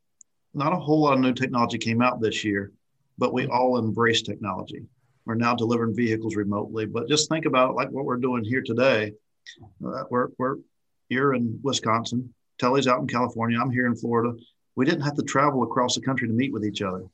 not 0.57 0.73
a 0.73 0.77
whole 0.77 1.01
lot 1.01 1.15
of 1.15 1.21
new 1.21 1.35
technology 1.35 1.79
came 1.79 2.01
out 2.01 2.21
this 2.21 2.43
year, 2.43 2.73
but 3.19 3.33
we 3.33 3.47
all 3.47 3.79
embrace 3.79 4.23
technology. 4.23 4.85
We're 5.27 5.35
now 5.35 5.55
delivering 5.55 5.95
vehicles 5.95 6.37
remotely. 6.37 6.87
But 6.87 7.09
just 7.09 7.29
think 7.29 7.45
about 7.45 7.75
like 7.75 7.91
what 7.91 8.05
we're 8.05 8.17
doing 8.17 8.45
here 8.45 8.63
today. 8.63 9.13
Uh, 9.85 10.05
we're, 10.09 10.29
we're 10.39 10.57
here 11.09 11.35
in 11.35 11.61
Wisconsin. 11.63 12.33
Tully's 12.59 12.87
out 12.87 13.01
in 13.01 13.07
California. 13.07 13.59
I'm 13.61 13.71
here 13.71 13.87
in 13.87 13.97
Florida. 13.97 14.35
We 14.77 14.85
didn't 14.85 15.03
have 15.03 15.17
to 15.17 15.23
travel 15.23 15.63
across 15.63 15.95
the 15.95 16.01
country 16.01 16.27
to 16.27 16.35
meet 16.35 16.53
with 16.53 16.65
each 16.65 16.81
other. 16.81 17.05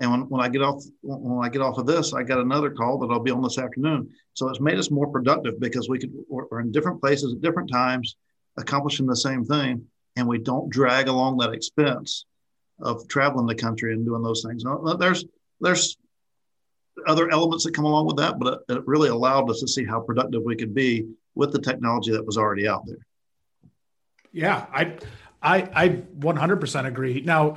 And 0.00 0.10
when, 0.10 0.20
when 0.28 0.40
I 0.40 0.48
get 0.48 0.62
off 0.62 0.82
when 1.02 1.44
I 1.44 1.50
get 1.50 1.62
off 1.62 1.78
of 1.78 1.86
this, 1.86 2.14
I 2.14 2.22
got 2.22 2.40
another 2.40 2.70
call 2.70 2.98
that 2.98 3.12
I'll 3.12 3.20
be 3.20 3.30
on 3.30 3.42
this 3.42 3.58
afternoon. 3.58 4.10
So 4.34 4.48
it's 4.48 4.60
made 4.60 4.78
us 4.78 4.90
more 4.90 5.06
productive 5.06 5.60
because 5.60 5.88
we 5.88 5.98
could 5.98 6.12
we're 6.28 6.60
in 6.60 6.72
different 6.72 7.00
places 7.00 7.34
at 7.34 7.42
different 7.42 7.70
times, 7.70 8.16
accomplishing 8.56 9.06
the 9.06 9.16
same 9.16 9.44
thing, 9.44 9.86
and 10.16 10.26
we 10.26 10.38
don't 10.38 10.70
drag 10.70 11.08
along 11.08 11.36
that 11.38 11.52
expense 11.52 12.24
of 12.82 13.06
traveling 13.08 13.46
the 13.46 13.54
country 13.54 13.92
and 13.92 14.04
doing 14.04 14.22
those 14.22 14.44
things. 14.44 14.64
There's 14.98 15.24
there's 15.60 15.96
other 17.06 17.30
elements 17.30 17.64
that 17.64 17.74
come 17.74 17.84
along 17.84 18.06
with 18.06 18.16
that, 18.16 18.38
but 18.38 18.62
it, 18.68 18.86
really 18.86 19.08
allowed 19.08 19.48
us 19.50 19.60
to 19.60 19.68
see 19.68 19.84
how 19.84 20.00
productive 20.00 20.42
we 20.42 20.56
could 20.56 20.74
be 20.74 21.08
with 21.34 21.52
the 21.52 21.60
technology 21.60 22.12
that 22.12 22.26
was 22.26 22.36
already 22.36 22.68
out 22.68 22.86
there. 22.86 23.06
Yeah, 24.32 24.66
I 24.72 24.96
I 25.42 25.68
I 25.74 25.88
100% 25.88 26.86
agree. 26.86 27.20
Now 27.20 27.56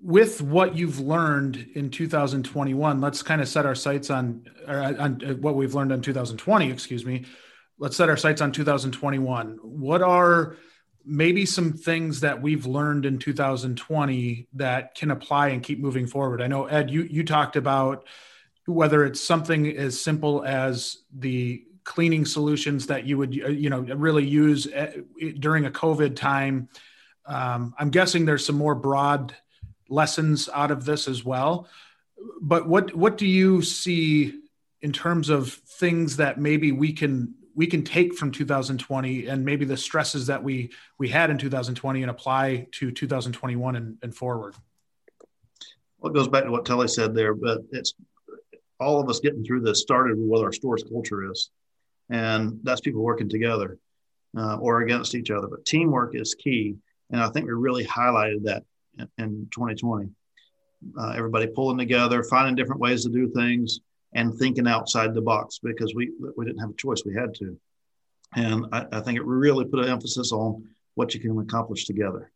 with 0.00 0.40
what 0.40 0.74
you've 0.74 1.00
learned 1.00 1.70
in 1.74 1.90
2021, 1.90 3.00
let's 3.00 3.22
kind 3.22 3.40
of 3.40 3.48
set 3.48 3.66
our 3.66 3.74
sights 3.74 4.10
on, 4.10 4.48
on 4.66 5.22
uh, 5.22 5.34
what 5.34 5.54
we've 5.54 5.74
learned 5.74 5.92
in 5.92 6.00
2020, 6.00 6.70
excuse 6.70 7.04
me. 7.04 7.24
Let's 7.78 7.96
set 7.96 8.08
our 8.08 8.16
sights 8.16 8.40
on 8.40 8.50
2021. 8.52 9.58
What 9.62 10.02
are 10.02 10.56
maybe 11.08 11.46
some 11.46 11.72
things 11.72 12.20
that 12.20 12.42
we've 12.42 12.66
learned 12.66 13.06
in 13.06 13.18
2020 13.18 14.46
that 14.54 14.94
can 14.94 15.10
apply 15.10 15.48
and 15.48 15.62
keep 15.62 15.80
moving 15.80 16.06
forward. 16.06 16.42
I 16.42 16.46
know 16.46 16.66
Ed, 16.66 16.90
you 16.90 17.02
you 17.02 17.24
talked 17.24 17.56
about 17.56 18.04
whether 18.66 19.04
it's 19.04 19.20
something 19.20 19.66
as 19.76 20.00
simple 20.00 20.44
as 20.44 20.98
the 21.12 21.64
cleaning 21.84 22.26
solutions 22.26 22.88
that 22.88 23.06
you 23.06 23.16
would 23.16 23.34
you 23.34 23.70
know 23.70 23.80
really 23.80 24.26
use 24.26 24.68
eh, 24.72 24.98
during 25.38 25.64
a 25.64 25.70
COVID 25.70 26.14
time. 26.14 26.68
Um, 27.24 27.74
I'm 27.78 27.90
guessing 27.90 28.26
there's 28.26 28.44
some 28.44 28.58
more 28.58 28.74
broad 28.74 29.34
lessons 29.88 30.50
out 30.52 30.70
of 30.70 30.84
this 30.84 31.08
as 31.08 31.24
well. 31.24 31.68
But 32.40 32.68
what 32.68 32.94
what 32.94 33.16
do 33.16 33.26
you 33.26 33.62
see 33.62 34.40
in 34.82 34.92
terms 34.92 35.30
of 35.30 35.52
things 35.52 36.18
that 36.18 36.38
maybe 36.38 36.70
we 36.70 36.92
can 36.92 37.34
we 37.58 37.66
can 37.66 37.82
take 37.82 38.14
from 38.14 38.30
2020 38.30 39.26
and 39.26 39.44
maybe 39.44 39.64
the 39.64 39.76
stresses 39.76 40.28
that 40.28 40.44
we 40.44 40.70
we 40.96 41.08
had 41.08 41.28
in 41.28 41.36
2020 41.36 42.02
and 42.02 42.10
apply 42.10 42.68
to 42.70 42.92
2021 42.92 43.74
and, 43.74 43.98
and 44.00 44.14
forward. 44.14 44.54
Well 45.98 46.12
it 46.12 46.14
goes 46.14 46.28
back 46.28 46.44
to 46.44 46.52
what 46.52 46.64
tully 46.64 46.86
said 46.86 47.16
there 47.16 47.34
but 47.34 47.62
it's 47.72 47.94
all 48.78 49.00
of 49.00 49.10
us 49.10 49.18
getting 49.18 49.44
through 49.44 49.62
this 49.62 49.80
started 49.80 50.16
with 50.16 50.28
what 50.28 50.44
our 50.44 50.52
store's 50.52 50.84
culture 50.84 51.28
is. 51.32 51.50
And 52.10 52.60
that's 52.62 52.80
people 52.80 53.02
working 53.02 53.28
together 53.28 53.76
uh, 54.36 54.58
or 54.58 54.82
against 54.82 55.16
each 55.16 55.32
other 55.32 55.48
but 55.48 55.64
teamwork 55.64 56.14
is 56.14 56.36
key. 56.36 56.76
And 57.10 57.20
i 57.20 57.28
think 57.28 57.46
we 57.46 57.52
really 57.54 57.84
highlighted 57.84 58.44
that 58.44 58.62
in, 59.00 59.08
in 59.18 59.48
2020 59.50 60.10
uh, 60.96 61.12
everybody 61.16 61.48
pulling 61.48 61.78
together 61.78 62.22
finding 62.22 62.54
different 62.54 62.80
ways 62.80 63.02
to 63.02 63.10
do 63.10 63.28
things 63.28 63.80
and 64.12 64.34
thinking 64.34 64.66
outside 64.66 65.14
the 65.14 65.20
box 65.20 65.58
because 65.62 65.94
we 65.94 66.10
we 66.36 66.44
didn't 66.44 66.60
have 66.60 66.70
a 66.70 66.74
choice. 66.74 67.02
We 67.04 67.14
had 67.14 67.34
to, 67.34 67.58
and 68.34 68.66
I, 68.72 68.86
I 68.92 69.00
think 69.00 69.18
it 69.18 69.24
really 69.24 69.64
put 69.64 69.80
an 69.80 69.90
emphasis 69.90 70.32
on 70.32 70.68
what 70.94 71.14
you 71.14 71.20
can 71.20 71.38
accomplish 71.38 71.84
together. 71.86 72.30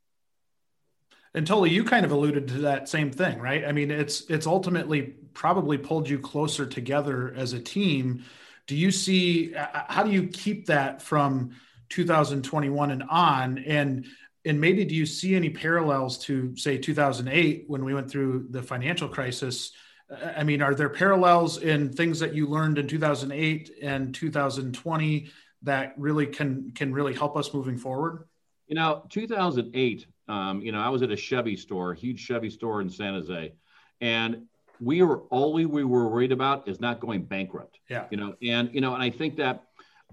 And 1.34 1.46
Tully, 1.46 1.70
you 1.70 1.82
kind 1.84 2.04
of 2.04 2.12
alluded 2.12 2.48
to 2.48 2.58
that 2.58 2.88
same 2.88 3.10
thing, 3.10 3.38
right? 3.38 3.64
I 3.64 3.72
mean, 3.72 3.90
it's 3.90 4.22
it's 4.28 4.46
ultimately 4.46 5.14
probably 5.32 5.78
pulled 5.78 6.08
you 6.08 6.18
closer 6.18 6.66
together 6.66 7.32
as 7.36 7.54
a 7.54 7.60
team. 7.60 8.24
Do 8.66 8.76
you 8.76 8.90
see 8.90 9.54
uh, 9.54 9.66
uh, 9.72 9.84
how 9.88 10.02
do 10.02 10.10
you 10.10 10.28
keep 10.28 10.66
that 10.66 11.00
from 11.00 11.52
2021 11.88 12.90
and 12.90 13.02
on? 13.04 13.58
And 13.58 14.06
and 14.44 14.60
maybe 14.60 14.84
do 14.84 14.94
you 14.94 15.06
see 15.06 15.34
any 15.34 15.48
parallels 15.48 16.18
to 16.24 16.54
say 16.56 16.76
2008 16.76 17.64
when 17.66 17.84
we 17.84 17.94
went 17.94 18.10
through 18.10 18.48
the 18.50 18.62
financial 18.62 19.08
crisis? 19.08 19.72
I 20.36 20.44
mean, 20.44 20.62
are 20.62 20.74
there 20.74 20.88
parallels 20.88 21.58
in 21.58 21.92
things 21.92 22.18
that 22.20 22.34
you 22.34 22.46
learned 22.46 22.78
in 22.78 22.88
2008 22.88 23.70
and 23.82 24.14
2020 24.14 25.30
that 25.62 25.94
really 25.96 26.26
can 26.26 26.72
can 26.74 26.92
really 26.92 27.14
help 27.14 27.36
us 27.36 27.54
moving 27.54 27.78
forward? 27.78 28.24
You 28.66 28.76
know, 28.76 29.04
2008. 29.08 30.06
Um, 30.28 30.62
you 30.62 30.72
know, 30.72 30.80
I 30.80 30.88
was 30.88 31.02
at 31.02 31.10
a 31.10 31.16
Chevy 31.16 31.56
store, 31.56 31.92
a 31.92 31.96
huge 31.96 32.20
Chevy 32.20 32.50
store 32.50 32.80
in 32.80 32.88
San 32.88 33.14
Jose, 33.14 33.52
and 34.00 34.46
we 34.80 35.02
were 35.02 35.20
all 35.30 35.52
we 35.52 35.66
were 35.66 36.08
worried 36.08 36.32
about 36.32 36.68
is 36.68 36.80
not 36.80 37.00
going 37.00 37.22
bankrupt. 37.22 37.78
Yeah. 37.88 38.06
You 38.10 38.16
know, 38.16 38.34
and 38.42 38.72
you 38.74 38.80
know, 38.80 38.94
and 38.94 39.02
I 39.02 39.10
think 39.10 39.36
that 39.36 39.64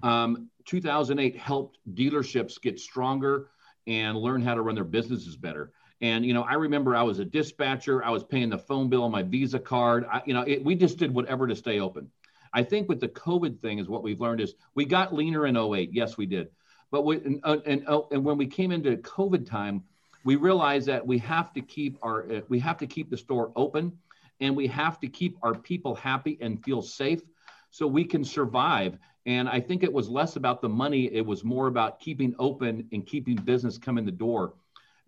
um, 0.04 0.50
2008 0.66 1.36
helped 1.36 1.80
dealerships 1.94 2.62
get 2.62 2.80
stronger 2.80 3.50
and 3.88 4.18
learn 4.18 4.42
how 4.42 4.54
to 4.54 4.62
run 4.62 4.76
their 4.76 4.84
businesses 4.84 5.36
better. 5.36 5.72
And 6.02 6.26
you 6.26 6.34
know, 6.34 6.44
I 6.44 6.54
remember 6.54 6.96
I 6.96 7.04
was 7.04 7.20
a 7.20 7.26
dispatcher. 7.26 8.04
I 8.04 8.10
was 8.10 8.24
paying 8.24 8.50
the 8.50 8.58
phone 8.58 8.90
bill 8.90 9.04
on 9.04 9.12
my 9.12 9.24
Visa 9.24 9.60
card. 9.60 10.06
I, 10.12 10.22
you 10.26 10.34
know, 10.34 10.44
it, 10.48 10.64
we 10.64 10.76
just 10.76 10.98
did 10.98 11.14
whatever 11.14 11.48
to 11.48 11.56
stay 11.56 11.80
open. 11.80 12.10
I 12.54 12.64
think 12.64 12.90
with 12.90 13.00
the 13.00 13.10
COVID 13.10 13.60
thing 13.60 13.80
is 13.80 13.90
what 13.90 14.04
we've 14.04 14.22
learned 14.22 14.42
is 14.42 14.56
we 14.76 14.86
got 14.86 15.14
leaner 15.14 15.46
in 15.46 15.58
08. 15.58 15.92
Yes, 15.94 16.18
we 16.18 16.26
did. 16.26 16.50
But 16.92 17.06
we, 17.06 17.18
and, 17.18 17.40
uh, 17.44 17.58
and, 17.66 17.88
uh, 17.88 18.02
and 18.12 18.24
when 18.24 18.38
we 18.38 18.48
came 18.48 18.72
into 18.72 18.98
COVID 18.98 19.46
time, 19.46 19.84
we 20.24 20.36
realized 20.36 20.88
that 20.88 21.06
we 21.06 21.18
have 21.20 21.54
to 21.54 21.62
keep 21.62 21.98
our 22.02 22.30
uh, 22.32 22.42
we 22.50 22.60
have 22.60 22.78
to 22.78 22.88
keep 22.88 23.10
the 23.10 23.18
store 23.18 23.52
open, 23.56 23.98
and 24.40 24.56
we 24.56 24.68
have 24.68 25.00
to 25.02 25.08
keep 25.08 25.38
our 25.44 25.54
people 25.54 25.96
happy 25.96 26.38
and 26.42 26.64
feel 26.64 26.82
safe, 26.82 27.22
so 27.72 27.88
we 27.88 28.04
can 28.04 28.24
survive. 28.24 28.98
And 29.26 29.48
I 29.48 29.60
think 29.60 29.84
it 29.84 29.92
was 29.92 30.10
less 30.10 30.36
about 30.36 30.62
the 30.62 30.70
money; 30.70 31.06
it 31.14 31.26
was 31.26 31.44
more 31.44 31.68
about 31.68 32.00
keeping 32.00 32.36
open 32.40 32.88
and 32.92 33.06
keeping 33.06 33.36
business 33.36 33.78
coming 33.78 34.06
the 34.06 34.12
door 34.12 34.56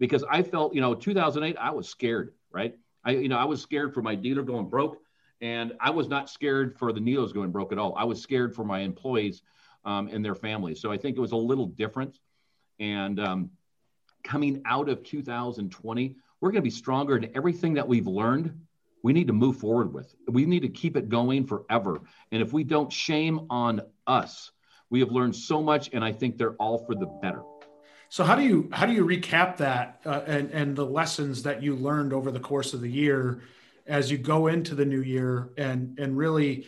because 0.01 0.23
I 0.27 0.41
felt, 0.41 0.73
you 0.73 0.81
know, 0.81 0.95
2008, 0.95 1.55
I 1.57 1.69
was 1.69 1.87
scared, 1.87 2.33
right? 2.51 2.75
I, 3.05 3.11
you 3.11 3.29
know, 3.29 3.37
I 3.37 3.45
was 3.45 3.61
scared 3.61 3.93
for 3.93 4.01
my 4.01 4.15
dealer 4.15 4.41
going 4.41 4.67
broke, 4.67 4.97
and 5.41 5.73
I 5.79 5.91
was 5.91 6.09
not 6.09 6.27
scared 6.27 6.75
for 6.75 6.91
the 6.91 6.99
Neos 6.99 7.31
going 7.31 7.51
broke 7.51 7.71
at 7.71 7.77
all. 7.77 7.93
I 7.95 8.03
was 8.05 8.19
scared 8.19 8.55
for 8.55 8.65
my 8.65 8.79
employees 8.79 9.43
um, 9.85 10.07
and 10.07 10.25
their 10.25 10.33
families. 10.33 10.81
So 10.81 10.91
I 10.91 10.97
think 10.97 11.17
it 11.17 11.19
was 11.19 11.33
a 11.33 11.37
little 11.37 11.67
different. 11.67 12.17
And 12.79 13.19
um, 13.19 13.51
coming 14.23 14.63
out 14.65 14.89
of 14.89 15.03
2020, 15.03 16.15
we're 16.41 16.49
going 16.49 16.55
to 16.55 16.63
be 16.63 16.71
stronger 16.71 17.15
in 17.15 17.29
everything 17.35 17.75
that 17.75 17.87
we've 17.87 18.07
learned. 18.07 18.59
We 19.03 19.13
need 19.13 19.27
to 19.27 19.33
move 19.33 19.57
forward 19.57 19.93
with. 19.93 20.15
We 20.27 20.45
need 20.47 20.63
to 20.63 20.69
keep 20.69 20.97
it 20.97 21.09
going 21.09 21.45
forever. 21.45 22.01
And 22.31 22.41
if 22.41 22.53
we 22.53 22.63
don't, 22.63 22.91
shame 22.91 23.45
on 23.51 23.81
us. 24.07 24.51
We 24.89 24.99
have 25.01 25.11
learned 25.11 25.35
so 25.35 25.61
much, 25.61 25.91
and 25.93 26.03
I 26.03 26.11
think 26.11 26.39
they're 26.39 26.55
all 26.55 26.79
for 26.85 26.95
the 26.95 27.05
better. 27.05 27.43
So 28.11 28.25
how 28.25 28.35
do 28.35 28.43
you 28.43 28.67
how 28.73 28.85
do 28.85 28.91
you 28.91 29.05
recap 29.05 29.55
that 29.57 30.01
uh, 30.05 30.19
and 30.27 30.51
and 30.51 30.75
the 30.75 30.85
lessons 30.85 31.43
that 31.43 31.63
you 31.63 31.77
learned 31.77 32.11
over 32.11 32.29
the 32.29 32.41
course 32.41 32.73
of 32.73 32.81
the 32.81 32.89
year 32.89 33.41
as 33.87 34.11
you 34.11 34.17
go 34.17 34.47
into 34.47 34.75
the 34.75 34.83
new 34.83 35.01
year 35.01 35.51
and 35.57 35.97
and 35.97 36.17
really 36.17 36.67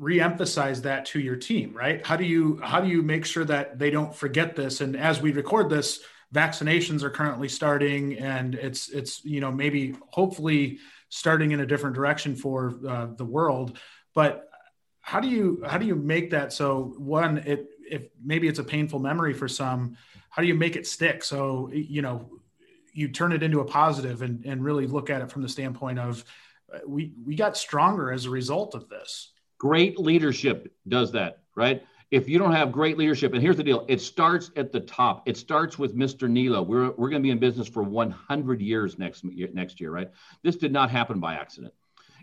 reemphasize 0.00 0.80
that 0.82 1.04
to 1.04 1.20
your 1.20 1.36
team, 1.36 1.74
right? 1.74 2.04
How 2.06 2.16
do 2.16 2.24
you 2.24 2.58
how 2.62 2.80
do 2.80 2.88
you 2.88 3.02
make 3.02 3.26
sure 3.26 3.44
that 3.44 3.78
they 3.78 3.90
don't 3.90 4.14
forget 4.14 4.56
this? 4.56 4.80
And 4.80 4.96
as 4.96 5.20
we 5.20 5.32
record 5.32 5.68
this, 5.68 6.00
vaccinations 6.34 7.02
are 7.02 7.10
currently 7.10 7.50
starting, 7.50 8.16
and 8.16 8.54
it's 8.54 8.88
it's 8.88 9.22
you 9.26 9.42
know 9.42 9.52
maybe 9.52 9.94
hopefully 10.08 10.78
starting 11.10 11.50
in 11.50 11.60
a 11.60 11.66
different 11.66 11.94
direction 11.94 12.34
for 12.34 12.80
uh, 12.88 13.08
the 13.14 13.26
world, 13.26 13.76
but 14.14 14.48
how 15.02 15.20
do 15.20 15.28
you 15.28 15.62
how 15.66 15.76
do 15.76 15.84
you 15.84 15.96
make 15.96 16.30
that 16.30 16.50
so 16.50 16.94
one 16.96 17.38
it 17.38 17.66
if 17.92 18.08
maybe 18.24 18.48
it's 18.48 18.58
a 18.58 18.64
painful 18.64 18.98
memory 18.98 19.34
for 19.34 19.46
some 19.46 19.96
how 20.32 20.40
do 20.40 20.48
you 20.48 20.54
make 20.54 20.76
it 20.76 20.86
stick? 20.86 21.22
So, 21.22 21.70
you 21.72 22.00
know, 22.00 22.26
you 22.94 23.08
turn 23.08 23.32
it 23.32 23.42
into 23.42 23.60
a 23.60 23.64
positive 23.66 24.22
and, 24.22 24.42
and 24.46 24.64
really 24.64 24.86
look 24.86 25.10
at 25.10 25.20
it 25.20 25.30
from 25.30 25.42
the 25.42 25.48
standpoint 25.48 25.98
of 25.98 26.24
uh, 26.74 26.78
we, 26.86 27.12
we 27.26 27.36
got 27.36 27.54
stronger 27.54 28.10
as 28.10 28.24
a 28.24 28.30
result 28.30 28.74
of 28.74 28.88
this. 28.88 29.32
Great 29.58 29.98
leadership 29.98 30.72
does 30.88 31.12
that, 31.12 31.40
right? 31.54 31.82
If 32.10 32.30
you 32.30 32.38
don't 32.38 32.52
have 32.52 32.72
great 32.72 32.96
leadership, 32.96 33.34
and 33.34 33.42
here's 33.42 33.58
the 33.58 33.62
deal, 33.62 33.84
it 33.88 34.00
starts 34.00 34.50
at 34.56 34.72
the 34.72 34.80
top. 34.80 35.28
It 35.28 35.36
starts 35.36 35.78
with 35.78 35.94
Mr. 35.94 36.30
Niello. 36.30 36.66
We're, 36.66 36.92
we're 36.92 37.10
going 37.10 37.20
to 37.20 37.26
be 37.26 37.30
in 37.30 37.38
business 37.38 37.68
for 37.68 37.82
100 37.82 38.62
years 38.62 38.98
next 38.98 39.24
year, 39.24 39.50
next 39.52 39.82
year, 39.82 39.90
right? 39.90 40.10
This 40.42 40.56
did 40.56 40.72
not 40.72 40.90
happen 40.90 41.20
by 41.20 41.34
accident. 41.34 41.74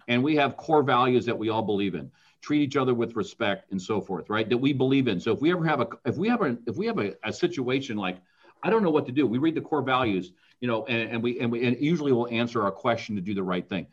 And 0.08 0.24
we 0.24 0.36
have 0.38 0.58
core 0.58 0.82
values 0.82 1.28
that 1.28 1.38
we 1.38 1.50
all 1.50 1.62
believe 1.62 1.94
in 1.94 2.10
treat 2.42 2.62
each 2.62 2.78
other 2.78 2.94
with 2.94 3.16
respect 3.16 3.72
and 3.72 3.82
so 3.82 4.00
forth 4.00 4.30
right? 4.30 4.50
That 4.50 4.58
we 4.58 4.74
believe 4.74 5.08
in. 5.08 5.20
So 5.20 5.32
if 5.32 5.42
we 5.42 5.52
ever 5.52 5.66
have 5.66 5.82
a 5.82 5.88
if 6.06 6.18
we 6.18 6.30
a 6.30 6.58
if 6.68 6.78
we 6.78 6.86
have 6.88 7.00
a, 7.00 7.14
a 7.24 7.34
situation 7.34 7.98
like 7.98 8.18
i 8.64 8.70
don't 8.70 8.84
know 8.84 8.90
what 8.90 9.06
to 9.06 9.12
do. 9.12 9.26
We 9.26 9.38
read 9.38 9.56
the 9.56 9.62
core 9.62 9.82
values 9.82 10.32
you 10.60 10.68
know 10.68 10.86
and, 10.86 11.12
and 11.12 11.24
we 11.24 11.40
and 11.40 11.52
we 11.52 11.66
and 11.66 11.78
usually 11.80 12.12
we'll 12.12 12.30
answer 12.30 12.64
our 12.64 12.72
question 12.72 13.16
to 13.16 13.22
do 13.22 13.34
the 13.34 13.44
right 13.44 13.68
thing. 13.68 13.88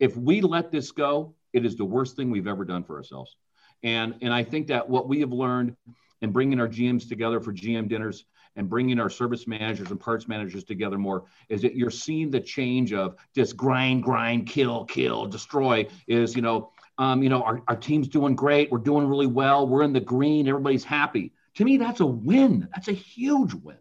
If 0.00 0.16
we 0.16 0.40
let 0.40 0.70
this 0.70 0.90
go 0.90 1.34
it 1.52 1.66
is 1.66 1.76
the 1.76 1.84
worst 1.84 2.16
thing 2.16 2.30
we've 2.30 2.46
ever 2.46 2.64
done 2.64 2.82
for 2.82 2.96
ourselves. 2.96 3.36
And 3.82 4.14
and 4.22 4.32
i 4.32 4.42
think 4.42 4.68
that 4.68 4.88
what 4.88 5.08
we 5.08 5.20
have 5.20 5.32
learned 5.32 5.76
in 6.20 6.30
bringing 6.30 6.60
our 6.60 6.68
gms 6.68 7.08
together 7.08 7.40
for 7.40 7.52
gm 7.52 7.88
dinners 7.88 8.24
and 8.56 8.68
bringing 8.68 9.00
our 9.00 9.10
service 9.10 9.46
managers 9.46 9.90
and 9.90 9.98
parts 9.98 10.28
managers 10.28 10.64
together 10.64 10.98
more 10.98 11.24
is 11.48 11.62
that 11.62 11.74
you're 11.74 11.90
seeing 11.90 12.30
the 12.30 12.40
change 12.40 12.92
of 12.92 13.16
just 13.34 13.56
grind 13.56 14.02
grind 14.02 14.46
kill 14.46 14.84
kill 14.84 15.26
destroy 15.26 15.86
is 16.06 16.36
you 16.36 16.42
know 16.42 16.70
um, 16.98 17.22
you 17.22 17.28
know, 17.28 17.42
our, 17.42 17.62
our 17.68 17.76
team's 17.76 18.08
doing 18.08 18.34
great. 18.34 18.70
We're 18.70 18.78
doing 18.78 19.06
really 19.06 19.26
well. 19.26 19.66
We're 19.66 19.82
in 19.82 19.92
the 19.92 20.00
green. 20.00 20.48
Everybody's 20.48 20.84
happy. 20.84 21.32
To 21.56 21.64
me, 21.64 21.76
that's 21.76 22.00
a 22.00 22.06
win. 22.06 22.68
That's 22.74 22.88
a 22.88 22.92
huge 22.92 23.54
win. 23.54 23.76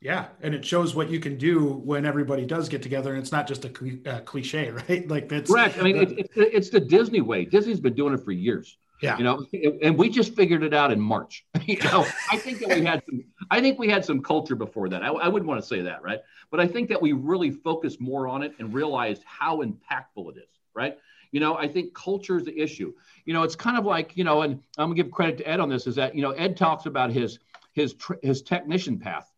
Yeah, 0.00 0.26
and 0.42 0.54
it 0.54 0.64
shows 0.64 0.94
what 0.94 1.10
you 1.10 1.18
can 1.18 1.38
do 1.38 1.72
when 1.72 2.06
everybody 2.06 2.46
does 2.46 2.68
get 2.68 2.82
together, 2.82 3.14
and 3.14 3.20
it's 3.20 3.32
not 3.32 3.48
just 3.48 3.64
a 3.64 3.98
uh, 4.06 4.20
cliche, 4.20 4.70
right? 4.88 5.08
Like 5.08 5.28
that's 5.28 5.50
correct. 5.50 5.78
I 5.78 5.82
mean, 5.82 5.98
uh, 5.98 6.14
it's, 6.16 6.30
it's 6.36 6.70
the 6.70 6.80
Disney 6.80 7.20
way. 7.20 7.44
Disney's 7.44 7.80
been 7.80 7.94
doing 7.94 8.14
it 8.14 8.24
for 8.24 8.30
years. 8.30 8.78
Yeah, 9.02 9.16
you 9.18 9.24
know, 9.24 9.44
and 9.82 9.96
we 9.96 10.08
just 10.08 10.34
figured 10.34 10.62
it 10.62 10.74
out 10.74 10.92
in 10.92 11.00
March. 11.00 11.44
you 11.66 11.78
know, 11.84 12.06
I 12.30 12.36
think 12.36 12.60
that 12.60 12.68
we 12.68 12.84
had 12.84 13.02
some. 13.08 13.24
I 13.50 13.60
think 13.60 13.78
we 13.78 13.88
had 13.88 14.04
some 14.04 14.22
culture 14.22 14.54
before 14.54 14.88
that. 14.88 15.02
I, 15.02 15.08
I 15.08 15.28
wouldn't 15.28 15.48
want 15.48 15.60
to 15.60 15.66
say 15.66 15.82
that, 15.82 16.02
right? 16.02 16.20
But 16.50 16.60
I 16.60 16.66
think 16.68 16.88
that 16.90 17.02
we 17.02 17.12
really 17.12 17.50
focused 17.50 18.00
more 18.00 18.28
on 18.28 18.42
it 18.42 18.54
and 18.58 18.72
realized 18.72 19.22
how 19.24 19.62
impactful 19.62 20.30
it 20.32 20.38
is, 20.38 20.60
right? 20.74 20.96
You 21.30 21.40
know, 21.40 21.56
I 21.56 21.68
think 21.68 21.94
culture 21.94 22.38
is 22.38 22.44
the 22.44 22.58
issue. 22.58 22.92
You 23.24 23.34
know, 23.34 23.42
it's 23.42 23.56
kind 23.56 23.76
of 23.76 23.84
like, 23.84 24.16
you 24.16 24.24
know, 24.24 24.42
and 24.42 24.60
I'm 24.78 24.88
gonna 24.88 24.94
give 24.94 25.10
credit 25.10 25.38
to 25.38 25.48
Ed 25.48 25.60
on 25.60 25.68
this, 25.68 25.86
is 25.86 25.96
that, 25.96 26.14
you 26.14 26.22
know, 26.22 26.30
Ed 26.30 26.56
talks 26.56 26.86
about 26.86 27.10
his 27.10 27.38
his 27.72 27.94
his 28.22 28.42
technician 28.42 28.98
path. 28.98 29.32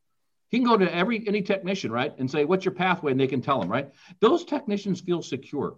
He 0.49 0.59
can 0.59 0.67
go 0.67 0.77
to 0.77 0.95
every 0.95 1.27
any 1.27 1.43
technician, 1.43 1.93
right, 1.93 2.13
and 2.19 2.31
say, 2.31 2.45
"What's 2.45 2.65
your 2.65 2.75
pathway?" 2.75 3.13
and 3.13 3.21
they 3.21 3.27
can 3.27 3.41
tell 3.41 3.63
him, 3.63 3.71
right. 3.71 3.91
Those 4.21 4.45
technicians 4.45 5.01
feel 5.01 5.23
secure. 5.23 5.77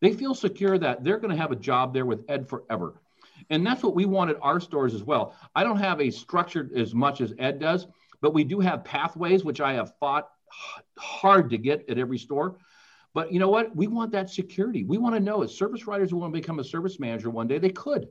They 0.00 0.12
feel 0.12 0.34
secure 0.34 0.78
that 0.78 1.04
they're 1.04 1.18
going 1.18 1.30
to 1.30 1.40
have 1.40 1.52
a 1.52 1.56
job 1.56 1.92
there 1.92 2.06
with 2.06 2.24
Ed 2.28 2.48
forever, 2.48 3.00
and 3.50 3.66
that's 3.66 3.82
what 3.82 3.94
we 3.94 4.06
want 4.06 4.30
at 4.30 4.38
our 4.40 4.60
stores 4.60 4.94
as 4.94 5.02
well. 5.02 5.34
I 5.54 5.62
don't 5.62 5.76
have 5.78 6.00
a 6.00 6.10
structured 6.10 6.72
as 6.72 6.94
much 6.94 7.20
as 7.20 7.34
Ed 7.38 7.60
does, 7.60 7.86
but 8.20 8.34
we 8.34 8.44
do 8.44 8.60
have 8.60 8.84
pathways, 8.84 9.44
which 9.44 9.60
I 9.60 9.74
have 9.74 9.94
fought 9.98 10.28
hard 10.98 11.50
to 11.50 11.58
get 11.58 11.88
at 11.88 11.98
every 11.98 12.18
store. 12.18 12.56
But 13.12 13.32
you 13.32 13.38
know 13.40 13.48
what? 13.48 13.74
We 13.74 13.86
want 13.86 14.12
that 14.12 14.30
security. 14.30 14.84
We 14.84 14.98
want 14.98 15.14
to 15.14 15.20
know 15.20 15.42
as 15.42 15.56
service 15.56 15.86
writers 15.86 16.10
who 16.10 16.18
want 16.18 16.32
to 16.32 16.40
become 16.40 16.60
a 16.60 16.64
service 16.64 17.00
manager 17.00 17.30
one 17.30 17.48
day, 17.48 17.58
they 17.58 17.70
could, 17.70 18.08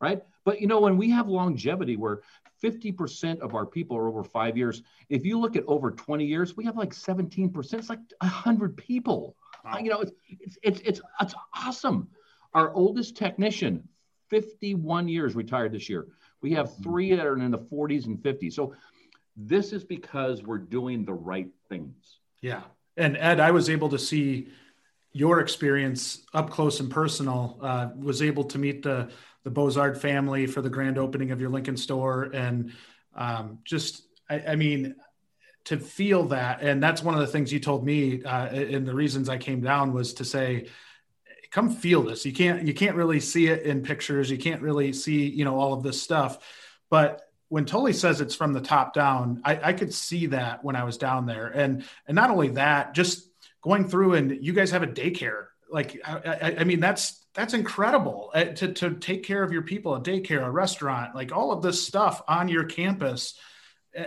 right? 0.00 0.22
But 0.44 0.60
you 0.60 0.66
know, 0.66 0.80
when 0.80 0.96
we 0.96 1.10
have 1.10 1.28
longevity 1.28 1.96
where 1.96 2.20
50% 2.62 3.40
of 3.40 3.54
our 3.54 3.66
people 3.66 3.96
are 3.96 4.08
over 4.08 4.24
five 4.24 4.56
years, 4.56 4.82
if 5.08 5.24
you 5.24 5.38
look 5.38 5.56
at 5.56 5.64
over 5.66 5.90
20 5.90 6.24
years, 6.24 6.56
we 6.56 6.64
have 6.64 6.76
like 6.76 6.90
17%. 6.90 7.74
It's 7.74 7.90
like 7.90 8.00
100 8.20 8.76
people. 8.76 9.36
Wow. 9.64 9.78
You 9.78 9.90
know, 9.90 10.00
it's, 10.00 10.12
it's, 10.28 10.58
it's, 10.62 10.80
it's, 10.80 11.00
it's 11.20 11.34
awesome. 11.54 12.08
Our 12.54 12.72
oldest 12.72 13.16
technician, 13.16 13.86
51 14.28 15.08
years 15.08 15.34
retired 15.34 15.72
this 15.72 15.88
year. 15.88 16.08
We 16.40 16.52
have 16.52 16.76
three 16.82 17.14
that 17.14 17.26
are 17.26 17.36
in 17.36 17.50
the 17.50 17.58
40s 17.58 18.06
and 18.06 18.18
50s. 18.18 18.54
So 18.54 18.74
this 19.36 19.72
is 19.72 19.84
because 19.84 20.42
we're 20.42 20.58
doing 20.58 21.04
the 21.04 21.12
right 21.12 21.48
things. 21.68 22.18
Yeah. 22.40 22.62
And 23.00 23.16
Ed, 23.16 23.40
I 23.40 23.50
was 23.50 23.70
able 23.70 23.88
to 23.88 23.98
see 23.98 24.48
your 25.12 25.40
experience 25.40 26.24
up 26.32 26.50
close 26.50 26.80
and 26.80 26.90
personal. 26.90 27.58
Uh, 27.60 27.88
was 27.96 28.22
able 28.22 28.44
to 28.44 28.58
meet 28.58 28.82
the 28.82 29.10
the 29.42 29.50
Bozard 29.50 29.98
family 29.98 30.46
for 30.46 30.60
the 30.60 30.68
grand 30.68 30.98
opening 30.98 31.30
of 31.30 31.40
your 31.40 31.48
Lincoln 31.48 31.76
store, 31.76 32.24
and 32.24 32.72
um, 33.14 33.58
just 33.64 34.02
I, 34.28 34.40
I, 34.48 34.56
mean 34.56 34.96
to 35.64 35.78
feel 35.78 36.24
that, 36.26 36.60
and 36.60 36.82
that's 36.82 37.02
one 37.02 37.14
of 37.14 37.20
the 37.20 37.26
things 37.26 37.50
you 37.50 37.58
told 37.58 37.84
me. 37.84 38.22
Uh, 38.22 38.46
and 38.48 38.86
the 38.86 38.94
reasons 38.94 39.30
I 39.30 39.38
came 39.38 39.62
down 39.62 39.94
was 39.94 40.14
to 40.14 40.26
say, 40.26 40.68
come 41.50 41.70
feel 41.70 42.02
this. 42.02 42.24
You 42.26 42.32
can't 42.32 42.66
you 42.66 42.74
can't 42.74 42.96
really 42.96 43.20
see 43.20 43.48
it 43.48 43.62
in 43.62 43.82
pictures. 43.82 44.30
You 44.30 44.38
can't 44.38 44.62
really 44.62 44.92
see 44.92 45.28
you 45.28 45.44
know 45.44 45.58
all 45.58 45.72
of 45.72 45.82
this 45.82 46.00
stuff, 46.00 46.38
but 46.90 47.29
when 47.50 47.64
Tully 47.64 47.92
says 47.92 48.20
it's 48.20 48.36
from 48.36 48.52
the 48.52 48.60
top 48.60 48.94
down, 48.94 49.42
I, 49.44 49.60
I, 49.70 49.72
could 49.72 49.92
see 49.92 50.26
that 50.26 50.64
when 50.64 50.76
I 50.76 50.84
was 50.84 50.96
down 50.96 51.26
there, 51.26 51.48
and 51.48 51.84
and 52.06 52.14
not 52.14 52.30
only 52.30 52.50
that, 52.50 52.94
just 52.94 53.28
going 53.60 53.88
through 53.88 54.14
and 54.14 54.42
you 54.42 54.52
guys 54.52 54.70
have 54.70 54.84
a 54.84 54.86
daycare. 54.86 55.46
Like 55.68 56.00
I, 56.04 56.12
I, 56.14 56.56
I 56.60 56.64
mean, 56.64 56.78
that's 56.78 57.26
that's 57.34 57.52
incredible 57.52 58.30
uh, 58.34 58.44
to 58.44 58.72
to 58.74 58.94
take 58.94 59.24
care 59.24 59.42
of 59.42 59.52
your 59.52 59.62
people, 59.62 59.96
a 59.96 60.00
daycare, 60.00 60.46
a 60.46 60.50
restaurant, 60.50 61.16
like 61.16 61.32
all 61.32 61.50
of 61.50 61.60
this 61.60 61.84
stuff 61.84 62.22
on 62.28 62.48
your 62.48 62.64
campus, 62.64 63.34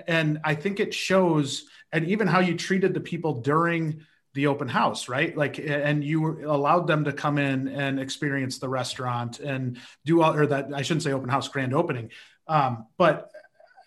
and 0.08 0.40
I 0.46 0.56
think 0.56 0.80
it 0.80 0.94
shows, 0.94 1.66
and 1.92 2.08
even 2.08 2.28
how 2.28 2.40
you 2.40 2.56
treated 2.56 2.94
the 2.94 3.02
people 3.02 3.42
during 3.42 4.06
the 4.34 4.48
open 4.48 4.70
house, 4.70 5.10
right? 5.10 5.36
Like, 5.38 5.60
and 5.60 6.04
you 6.04 6.50
allowed 6.50 6.88
them 6.88 7.04
to 7.04 7.14
come 7.14 7.38
in 7.38 7.68
and 7.68 8.00
experience 8.00 8.58
the 8.58 8.70
restaurant 8.70 9.40
and 9.42 9.78
do 10.06 10.22
all, 10.22 10.34
or 10.34 10.48
that 10.48 10.74
I 10.74 10.82
shouldn't 10.82 11.04
say 11.04 11.12
open 11.12 11.30
house, 11.30 11.50
grand 11.50 11.74
opening. 11.74 12.10
Um, 12.48 12.88
but 12.98 13.32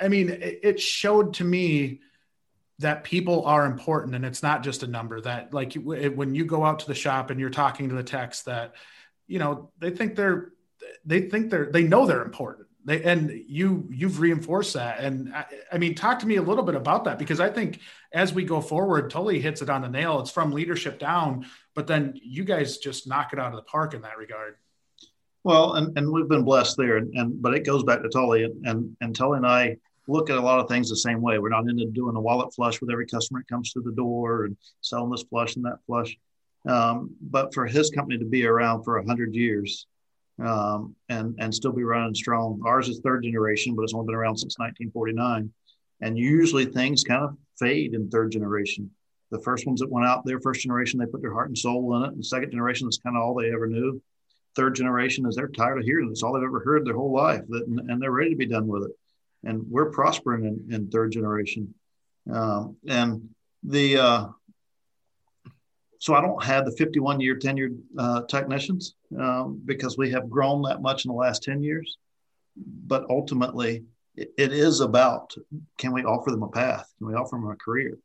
I 0.01 0.09
mean, 0.09 0.31
it 0.31 0.81
showed 0.81 1.35
to 1.35 1.45
me 1.45 2.01
that 2.79 3.05
people 3.05 3.45
are 3.47 3.65
important 3.65 4.15
and 4.15 4.25
it's 4.25 4.43
not 4.43 4.63
just 4.63 4.83
a 4.83 4.87
number 4.87 5.21
that 5.23 5.55
like 5.55 5.73
when 5.75 6.35
you 6.35 6.45
go 6.45 6.65
out 6.65 6.81
to 6.81 6.87
the 6.87 6.95
shop 6.95 7.31
and 7.31 7.41
you're 7.41 7.49
talking 7.49 7.89
to 7.89 7.95
the 7.95 8.03
techs 8.03 8.43
that 8.43 8.75
you 9.27 9.39
know 9.39 9.71
they 9.79 9.91
think 9.91 10.15
they're 10.15 10.53
they 11.05 11.23
think 11.23 11.51
they're 11.51 11.67
they 11.67 11.83
know 11.83 12.07
they're 12.07 12.23
important. 12.23 12.67
They 12.85 13.03
and 13.03 13.31
you 13.49 13.89
you've 13.91 14.21
reinforced 14.21 14.75
that. 14.75 15.01
And 15.01 15.35
I, 15.35 15.47
I, 15.73 15.79
mean 15.79 15.95
talk 15.95 16.21
to 16.21 16.27
me 16.27 16.37
a 16.37 16.43
little 16.43 16.63
bit 16.63 16.75
about 16.75 17.05
that 17.05 17.19
because 17.19 17.41
i 17.41 17.51
think 17.51 17.81
as 18.13 18.33
we 18.33 18.45
go 18.45 18.61
forward 18.61 19.11
tully 19.11 19.41
hits 19.41 19.63
it 19.63 19.71
on 19.71 19.83
the 19.83 19.89
nail. 19.89 20.21
It's 20.21 20.31
from 20.31 20.53
leadership 20.53 20.99
down 20.99 21.47
but 21.75 21.87
then 21.87 22.19
you 22.23 22.45
guys 22.45 22.79
just 22.79 23.07
knock 23.07 23.33
it 23.33 23.39
out 23.39 23.53
of 23.53 23.57
the 23.57 23.63
park 23.63 23.95
in 23.95 24.03
that 24.03 24.19
regard 24.19 24.57
well 25.47 25.75
and, 25.75 25.97
and 25.97 26.11
we've 26.11 26.29
been 26.29 26.45
blessed 26.45 26.77
there 26.77 26.97
and, 26.99 27.15
and 27.15 27.41
but 27.41 27.55
it 27.55 27.65
goes 27.65 27.83
back 27.83 28.03
to 28.03 28.09
tully 28.09 28.45
and, 28.45 28.67
and 28.67 28.97
and 29.01 29.17
tully 29.17 29.39
and 29.39 29.47
i 29.47 29.77
look 30.09 30.31
at 30.31 30.39
a 30.39 30.41
lot 30.41 30.61
of 30.61 30.69
things 30.69 30.89
the 30.89 30.97
same 30.97 31.21
way. 31.21 31.39
We're 31.39 31.49
not 31.49 31.69
into 31.69 31.87
doing 31.87 32.17
a 32.17 32.21
wallet 32.21 32.55
flush 32.55 32.81
with 32.81 32.91
every 32.91 33.07
customer 33.07 33.41
that 33.41 33.53
comes 33.53 33.73
through 33.73 33.83
the 33.83 33.93
door 33.93 34.45
and 34.45 34.57
selling 34.81 35.11
this 35.11 35.25
flush 35.29 35.57
and 35.57 35.65
that 35.65 35.79
flush. 35.87 36.17
Um, 36.69 37.15
but 37.21 37.55
for 37.55 37.67
his 37.67 37.91
company 37.91 38.19
to 38.19 38.25
be 38.25 38.47
around 38.47 38.85
for 38.85 38.99
100 38.99 39.35
years 39.35 39.87
um, 40.45 40.95
and, 41.09 41.35
and 41.39 41.55
still 41.55 41.73
be 41.73 41.85
running 41.85 42.15
strong, 42.15 42.61
ours 42.65 42.89
is 42.89 43.01
third 43.01 43.23
generation, 43.23 43.75
but 43.75 43.83
it's 43.83 43.95
only 43.95 44.07
been 44.07 44.15
around 44.15 44.37
since 44.37 44.59
1949. 44.59 45.53
And 46.03 46.19
usually 46.19 46.67
things 46.67 47.05
kind 47.05 47.25
of 47.25 47.37
fade 47.59 47.95
in 47.95 48.11
third 48.11 48.33
generation. 48.33 48.91
The 49.31 49.41
first 49.41 49.67
ones 49.67 49.81
that 49.81 49.91
went 49.91 50.07
out 50.07 50.25
their 50.25 50.41
first 50.41 50.61
generation, 50.61 51.01
they 51.01 51.07
put 51.07 51.21
their 51.21 51.33
heart 51.33 51.49
and 51.49 51.59
soul 51.59 51.97
in 51.97 52.05
it. 52.05 52.15
And 52.15 52.25
second 52.25 52.51
generation, 52.51 52.87
that's 52.87 52.99
kind 52.99 53.17
of 53.17 53.23
all 53.23 53.35
they 53.35 53.53
ever 53.53 53.67
knew. 53.67 54.01
Third 54.57 54.75
generation 54.75 55.27
is 55.27 55.37
they're 55.37 55.49
tired 55.49 55.79
of 55.79 55.85
hearing 55.85 56.09
it. 56.09 56.11
It's 56.11 56.23
all 56.23 56.33
they've 56.33 56.43
ever 56.43 56.61
heard 56.61 56.85
their 56.85 56.97
whole 56.97 57.13
life, 57.13 57.43
that, 57.49 57.67
and 57.67 58.03
they're 58.03 58.11
ready 58.11 58.31
to 58.31 58.37
be 58.37 58.47
done 58.47 58.67
with 58.67 58.85
it 58.85 58.93
and 59.47 59.65
we're 59.71 59.91
prospering 59.91 60.45
in, 60.45 60.75
in 60.75 60.91
third 60.91 61.13
generation. 61.13 61.73
Uh, 62.33 62.67
and 62.89 63.29
the 63.63 63.97
uh, 63.97 64.27
so 65.99 66.15
I 66.15 66.21
don't 66.21 66.43
have 66.45 66.67
the 66.67 66.73
51 66.73 67.21
year 67.21 67.37
tenured 67.37 67.79
uh, 67.97 68.23
technicians 68.23 68.95
um, 69.19 69.61
because 69.65 69.97
we 69.97 70.11
have 70.11 70.29
grown 70.29 70.63
that 70.63 70.83
much 70.83 71.05
in 71.05 71.11
the 71.11 71.17
last 71.17 71.43
10 71.43 71.63
years. 71.63 71.97
But 72.57 73.07
ultimately, 73.09 73.85
it, 74.17 74.33
it 74.37 74.53
is 74.53 74.81
about 74.81 75.35
can 75.79 75.93
we 75.93 76.05
offer 76.05 76.31
them 76.31 76.43
a 76.43 76.49
path? 76.49 76.93
Can 76.99 77.07
we 77.07 77.15
offer 77.15 77.37
them 77.37 77.49
a 77.49 77.57
career? 77.57 77.99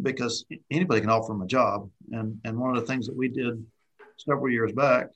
Because 0.00 0.44
anybody 0.70 1.00
can 1.00 1.10
offer 1.10 1.32
them 1.32 1.42
a 1.42 1.46
job. 1.46 1.90
And 2.12 2.40
and 2.44 2.58
one 2.58 2.74
of 2.74 2.80
the 2.80 2.86
things 2.86 3.06
that 3.06 3.16
we 3.16 3.28
did 3.28 3.64
several 4.16 4.50
years 4.50 4.72
back 4.72 5.08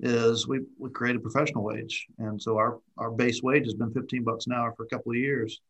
is 0.00 0.46
we, 0.46 0.60
we 0.78 0.90
created 0.90 1.22
professional 1.22 1.64
wage. 1.64 2.06
And 2.18 2.40
so 2.40 2.56
our, 2.56 2.78
our 2.96 3.10
base 3.10 3.42
wage 3.42 3.64
has 3.64 3.74
been 3.74 3.92
15 3.92 4.22
bucks 4.22 4.46
an 4.46 4.52
hour 4.52 4.72
for 4.76 4.84
a 4.84 4.88
couple 4.88 5.12
of 5.12 5.18
years. 5.18 5.60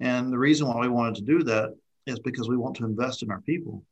And 0.00 0.32
the 0.32 0.38
reason 0.38 0.66
why 0.66 0.80
we 0.80 0.88
wanted 0.88 1.16
to 1.16 1.22
do 1.22 1.42
that 1.44 1.76
is 2.06 2.18
because 2.18 2.48
we 2.48 2.56
want 2.56 2.76
to 2.76 2.84
invest 2.84 3.22
in 3.22 3.30
our 3.30 3.40
people. 3.40 3.84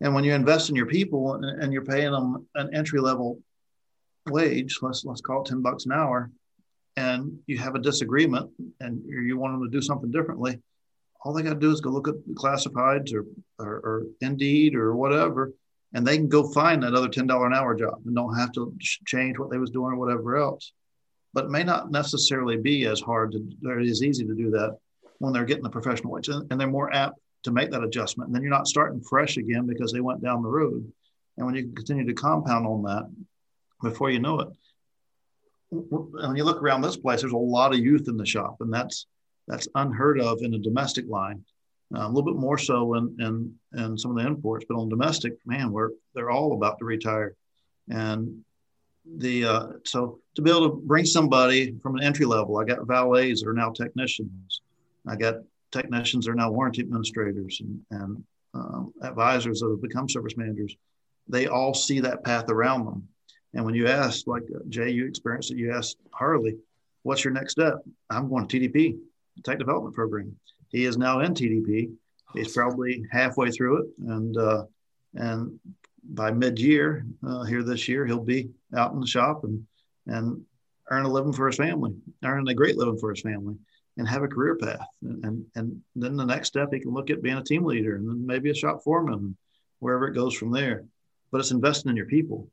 And 0.00 0.14
when 0.14 0.24
you 0.24 0.32
invest 0.32 0.70
in 0.70 0.76
your 0.76 0.86
people 0.86 1.34
and, 1.34 1.62
and 1.62 1.72
you're 1.72 1.84
paying 1.84 2.12
them 2.12 2.46
an 2.54 2.74
entry 2.74 3.00
level 3.00 3.40
wage, 4.26 4.78
let's, 4.80 5.04
let's 5.04 5.20
call 5.20 5.42
it 5.42 5.48
10 5.48 5.60
bucks 5.60 5.84
an 5.84 5.92
hour, 5.92 6.30
and 6.96 7.38
you 7.46 7.58
have 7.58 7.74
a 7.74 7.80
disagreement 7.80 8.50
and 8.80 9.02
you 9.06 9.36
want 9.36 9.52
them 9.52 9.64
to 9.64 9.70
do 9.70 9.82
something 9.82 10.10
differently, 10.10 10.60
all 11.22 11.34
they 11.34 11.42
got 11.42 11.54
to 11.54 11.60
do 11.60 11.70
is 11.70 11.80
go 11.80 11.90
look 11.90 12.08
at 12.08 12.14
the 12.26 12.34
classifieds 12.34 13.12
or, 13.12 13.26
or, 13.58 13.66
or 13.66 14.06
Indeed 14.22 14.74
or 14.74 14.96
whatever 14.96 15.52
and 15.92 16.06
they 16.06 16.16
can 16.16 16.28
go 16.28 16.48
find 16.52 16.84
another 16.84 17.08
$10 17.08 17.46
an 17.46 17.54
hour 17.54 17.74
job 17.74 18.00
and 18.06 18.14
don't 18.14 18.36
have 18.36 18.52
to 18.52 18.74
change 19.06 19.38
what 19.38 19.50
they 19.50 19.58
was 19.58 19.70
doing 19.70 19.92
or 19.92 19.96
whatever 19.96 20.36
else. 20.36 20.72
But 21.32 21.46
it 21.46 21.50
may 21.50 21.64
not 21.64 21.90
necessarily 21.90 22.56
be 22.56 22.86
as 22.86 23.00
hard 23.00 23.32
to 23.32 23.68
or 23.68 23.80
as 23.80 24.02
easy 24.02 24.24
to 24.26 24.34
do 24.34 24.50
that 24.50 24.76
when 25.18 25.32
they're 25.32 25.44
getting 25.44 25.64
the 25.64 25.70
professional 25.70 26.12
wage 26.12 26.28
and 26.28 26.48
they're 26.48 26.66
more 26.66 26.92
apt 26.94 27.18
to 27.44 27.52
make 27.52 27.70
that 27.70 27.84
adjustment. 27.84 28.28
And 28.28 28.34
then 28.34 28.42
you're 28.42 28.50
not 28.50 28.66
starting 28.66 29.00
fresh 29.00 29.36
again 29.36 29.66
because 29.66 29.92
they 29.92 30.00
went 30.00 30.22
down 30.22 30.42
the 30.42 30.48
road. 30.48 30.90
And 31.36 31.46
when 31.46 31.54
you 31.54 31.72
continue 31.72 32.06
to 32.06 32.14
compound 32.14 32.66
on 32.66 32.82
that 32.82 33.08
before 33.82 34.10
you 34.10 34.20
know 34.20 34.40
it 34.40 34.48
when 35.70 36.36
you 36.36 36.44
look 36.44 36.62
around 36.62 36.80
this 36.80 36.96
place 36.96 37.20
there's 37.20 37.32
a 37.32 37.36
lot 37.36 37.72
of 37.72 37.78
youth 37.78 38.08
in 38.08 38.16
the 38.16 38.26
shop 38.26 38.56
and 38.60 38.72
that's 38.72 39.06
that's 39.46 39.68
unheard 39.74 40.20
of 40.20 40.42
in 40.42 40.54
a 40.54 40.58
domestic 40.58 41.08
line 41.08 41.44
a 41.94 42.08
little 42.08 42.22
bit 42.22 42.40
more 42.40 42.58
so 42.58 42.94
in, 42.94 43.16
in, 43.18 43.54
in 43.76 43.98
some 43.98 44.12
of 44.12 44.16
the 44.16 44.26
imports, 44.26 44.64
but 44.68 44.76
on 44.76 44.88
domestic, 44.88 45.34
man, 45.44 45.72
we're 45.72 45.90
they're 46.14 46.30
all 46.30 46.54
about 46.54 46.78
to 46.78 46.84
retire, 46.84 47.34
and 47.88 48.42
the 49.16 49.44
uh, 49.44 49.66
so 49.84 50.20
to 50.36 50.42
be 50.42 50.50
able 50.50 50.70
to 50.70 50.76
bring 50.76 51.04
somebody 51.04 51.74
from 51.82 51.96
an 51.96 52.02
entry 52.02 52.26
level, 52.26 52.58
I 52.58 52.64
got 52.64 52.86
valets 52.86 53.42
that 53.42 53.48
are 53.48 53.54
now 53.54 53.70
technicians, 53.70 54.62
I 55.06 55.16
got 55.16 55.36
technicians 55.72 56.26
that 56.26 56.32
are 56.32 56.36
now 56.36 56.50
warranty 56.50 56.82
administrators 56.82 57.60
and, 57.60 57.80
and 57.90 58.24
um, 58.54 58.92
advisors 59.02 59.60
that 59.60 59.70
have 59.70 59.82
become 59.82 60.08
service 60.08 60.36
managers. 60.36 60.76
They 61.28 61.46
all 61.46 61.74
see 61.74 62.00
that 62.00 62.24
path 62.24 62.50
around 62.50 62.84
them, 62.84 63.08
and 63.54 63.64
when 63.64 63.74
you 63.74 63.88
ask, 63.88 64.26
like 64.28 64.44
uh, 64.54 64.60
Jay, 64.68 64.90
you 64.90 65.06
experienced 65.06 65.50
it. 65.50 65.58
You 65.58 65.72
asked 65.72 65.96
Harley, 66.12 66.56
"What's 67.02 67.24
your 67.24 67.32
next 67.32 67.52
step?" 67.52 67.78
I'm 68.10 68.28
going 68.28 68.46
to 68.46 68.60
TDP, 68.60 68.96
Tech 69.44 69.58
Development 69.58 69.94
Program 69.94 70.36
he 70.70 70.84
is 70.84 70.96
now 70.96 71.20
in 71.20 71.34
TDP. 71.34 71.92
He's 72.32 72.52
probably 72.52 73.04
halfway 73.10 73.50
through 73.50 73.82
it, 73.82 73.86
and 74.06 74.36
uh, 74.36 74.64
and 75.14 75.58
by 76.02 76.30
mid-year 76.30 77.04
uh, 77.26 77.42
here 77.42 77.62
this 77.62 77.88
year, 77.88 78.06
he'll 78.06 78.20
be 78.20 78.50
out 78.76 78.92
in 78.92 79.00
the 79.00 79.06
shop 79.06 79.44
and 79.44 79.66
and 80.06 80.44
earn 80.90 81.04
a 81.04 81.08
living 81.08 81.32
for 81.32 81.46
his 81.46 81.56
family, 81.56 81.94
earn 82.24 82.48
a 82.48 82.54
great 82.54 82.76
living 82.76 82.98
for 82.98 83.10
his 83.10 83.20
family, 83.20 83.56
and 83.96 84.08
have 84.08 84.22
a 84.22 84.28
career 84.28 84.56
path. 84.56 84.86
And, 85.02 85.24
and 85.24 85.46
and 85.56 85.82
then 85.96 86.16
the 86.16 86.24
next 86.24 86.48
step, 86.48 86.72
he 86.72 86.80
can 86.80 86.92
look 86.92 87.10
at 87.10 87.22
being 87.22 87.36
a 87.38 87.44
team 87.44 87.64
leader, 87.64 87.96
and 87.96 88.08
then 88.08 88.24
maybe 88.24 88.50
a 88.50 88.54
shop 88.54 88.82
foreman, 88.84 89.36
wherever 89.80 90.06
it 90.06 90.14
goes 90.14 90.34
from 90.34 90.52
there. 90.52 90.84
But 91.32 91.40
it's 91.40 91.50
investing 91.50 91.90
in 91.90 91.96
your 91.96 92.06
people. 92.06 92.48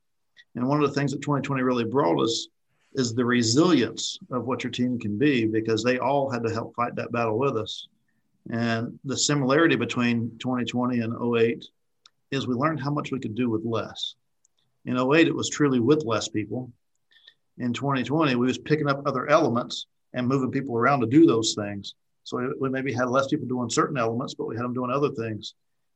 And 0.55 0.67
one 0.67 0.81
of 0.83 0.89
the 0.89 0.95
things 0.95 1.11
that 1.11 1.21
2020 1.21 1.61
really 1.61 1.83
brought 1.83 2.21
us 2.21 2.47
is 2.93 3.13
the 3.13 3.25
resilience 3.25 4.17
of 4.31 4.45
what 4.45 4.63
your 4.63 4.71
team 4.71 4.99
can 4.99 5.17
be 5.17 5.45
because 5.45 5.83
they 5.83 5.99
all 5.99 6.29
had 6.31 6.43
to 6.43 6.49
help 6.51 6.75
fight 6.75 6.95
that 6.95 7.11
battle 7.11 7.37
with 7.37 7.55
us. 7.55 7.87
And 8.49 8.97
the 9.03 9.17
similarity 9.17 9.75
between 9.75 10.37
2020 10.39 10.99
and 10.99 11.37
08 11.37 11.65
is 12.31 12.47
we 12.47 12.55
learned 12.55 12.79
how 12.79 12.91
much 12.91 13.11
we 13.11 13.19
could 13.19 13.35
do 13.35 13.49
with 13.49 13.65
less. 13.65 14.15
In 14.85 14.97
08, 14.97 15.27
it 15.27 15.35
was 15.35 15.49
truly 15.49 15.79
with 15.79 16.05
less 16.05 16.27
people. 16.29 16.71
In 17.57 17.73
2020, 17.73 18.35
we 18.35 18.47
was 18.47 18.57
picking 18.57 18.87
up 18.87 19.01
other 19.05 19.27
elements 19.27 19.87
and 20.13 20.27
moving 20.27 20.51
people 20.51 20.77
around 20.77 21.01
to 21.01 21.07
do 21.07 21.25
those 21.25 21.55
things. 21.55 21.93
So 22.23 22.53
we, 22.59 22.69
maybe 22.69 22.93
had 22.93 23.09
less 23.09 23.27
people 23.27 23.47
doing 23.47 23.69
certain 23.69 23.97
elements, 23.97 24.33
but 24.33 24.47
we 24.47 24.55
had 24.55 24.63
them 24.63 24.73
doing 24.73 24.91
other 24.91 25.09
things. 25.09 25.53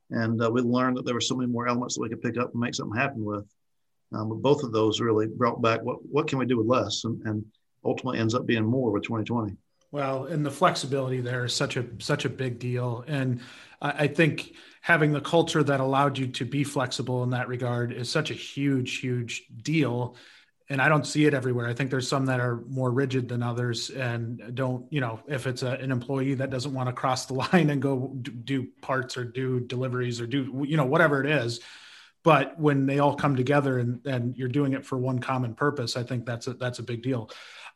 And 0.10 0.42
uh, 0.42 0.50
we 0.50 0.62
learned 0.62 0.98
that 0.98 1.06
there 1.06 1.14
were 1.14 1.22
so 1.22 1.36
many 1.36 1.52
more 1.52 1.68
elements 1.68 1.96
that 1.96 2.02
we 2.02 2.10
could 2.10 2.22
pick 2.22 2.38
up 2.38 2.52
and 2.52 2.62
make 2.62 2.76
something 2.76 2.98
happen 2.98 3.24
with. 3.24 3.46
Um, 4.14 4.30
but 4.30 4.42
both 4.42 4.64
of 4.64 4.74
those 4.74 5.00
really 5.00 5.28
brought 5.28 5.62
back 5.62 5.82
what, 5.84 6.06
what 6.06 6.28
can 6.28 6.38
we 6.38 6.46
do 6.46 6.58
with 6.58 6.68
less 6.68 7.06
and, 7.06 7.22
and 7.26 7.46
ultimately 7.86 8.20
ends 8.20 8.36
up 8.36 8.46
being 8.46 8.66
more 8.66 8.92
with 8.92 9.04
2020. 9.04 9.56
Well, 9.91 10.25
and 10.25 10.45
the 10.45 10.51
flexibility 10.51 11.19
there 11.19 11.43
is 11.43 11.54
such 11.54 11.75
a 11.75 11.86
such 11.99 12.23
a 12.25 12.30
big 12.30 12.60
deal, 12.60 13.04
and 13.08 13.41
I, 13.82 13.91
I 14.04 14.08
think 14.08 14.54
having 14.82 15.12
the 15.12 15.21
culture 15.21 15.63
that 15.63 15.80
allowed 15.80 16.17
you 16.17 16.27
to 16.27 16.45
be 16.45 16.63
flexible 16.63 17.23
in 17.23 17.32
that 17.32 17.47
regard 17.47 17.91
is 17.93 18.10
such 18.10 18.32
a 18.32 18.34
huge, 18.34 18.99
huge 18.99 19.43
deal. 19.62 20.15
And 20.69 20.82
I 20.82 20.88
don't 20.88 21.06
see 21.06 21.25
it 21.25 21.34
everywhere. 21.34 21.67
I 21.67 21.73
think 21.73 21.91
there's 21.91 22.08
some 22.08 22.25
that 22.27 22.39
are 22.39 22.62
more 22.67 22.89
rigid 22.91 23.27
than 23.27 23.43
others, 23.43 23.89
and 23.89 24.56
don't 24.56 24.86
you 24.93 25.01
know 25.01 25.19
if 25.27 25.45
it's 25.45 25.63
a, 25.63 25.71
an 25.71 25.91
employee 25.91 26.36
that 26.36 26.49
doesn't 26.49 26.73
want 26.73 26.88
to 26.88 26.93
cross 26.93 27.25
the 27.25 27.34
line 27.51 27.69
and 27.69 27.82
go 27.82 28.15
do 28.45 28.67
parts 28.82 29.17
or 29.17 29.25
do 29.25 29.60
deliveries 29.60 30.21
or 30.21 30.27
do 30.27 30.63
you 30.65 30.77
know 30.77 30.86
whatever 30.86 31.21
it 31.21 31.30
is, 31.30 31.60
but 32.23 32.58
when 32.60 32.86
they 32.86 32.99
all 32.99 33.15
come 33.15 33.36
together 33.36 33.80
and, 33.80 34.06
and 34.06 34.38
you're 34.38 34.47
doing 34.47 34.73
it 34.73 34.86
for 34.86 34.97
one 34.97 35.19
common 35.19 35.56
purpose, 35.56 35.97
I 35.97 36.04
think 36.04 36.25
that's 36.25 36.47
a, 36.47 36.54
that's 36.54 36.80
a 36.80 36.84
big 36.84 37.01
deal. 37.01 37.30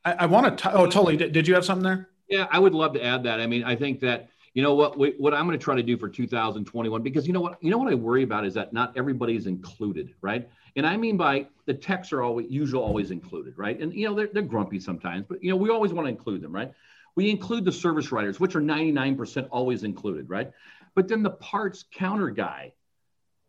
I, 0.06 0.14
I 0.14 0.26
want 0.28 0.58
to. 0.58 0.74
Oh, 0.74 0.88
Tully. 0.88 1.18
Did, 1.18 1.34
did 1.34 1.48
you 1.48 1.56
have 1.56 1.66
something 1.66 1.84
there? 1.84 2.10
Yeah, 2.30 2.48
I 2.50 2.60
would 2.60 2.74
love 2.74 2.94
to 2.94 3.04
add 3.04 3.24
that. 3.24 3.40
I 3.40 3.48
mean, 3.48 3.64
I 3.64 3.76
think 3.76 4.00
that 4.02 4.30
you 4.54 4.64
know 4.64 4.74
what 4.74 4.98
we, 4.98 5.12
what 5.18 5.34
I'm 5.34 5.46
going 5.46 5.58
to 5.58 5.64
try 5.64 5.76
to 5.76 5.84
do 5.84 5.98
for 5.98 6.08
2021 6.08 7.02
because 7.02 7.28
you 7.28 7.34
know 7.34 7.42
what 7.42 7.62
you 7.62 7.70
know 7.70 7.78
what 7.78 7.92
I 7.92 7.96
worry 7.96 8.24
about 8.24 8.46
is 8.46 8.54
that 8.54 8.72
not 8.72 8.96
everybody's 8.96 9.48
included, 9.48 10.14
right? 10.22 10.50
And 10.78 10.86
I 10.86 10.96
mean 10.96 11.18
by 11.18 11.48
the 11.66 11.74
techs 11.74 12.14
are 12.14 12.22
always 12.22 12.48
usually 12.50 12.82
always 12.82 13.12
included, 13.12 13.58
right? 13.58 13.80
And 13.80 13.94
you 13.94 14.08
know 14.08 14.16
they're 14.16 14.30
they're 14.32 14.44
grumpy 14.44 14.80
sometimes, 14.80 15.26
but 15.28 15.44
you 15.44 15.50
know 15.50 15.58
we 15.58 15.70
always 15.70 15.92
want 15.92 16.06
to 16.06 16.10
include 16.10 16.42
them, 16.42 16.54
right? 16.54 16.72
We 17.16 17.30
include 17.30 17.66
the 17.66 17.72
service 17.72 18.12
writers, 18.12 18.40
which 18.40 18.56
are 18.56 18.62
99% 18.62 19.48
always 19.50 19.84
included, 19.84 20.30
right? 20.30 20.52
But 20.96 21.08
then 21.08 21.24
the 21.24 21.30
parts 21.32 21.86
counter 21.94 22.30
guy, 22.30 22.74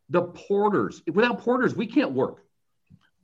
the 0.09 0.23
porters. 0.23 1.03
Without 1.12 1.40
porters, 1.40 1.75
we 1.75 1.87
can't 1.87 2.12
work. 2.12 2.45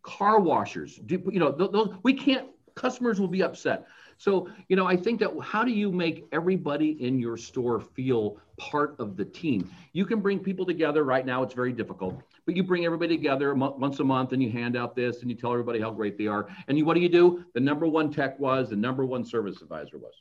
Car 0.02 0.40
washers, 0.40 0.96
do, 0.96 1.22
you 1.30 1.38
know, 1.38 1.52
those, 1.52 1.94
we 2.02 2.14
can't 2.14 2.48
customers 2.74 3.20
will 3.20 3.28
be 3.28 3.42
upset. 3.42 3.86
So, 4.18 4.48
you 4.68 4.76
know, 4.76 4.86
I 4.86 4.96
think 4.96 5.20
that 5.20 5.30
how 5.42 5.64
do 5.64 5.72
you 5.72 5.90
make 5.90 6.26
everybody 6.32 7.02
in 7.04 7.18
your 7.18 7.36
store 7.36 7.80
feel 7.80 8.38
part 8.56 8.94
of 9.00 9.16
the 9.16 9.24
team? 9.24 9.68
You 9.92 10.06
can 10.06 10.20
bring 10.20 10.38
people 10.38 10.64
together. 10.64 11.02
Right 11.02 11.26
now, 11.26 11.42
it's 11.42 11.54
very 11.54 11.72
difficult, 11.72 12.22
but 12.46 12.54
you 12.56 12.62
bring 12.62 12.84
everybody 12.84 13.16
together 13.16 13.52
once 13.54 13.98
a 13.98 14.04
month 14.04 14.32
and 14.32 14.42
you 14.42 14.50
hand 14.50 14.76
out 14.76 14.94
this 14.94 15.22
and 15.22 15.30
you 15.30 15.36
tell 15.36 15.50
everybody 15.50 15.80
how 15.80 15.90
great 15.90 16.16
they 16.18 16.28
are. 16.28 16.46
And 16.68 16.78
you, 16.78 16.84
what 16.84 16.94
do 16.94 17.00
you 17.00 17.08
do? 17.08 17.44
The 17.54 17.60
number 17.60 17.86
one 17.86 18.12
tech 18.12 18.38
was, 18.38 18.70
the 18.70 18.76
number 18.76 19.04
one 19.04 19.24
service 19.24 19.60
advisor 19.60 19.98
was. 19.98 20.14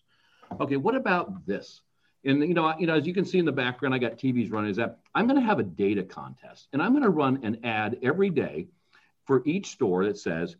Okay, 0.59 0.77
what 0.77 0.95
about 0.95 1.45
this? 1.45 1.81
And 2.23 2.41
you 2.41 2.53
know, 2.53 2.73
you 2.77 2.87
know, 2.87 2.95
as 2.95 3.07
you 3.07 3.13
can 3.13 3.25
see 3.25 3.39
in 3.39 3.45
the 3.45 3.51
background, 3.51 3.95
I 3.95 3.97
got 3.97 4.17
TVs 4.17 4.51
running. 4.51 4.69
Is 4.69 4.77
that 4.77 4.99
I'm 5.15 5.27
going 5.27 5.39
to 5.39 5.45
have 5.45 5.59
a 5.59 5.63
data 5.63 6.03
contest, 6.03 6.67
and 6.73 6.81
I'm 6.81 6.91
going 6.91 7.03
to 7.03 7.09
run 7.09 7.39
an 7.43 7.63
ad 7.63 7.97
every 8.03 8.29
day 8.29 8.67
for 9.25 9.41
each 9.45 9.67
store 9.67 10.05
that 10.05 10.17
says 10.17 10.55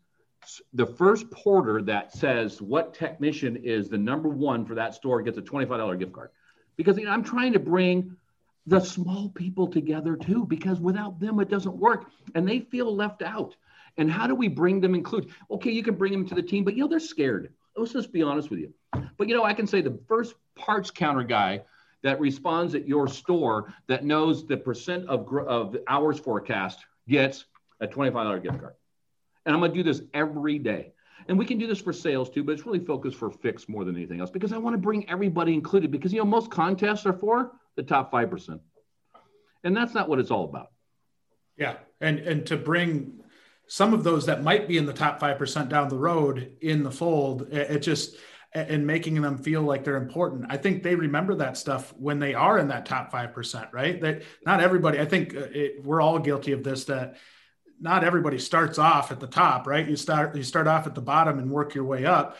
the 0.74 0.86
first 0.86 1.30
porter 1.32 1.82
that 1.84 2.12
says 2.12 2.62
what 2.62 2.94
technician 2.94 3.56
is 3.58 3.90
the 3.90 3.98
number 3.98 4.30
one 4.30 4.66
for 4.66 4.76
that 4.76 4.94
store 4.96 5.22
gets 5.22 5.38
a 5.38 5.42
$25 5.42 6.00
gift 6.00 6.14
card. 6.14 6.30
Because 6.78 6.98
you 6.98 7.06
know, 7.06 7.12
i'm 7.12 7.24
trying 7.24 7.54
to 7.54 7.60
bring 7.60 8.16
the 8.68 8.80
small 8.80 9.30
people 9.30 9.68
together 9.68 10.16
too 10.16 10.46
because 10.46 10.80
without 10.80 11.20
them 11.20 11.40
it 11.40 11.50
doesn't 11.50 11.76
work 11.76 12.12
and 12.36 12.48
they 12.48 12.60
feel 12.60 12.96
left 12.96 13.22
out. 13.22 13.56
And 13.98 14.10
how 14.10 14.26
do 14.26 14.36
we 14.36 14.48
bring 14.48 14.80
them 14.80 14.96
include 14.96 15.32
okay 15.50 15.72
you 15.72 15.84
can 15.84 15.96
bring 15.96 16.12
them 16.12 16.28
to 16.28 16.36
the 16.36 16.44
team 16.44 16.64
but 16.64 16.76
you 16.76 16.82
know 16.82 16.88
they're 16.88 17.00
scared. 17.00 17.54
Let's 17.76 17.94
just 17.94 18.12
be 18.12 18.22
honest 18.22 18.50
with 18.50 18.60
you. 18.60 18.74
But 19.18 19.28
you 19.28 19.36
know 19.36 19.44
i 19.44 19.54
can 19.54 19.68
say 19.68 19.82
the 19.82 20.00
first 20.08 20.36
parts 20.56 20.92
counter 20.92 21.24
guy 21.24 21.62
that 22.04 22.20
responds 22.20 22.74
at 22.74 22.88
your 22.88 23.08
store 23.08 23.74
that 23.88 24.04
knows 24.04 24.48
the 24.48 24.58
percent 24.58 25.08
of, 25.08 25.32
of 25.48 25.78
hours 25.88 26.20
forecast 26.20 26.80
gets 27.08 27.46
a 27.80 27.88
$25 27.88 28.42
gift 28.42 28.60
card 28.60 28.74
and 29.46 29.56
I'm 29.56 29.62
going 29.62 29.72
to 29.72 29.78
do 29.78 29.84
this 29.84 30.02
every 30.14 30.60
day. 30.60 30.94
And 31.28 31.38
we 31.38 31.46
can 31.46 31.58
do 31.58 31.68
this 31.68 31.80
for 31.80 31.94
sales 31.94 32.30
too, 32.30 32.44
but 32.44 32.54
it's 32.54 32.66
really 32.66 32.80
focused 32.80 33.18
for 33.18 33.30
fix 33.30 33.70
more 33.70 33.86
than 33.86 33.96
anything 33.96 34.20
else 34.20 34.32
because 34.32 34.52
I 34.52 34.58
want 34.58 34.74
to 34.74 34.80
bring 34.80 35.08
everybody 35.10 35.54
included 35.54 35.92
because, 35.92 36.12
you 36.12 36.20
know, 36.20 36.26
most 36.26 36.50
contests 36.50 37.06
are 37.06 37.14
for 37.14 37.52
the 37.76 37.84
top 37.84 38.12
5%. 38.12 38.60
And 39.64 39.78
that's 39.78 39.94
not 39.94 40.10
what 40.10 40.20
it's 40.20 40.32
all 40.32 40.46
about. 40.46 40.72
Yeah. 41.58 41.76
And, 42.00 42.20
and 42.20 42.46
to 42.48 42.58
bring 42.58 43.22
some 43.68 43.94
of 43.94 44.04
those 44.04 44.26
that 44.26 44.44
might 44.44 44.68
be 44.68 44.78
in 44.78 44.86
the 44.86 44.94
top 44.94 45.20
5% 45.20 45.70
down 45.70 45.90
the 45.90 45.98
road 45.98 46.54
in 46.62 46.84
the 46.84 46.92
fold, 46.92 47.48
it, 47.54 47.80
just, 47.80 48.16
and 48.54 48.86
making 48.86 49.22
them 49.22 49.38
feel 49.38 49.62
like 49.62 49.84
they're 49.84 49.96
important. 49.96 50.46
I 50.50 50.58
think 50.58 50.84
they 50.84 50.96
remember 50.96 51.36
that 51.36 51.56
stuff 51.56 51.94
when 51.98 52.20
they 52.20 52.34
are 52.34 52.58
in 52.58 52.68
that 52.70 52.86
top 52.86 53.14
5%, 53.14 53.72
right? 53.72 54.02
That 54.02 54.24
not 54.46 54.60
everybody, 54.60 55.00
I 55.00 55.06
think 55.06 55.36
uh, 55.36 55.48
it, 55.54 55.86
we're 55.86 56.02
all 56.02 56.20
guilty 56.20 56.52
of 56.52 56.64
this, 56.64 56.86
that 56.86 57.18
not 57.82 58.04
everybody 58.04 58.38
starts 58.38 58.78
off 58.78 59.12
at 59.12 59.20
the 59.20 59.28
top, 59.28 59.66
right? 59.66 59.88
You 59.88 59.96
start 59.96 60.36
you 60.36 60.44
start 60.44 60.68
off 60.68 60.86
at 60.86 60.96
the 60.96 61.02
bottom 61.02 61.40
and 61.40 61.50
work 61.50 61.74
your 61.74 61.84
way 61.84 62.06
up. 62.06 62.38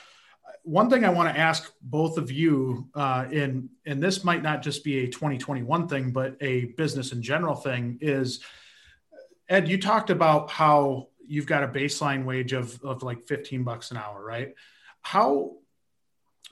One 0.64 0.90
thing 0.90 1.04
I 1.04 1.10
want 1.10 1.34
to 1.34 1.40
ask 1.40 1.74
both 1.82 2.20
of 2.20 2.32
you, 2.32 2.88
uh, 2.94 3.26
in 3.32 3.70
and 3.86 4.02
this 4.02 4.24
might 4.24 4.44
not 4.44 4.62
just 4.62 4.84
be 4.84 5.00
a 5.00 5.08
2021 5.08 5.88
thing, 5.88 6.12
but 6.12 6.38
a 6.40 6.66
business 6.78 7.12
in 7.12 7.24
general 7.24 7.56
thing, 7.56 7.98
is 8.02 8.42
Ed. 9.50 9.68
You 9.68 9.80
talked 9.80 10.12
about 10.12 10.52
how 10.52 11.08
you've 11.26 11.48
got 11.48 11.64
a 11.64 11.68
baseline 11.68 12.24
wage 12.24 12.54
of 12.54 12.80
of 12.84 13.02
like 13.02 13.28
15 13.28 13.64
bucks 13.64 13.90
an 13.90 13.98
hour, 13.98 14.24
right? 14.24 14.54
How 15.02 15.54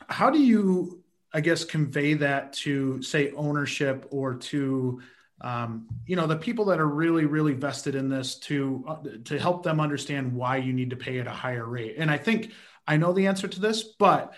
how 0.07 0.31
do 0.31 0.41
you, 0.41 1.03
I 1.31 1.41
guess, 1.41 1.63
convey 1.63 2.15
that 2.15 2.53
to 2.53 3.03
say 3.03 3.31
ownership 3.33 4.07
or 4.09 4.35
to 4.35 5.01
um, 5.41 5.87
you 6.05 6.15
know 6.15 6.27
the 6.27 6.35
people 6.35 6.65
that 6.65 6.79
are 6.79 6.87
really 6.87 7.25
really 7.25 7.53
vested 7.53 7.95
in 7.95 8.09
this 8.09 8.35
to 8.35 8.83
uh, 8.87 8.97
to 9.25 9.39
help 9.39 9.63
them 9.63 9.79
understand 9.79 10.33
why 10.33 10.57
you 10.57 10.73
need 10.73 10.89
to 10.89 10.95
pay 10.95 11.19
at 11.19 11.27
a 11.27 11.31
higher 11.31 11.65
rate. 11.65 11.95
And 11.97 12.11
i 12.11 12.17
think 12.17 12.51
i 12.87 12.97
know 12.97 13.13
the 13.13 13.27
answer 13.27 13.47
to 13.47 13.59
this 13.59 13.83
but 13.83 14.33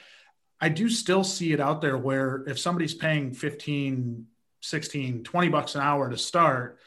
i 0.59 0.69
do 0.69 0.89
still 0.89 1.23
see 1.23 1.53
it 1.53 1.59
out 1.59 1.81
there 1.81 1.97
where 1.97 2.43
if 2.47 2.59
somebody's 2.59 2.93
paying 2.93 3.33
15 3.33 4.27
16 4.61 5.23
20 5.23 5.49
bucks 5.49 5.75
an 5.75 5.81
hour 5.81 6.09
to 6.09 6.17
start 6.17 6.77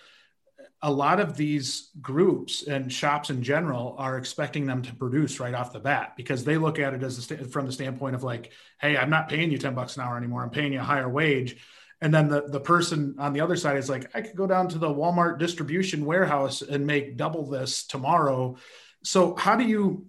a 0.83 0.93
lot 0.93 1.19
of 1.19 1.35
these 1.37 1.91
groups 2.03 2.63
and 2.65 2.93
shops 2.93 3.31
in 3.31 3.43
general 3.43 3.97
are 3.99 4.19
expecting 4.19 4.67
them 4.67 4.83
to 4.83 4.95
produce 4.95 5.41
right 5.41 5.55
off 5.55 5.73
the 5.73 5.81
bat 5.81 6.13
because 6.15 6.45
they 6.45 6.59
look 6.59 6.79
at 6.79 6.93
it 6.93 7.03
as 7.03 7.17
st- 7.25 7.51
from 7.51 7.67
the 7.67 7.73
standpoint 7.73 8.15
of 8.15 8.23
like 8.23 8.53
hey 8.81 8.97
i'm 8.97 9.11
not 9.11 9.29
paying 9.29 9.51
you 9.51 9.59
10 9.59 9.75
bucks 9.75 9.97
an 9.97 10.03
hour 10.03 10.17
anymore. 10.17 10.43
I'm 10.43 10.51
paying 10.51 10.73
you 10.73 10.81
a 10.81 10.85
higher 10.85 11.09
wage 11.09 11.57
and 12.01 12.13
then 12.13 12.29
the, 12.29 12.43
the 12.49 12.61
person 12.61 13.15
on 13.19 13.33
the 13.33 13.41
other 13.41 13.57
side 13.57 13.77
is 13.77 13.89
like 13.89 14.11
i 14.15 14.21
could 14.21 14.37
go 14.37 14.47
down 14.47 14.69
to 14.69 14.79
the 14.79 14.89
walmart 14.89 15.39
distribution 15.39 16.05
warehouse 16.05 16.63
and 16.63 16.87
make 16.87 17.17
double 17.17 17.47
this 17.47 17.87
tomorrow. 17.87 18.57
So 19.03 19.35
how 19.37 19.57
do 19.57 19.65
you 19.65 20.07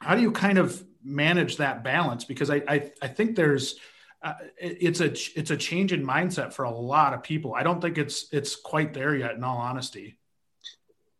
how 0.00 0.14
do 0.14 0.22
you 0.22 0.32
kind 0.32 0.58
of 0.58 0.82
manage 1.02 1.56
that 1.56 1.82
balance? 1.82 2.24
Because 2.24 2.50
i 2.50 2.62
i, 2.68 2.90
I 3.02 3.08
think 3.08 3.36
there's 3.36 3.76
uh, 4.22 4.34
it's 4.58 5.00
a 5.00 5.12
it's 5.38 5.50
a 5.50 5.56
change 5.56 5.92
in 5.92 6.04
mindset 6.04 6.52
for 6.52 6.64
a 6.64 6.70
lot 6.70 7.14
of 7.14 7.22
people. 7.22 7.54
I 7.54 7.62
don't 7.62 7.80
think 7.80 7.98
it's 7.98 8.26
it's 8.32 8.56
quite 8.56 8.92
there 8.92 9.14
yet 9.14 9.34
in 9.34 9.44
all 9.44 9.58
honesty. 9.58 10.18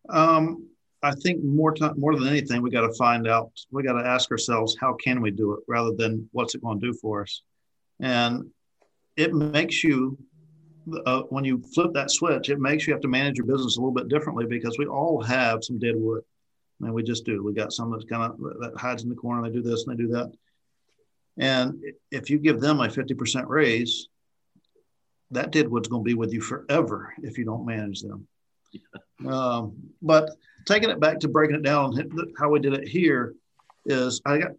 Um 0.09 0.69
i 1.01 1.13
think 1.13 1.45
more 1.45 1.73
time 1.73 1.95
more 1.97 2.17
than 2.17 2.27
anything 2.27 2.61
we 2.61 2.71
got 2.71 2.81
to 2.81 2.93
find 2.95 3.29
out 3.29 3.53
we 3.71 3.85
got 3.85 3.93
to 3.93 4.05
ask 4.05 4.33
ourselves 4.33 4.77
how 4.81 4.93
can 4.95 5.21
we 5.21 5.31
do 5.31 5.53
it 5.55 5.61
rather 5.69 5.93
than 5.95 6.29
what's 6.33 6.57
it 6.57 6.63
going 6.63 6.81
to 6.81 6.87
do 6.87 6.93
for 6.93 7.23
us? 7.23 7.43
And 8.01 8.51
it 9.19 9.35
makes 9.35 9.83
you 9.83 10.17
uh, 11.05 11.23
when 11.29 11.45
you 11.45 11.63
flip 11.75 11.93
that 11.93 12.11
switch, 12.11 12.49
it 12.49 12.61
makes 12.61 12.87
you 12.87 12.93
have 12.95 13.03
to 13.03 13.09
manage 13.09 13.37
your 13.37 13.47
business 13.47 13.77
a 13.77 13.81
little 13.81 13.93
bit 13.93 14.09
differently 14.09 14.47
because 14.47 14.79
we 14.79 14.87
all 14.87 15.21
have 15.21 15.63
some 15.63 15.79
dead 15.79 15.95
wood. 15.97 16.23
I 16.81 16.85
mean, 16.85 16.95
we 16.95 17.03
just 17.03 17.27
do. 17.27 17.43
We 17.43 17.53
got 17.53 17.73
some 17.73 17.91
that's 17.91 18.05
kind 18.05 18.23
of 18.23 18.39
that 18.61 18.73
hides 18.77 19.03
in 19.03 19.09
the 19.09 19.17
corner. 19.17 19.43
They 19.43 19.55
do 19.55 19.61
this 19.61 19.85
and 19.85 19.99
they 19.99 20.03
do 20.03 20.09
that. 20.13 20.33
And 21.37 21.83
if 22.11 22.31
you 22.31 22.39
give 22.39 22.61
them 22.61 22.81
a 22.81 22.89
50% 22.89 23.45
raise, 23.49 24.09
that 25.33 25.51
dead 25.51 25.69
wood's 25.69 25.89
going 25.89 26.03
to 26.03 26.09
be 26.09 26.15
with 26.15 26.33
you 26.33 26.41
forever 26.41 27.13
if 27.23 27.37
you 27.37 27.45
don't 27.45 27.67
manage 27.67 28.01
them. 28.03 28.27
Yeah. 28.73 28.81
Um, 29.27 29.73
but 30.01 30.31
taking 30.65 30.91
it 30.91 31.01
back 31.01 31.19
to 31.19 31.29
breaking 31.29 31.57
it 31.57 31.65
down, 31.65 31.93
how 32.39 32.51
we 32.51 32.61
did 32.61 32.75
it 32.75 32.87
here 32.87 33.35
is 33.85 34.23
I 34.25 34.39
got 34.39 34.53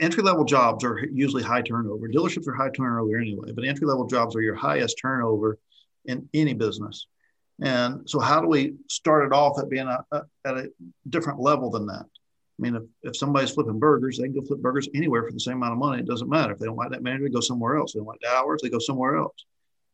entry 0.00 0.22
level 0.22 0.44
jobs 0.44 0.84
are 0.84 1.06
usually 1.12 1.42
high 1.42 1.62
turnover. 1.62 2.08
Dealerships 2.08 2.46
are 2.48 2.54
high 2.54 2.70
turnover 2.70 3.18
anyway, 3.18 3.52
but 3.52 3.64
entry 3.64 3.86
level 3.86 4.06
jobs 4.06 4.34
are 4.36 4.42
your 4.42 4.54
highest 4.54 4.98
turnover 5.00 5.58
in 6.04 6.28
any 6.34 6.54
business. 6.54 7.06
And 7.62 8.08
so, 8.08 8.20
how 8.20 8.40
do 8.40 8.48
we 8.48 8.74
start 8.88 9.26
it 9.26 9.32
off 9.32 9.58
at 9.58 9.70
being 9.70 9.86
a, 9.86 10.04
a, 10.12 10.22
at 10.44 10.56
a 10.56 10.70
different 11.08 11.40
level 11.40 11.70
than 11.70 11.86
that? 11.86 12.04
I 12.58 12.62
mean, 12.62 12.76
if, 12.76 12.82
if 13.02 13.16
somebody's 13.16 13.50
flipping 13.50 13.78
burgers, 13.78 14.18
they 14.18 14.24
can 14.24 14.34
go 14.34 14.42
flip 14.42 14.60
burgers 14.60 14.88
anywhere 14.94 15.24
for 15.24 15.32
the 15.32 15.40
same 15.40 15.56
amount 15.56 15.72
of 15.72 15.78
money. 15.78 16.00
It 16.00 16.06
doesn't 16.06 16.28
matter. 16.28 16.52
If 16.52 16.58
they 16.58 16.66
don't 16.66 16.76
like 16.76 16.90
that 16.90 17.02
manager, 17.02 17.24
they 17.24 17.30
go 17.30 17.40
somewhere 17.40 17.76
else. 17.76 17.90
If 17.90 17.94
they 17.94 17.98
don't 18.00 18.08
like 18.08 18.20
the 18.20 18.28
hours, 18.28 18.60
they 18.62 18.70
go 18.70 18.78
somewhere 18.78 19.16
else. 19.16 19.44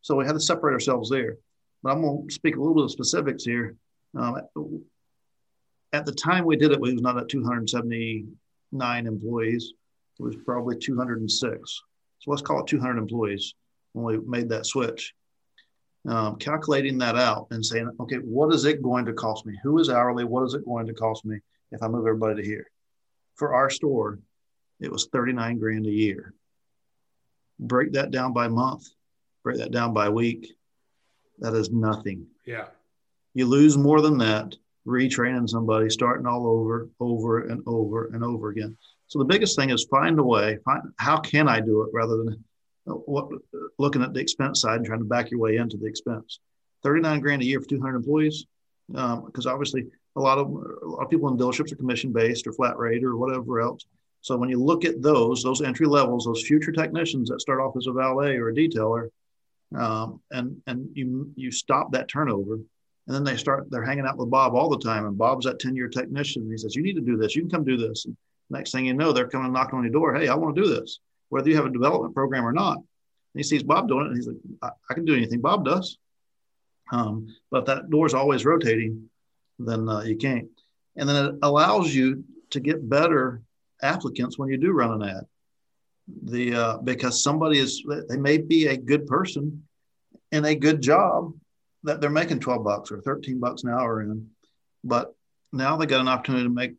So 0.01 0.17
we 0.17 0.27
had 0.27 0.33
to 0.33 0.41
separate 0.41 0.73
ourselves 0.73 1.11
there. 1.11 1.37
But 1.83 1.93
I'm 1.93 2.03
going 2.03 2.29
to 2.29 2.35
speak 2.35 2.57
a 2.57 2.61
little 2.61 2.75
bit 2.75 2.85
of 2.85 2.91
specifics 2.93 3.45
here. 3.45 3.77
Um, 4.17 4.41
at 5.93 6.07
the 6.07 6.13
time 6.13 6.45
we 6.45 6.57
did 6.57 6.73
it, 6.73 6.81
we 6.81 6.93
was 6.93 7.03
not 7.03 7.19
at 7.19 7.29
279 7.29 9.07
employees. 9.07 9.73
It 10.23 10.27
was 10.27 10.37
probably 10.45 10.77
206. 10.77 11.83
So 12.21 12.31
let's 12.31 12.43
call 12.43 12.61
it 12.61 12.69
200 12.69 12.97
employees 12.97 13.55
when 13.93 14.05
we 14.05 14.25
made 14.25 14.49
that 14.51 14.67
switch. 14.67 15.15
Um, 16.09 16.37
calculating 16.37 16.99
that 16.99 17.17
out 17.17 17.49
and 17.51 17.65
saying, 17.65 17.91
okay, 18.01 18.17
what 18.17 18.53
is 18.53 18.65
it 18.65 18.83
going 18.83 19.05
to 19.07 19.13
cost 19.13 19.47
me? 19.47 19.59
Who 19.63 19.79
is 19.79 19.89
hourly? 19.89 20.25
What 20.25 20.45
is 20.45 20.55
it 20.55 20.65
going 20.65 20.87
to 20.87 20.95
cost 20.95 21.25
me 21.25 21.39
if 21.71 21.83
I 21.83 21.89
move 21.89 22.07
everybody 22.07 22.43
to 22.43 22.49
here? 22.49 22.67
For 23.37 23.55
our 23.55 23.71
store, 23.71 24.19
it 24.81 24.91
was 24.91 25.09
39 25.13 25.59
grand 25.59 25.87
a 25.87 25.91
year. 25.91 26.35
Break 27.59 27.93
that 27.93 28.11
down 28.11 28.33
by 28.33 28.49
month, 28.49 28.89
break 29.45 29.59
that 29.59 29.71
down 29.71 29.93
by 29.93 30.09
week. 30.09 30.53
That 31.39 31.55
is 31.55 31.71
nothing. 31.71 32.27
Yeah. 32.47 32.67
You 33.35 33.47
lose 33.47 33.77
more 33.77 34.01
than 34.01 34.19
that 34.19 34.57
retraining 34.87 35.49
somebody, 35.49 35.89
starting 35.91 36.27
all 36.27 36.47
over, 36.47 36.89
over 37.01 37.47
and 37.47 37.63
over 37.67 38.07
and 38.07 38.25
over 38.25 38.51
again. 38.51 38.77
So 39.13 39.19
the 39.19 39.27
biggest 39.27 39.57
thing 39.57 39.69
is 39.69 39.85
find 39.85 40.19
a 40.19 40.23
way. 40.23 40.57
Find 40.65 40.85
how 40.97 41.19
can 41.19 41.47
I 41.47 41.61
do 41.61 41.83
it 41.83 41.91
rather 41.93 42.17
than 42.17 42.43
uh, 42.89 42.93
what, 42.95 43.29
looking 43.79 44.03
at 44.03 44.15
the 44.15 44.21
expense 44.21 44.63
side 44.63 44.77
and 44.77 44.87
trying 44.87 45.01
to 45.01 45.05
back 45.05 45.31
your 45.31 45.39
way 45.39 45.59
into 45.59 45.77
the 45.77 45.85
expense. 45.85 46.39
Thirty-nine 46.83 47.21
grand 47.21 47.43
a 47.43 47.45
year 47.45 47.61
for 47.61 47.69
two 47.69 47.79
hundred 47.79 47.97
employees, 47.97 48.47
because 48.89 49.47
um, 49.47 49.53
obviously 49.53 49.85
a 50.17 50.21
lot 50.21 50.39
of 50.39 50.47
a 50.47 50.87
lot 50.87 51.05
of 51.05 51.11
people 51.11 51.29
in 51.29 51.37
dealerships 51.37 51.71
are 51.71 51.77
commission 51.77 52.11
based 52.11 52.47
or 52.47 52.55
flat 52.55 52.79
rate 52.79 53.05
or 53.05 53.19
whatever 53.19 53.61
else. 53.61 53.85
So 54.23 54.39
when 54.39 54.49
you 54.49 54.59
look 54.59 54.87
at 54.87 55.03
those, 55.03 55.43
those 55.43 55.61
entry 55.61 55.87
levels, 55.87 56.25
those 56.25 56.47
future 56.47 56.73
technicians 56.73 57.29
that 57.29 57.43
start 57.43 57.61
off 57.61 57.77
as 57.77 57.89
a 57.89 57.93
valet 57.93 58.37
or 58.37 58.49
a 58.49 58.55
detailer, 58.55 59.11
um, 59.77 60.23
and 60.31 60.57
and 60.67 60.89
you 60.95 61.31
you 61.37 61.51
stop 61.51 61.93
that 61.93 62.09
turnover, 62.09 62.55
and 62.55 63.15
then 63.15 63.25
they 63.25 63.37
start 63.37 63.71
they're 63.71 63.85
hanging 63.85 64.07
out 64.07 64.17
with 64.17 64.31
Bob 64.31 64.55
all 64.55 64.71
the 64.71 64.79
time, 64.79 65.05
and 65.05 65.19
Bob's 65.19 65.45
that 65.45 65.59
ten 65.59 65.77
year 65.77 65.89
technician. 65.89 66.45
And 66.45 66.51
he 66.51 66.57
says, 66.57 66.75
"You 66.75 66.83
need 66.83 66.97
to 66.97 67.03
do 67.03 67.19
this. 67.19 67.37
You 67.37 67.43
can 67.43 67.51
come 67.51 67.65
do 67.65 67.77
this." 67.77 68.07
And 68.07 68.17
next 68.53 68.73
thing 68.73 68.87
you 68.87 68.95
know, 68.95 69.13
they're 69.13 69.29
coming 69.29 69.53
knocking 69.53 69.79
on 69.79 69.85
your 69.85 69.93
door. 69.93 70.15
Hey, 70.15 70.29
I 70.29 70.35
want 70.35 70.55
to 70.55 70.63
do 70.63 70.69
this 70.69 71.01
whether 71.33 71.49
you 71.49 71.57
have 71.57 71.65
a 71.65 71.71
development 71.71 72.15
program 72.15 72.47
or 72.47 72.53
not. 72.53 72.77
And 72.77 72.85
he 73.35 73.43
sees 73.43 73.63
Bob 73.63 73.89
doing 73.89 74.05
it, 74.05 74.09
and 74.09 74.17
he's 74.17 74.27
like, 74.27 74.37
I, 74.61 74.69
I 74.91 74.95
can 74.95 75.07
do 75.07 75.17
anything 75.17 75.41
Bob 75.41 75.65
does. 75.65 75.97
Um, 76.93 77.35
but 77.51 77.61
if 77.61 77.65
that 77.67 77.89
door 77.89 78.05
is 78.05 78.13
always 78.13 78.45
rotating, 78.45 79.09
then 79.59 79.89
uh, 79.89 80.03
you 80.03 80.17
can't. 80.17 80.49
And 80.95 81.09
then 81.09 81.25
it 81.25 81.35
allows 81.41 81.95
you 81.95 82.25
to 82.51 82.61
get 82.61 82.87
better 82.87 83.41
applicants 83.81 84.39
when 84.39 84.51
you 84.51 84.59
do 84.59 84.73
run 84.73 85.03
an 85.03 85.09
ad. 85.09 85.25
The 86.23 86.55
uh, 86.55 86.77
because 86.79 87.23
somebody 87.23 87.59
is 87.59 87.83
they 88.11 88.19
may 88.19 88.37
be 88.37 88.67
a 88.67 88.77
good 88.77 89.07
person 89.07 89.63
in 90.33 90.45
a 90.45 90.55
good 90.55 90.83
job 90.83 91.33
that 91.85 92.03
they're 92.03 92.11
making 92.11 92.41
12 92.41 92.63
bucks 92.63 92.93
or 92.93 93.01
13 93.01 93.41
bucks 93.41 93.63
an 93.63 93.71
hour 93.71 94.03
in, 94.03 94.29
but 94.85 95.15
now 95.51 95.79
they 95.79 95.87
got 95.87 96.03
an 96.03 96.09
opportunity 96.09 96.45
to 96.45 96.51
make 96.51 96.75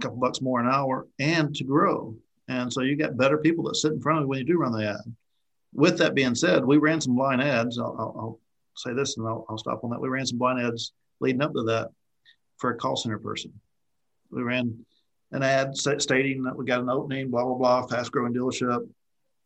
a 0.00 0.02
couple 0.02 0.18
bucks 0.18 0.40
more 0.40 0.60
an 0.60 0.68
hour 0.68 1.06
and 1.18 1.54
to 1.54 1.64
grow. 1.64 2.16
And 2.48 2.72
so 2.72 2.80
you 2.80 2.96
got 2.96 3.16
better 3.16 3.38
people 3.38 3.64
that 3.64 3.76
sit 3.76 3.92
in 3.92 4.00
front 4.00 4.18
of 4.18 4.24
you 4.24 4.28
when 4.28 4.38
you 4.38 4.44
do 4.44 4.58
run 4.58 4.72
the 4.72 4.88
ad. 4.88 5.14
With 5.72 5.98
that 5.98 6.14
being 6.14 6.34
said, 6.34 6.64
we 6.64 6.78
ran 6.78 7.00
some 7.00 7.14
blind 7.14 7.42
ads. 7.42 7.78
I'll, 7.78 7.96
I'll, 7.98 8.14
I'll 8.18 8.40
say 8.74 8.92
this 8.92 9.16
and 9.16 9.26
I'll, 9.26 9.46
I'll, 9.48 9.58
stop 9.58 9.84
on 9.84 9.90
that. 9.90 10.00
We 10.00 10.08
ran 10.08 10.26
some 10.26 10.38
blind 10.38 10.60
ads 10.60 10.92
leading 11.20 11.42
up 11.42 11.52
to 11.54 11.62
that 11.64 11.90
for 12.58 12.70
a 12.70 12.76
call 12.76 12.96
center 12.96 13.18
person. 13.18 13.52
We 14.30 14.42
ran 14.42 14.84
an 15.32 15.42
ad 15.42 15.76
stating 15.76 16.42
that 16.42 16.56
we 16.56 16.64
got 16.64 16.80
an 16.80 16.90
opening, 16.90 17.30
blah, 17.30 17.44
blah, 17.44 17.54
blah, 17.54 17.86
fast 17.86 18.10
growing 18.10 18.34
dealership, 18.34 18.88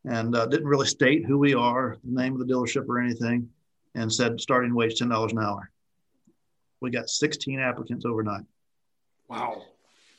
and 0.07 0.35
uh, 0.35 0.47
didn't 0.47 0.67
really 0.67 0.87
state 0.87 1.27
who 1.27 1.39
we 1.39 1.55
are, 1.55 1.99
the 2.05 2.23
name 2.23 2.33
of 2.33 2.47
the 2.47 2.53
dealership 2.53 2.89
or 2.89 3.01
anything, 3.01 3.49
and 3.95 4.11
said 4.11 4.41
starting 4.41 4.75
wage 4.75 4.99
$10 4.99 5.31
an 5.31 5.39
hour. 5.39 5.71
We 6.81 6.91
got 6.91 7.11
16 7.11 7.61
applicants 7.61 8.07
overnight. 8.07 8.45
Wow. 9.29 9.63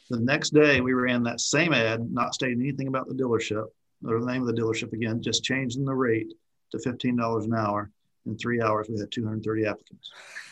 The 0.09 0.19
next 0.19 0.51
day, 0.51 0.81
we 0.81 0.93
ran 0.93 1.23
that 1.23 1.41
same 1.41 1.73
ad, 1.73 2.11
not 2.11 2.35
stating 2.35 2.61
anything 2.61 2.87
about 2.87 3.07
the 3.07 3.15
dealership 3.15 3.65
or 4.05 4.19
the 4.19 4.31
name 4.31 4.41
of 4.41 4.47
the 4.47 4.61
dealership 4.61 4.93
again, 4.93 5.21
just 5.21 5.43
changing 5.43 5.83
the 5.83 5.95
rate 5.95 6.31
to 6.71 6.77
$15 6.77 7.45
an 7.45 7.53
hour. 7.55 7.89
In 8.27 8.37
three 8.37 8.61
hours, 8.61 8.87
we 8.89 8.99
had 8.99 9.11
230 9.11 9.65
applicants. 9.65 10.11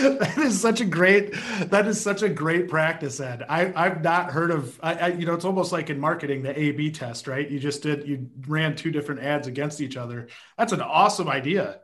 that 0.00 0.38
is 0.38 0.60
such 0.60 0.80
a 0.80 0.84
great 0.84 1.34
that 1.66 1.86
is 1.86 2.00
such 2.00 2.22
a 2.22 2.28
great 2.28 2.68
practice 2.68 3.20
ed. 3.20 3.44
I, 3.46 3.70
i've 3.76 4.02
not 4.02 4.30
heard 4.30 4.50
of 4.50 4.80
I, 4.82 4.94
I, 4.94 5.08
you 5.08 5.26
know 5.26 5.34
it's 5.34 5.44
almost 5.44 5.72
like 5.72 5.90
in 5.90 6.00
marketing 6.00 6.42
the 6.42 6.58
a 6.58 6.72
b 6.72 6.90
test 6.90 7.26
right? 7.26 7.46
You 7.46 7.58
just 7.58 7.82
did 7.82 8.08
you 8.08 8.30
ran 8.46 8.74
two 8.74 8.90
different 8.90 9.20
ads 9.22 9.46
against 9.46 9.82
each 9.82 9.98
other. 9.98 10.28
That's 10.56 10.72
an 10.72 10.80
awesome 10.80 11.28
idea. 11.28 11.80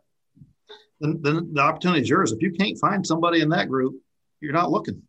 Then, 1.01 1.21
then 1.21 1.53
the 1.53 1.61
opportunity 1.61 2.01
is 2.01 2.09
yours. 2.09 2.33
If 2.33 2.41
you 2.41 2.53
can't 2.53 2.79
find 2.79 3.07
somebody 3.07 3.43
in 3.43 3.51
that 3.51 3.69
group 3.69 3.97
you're 4.41 4.53
not 4.53 4.71
looking 4.71 5.03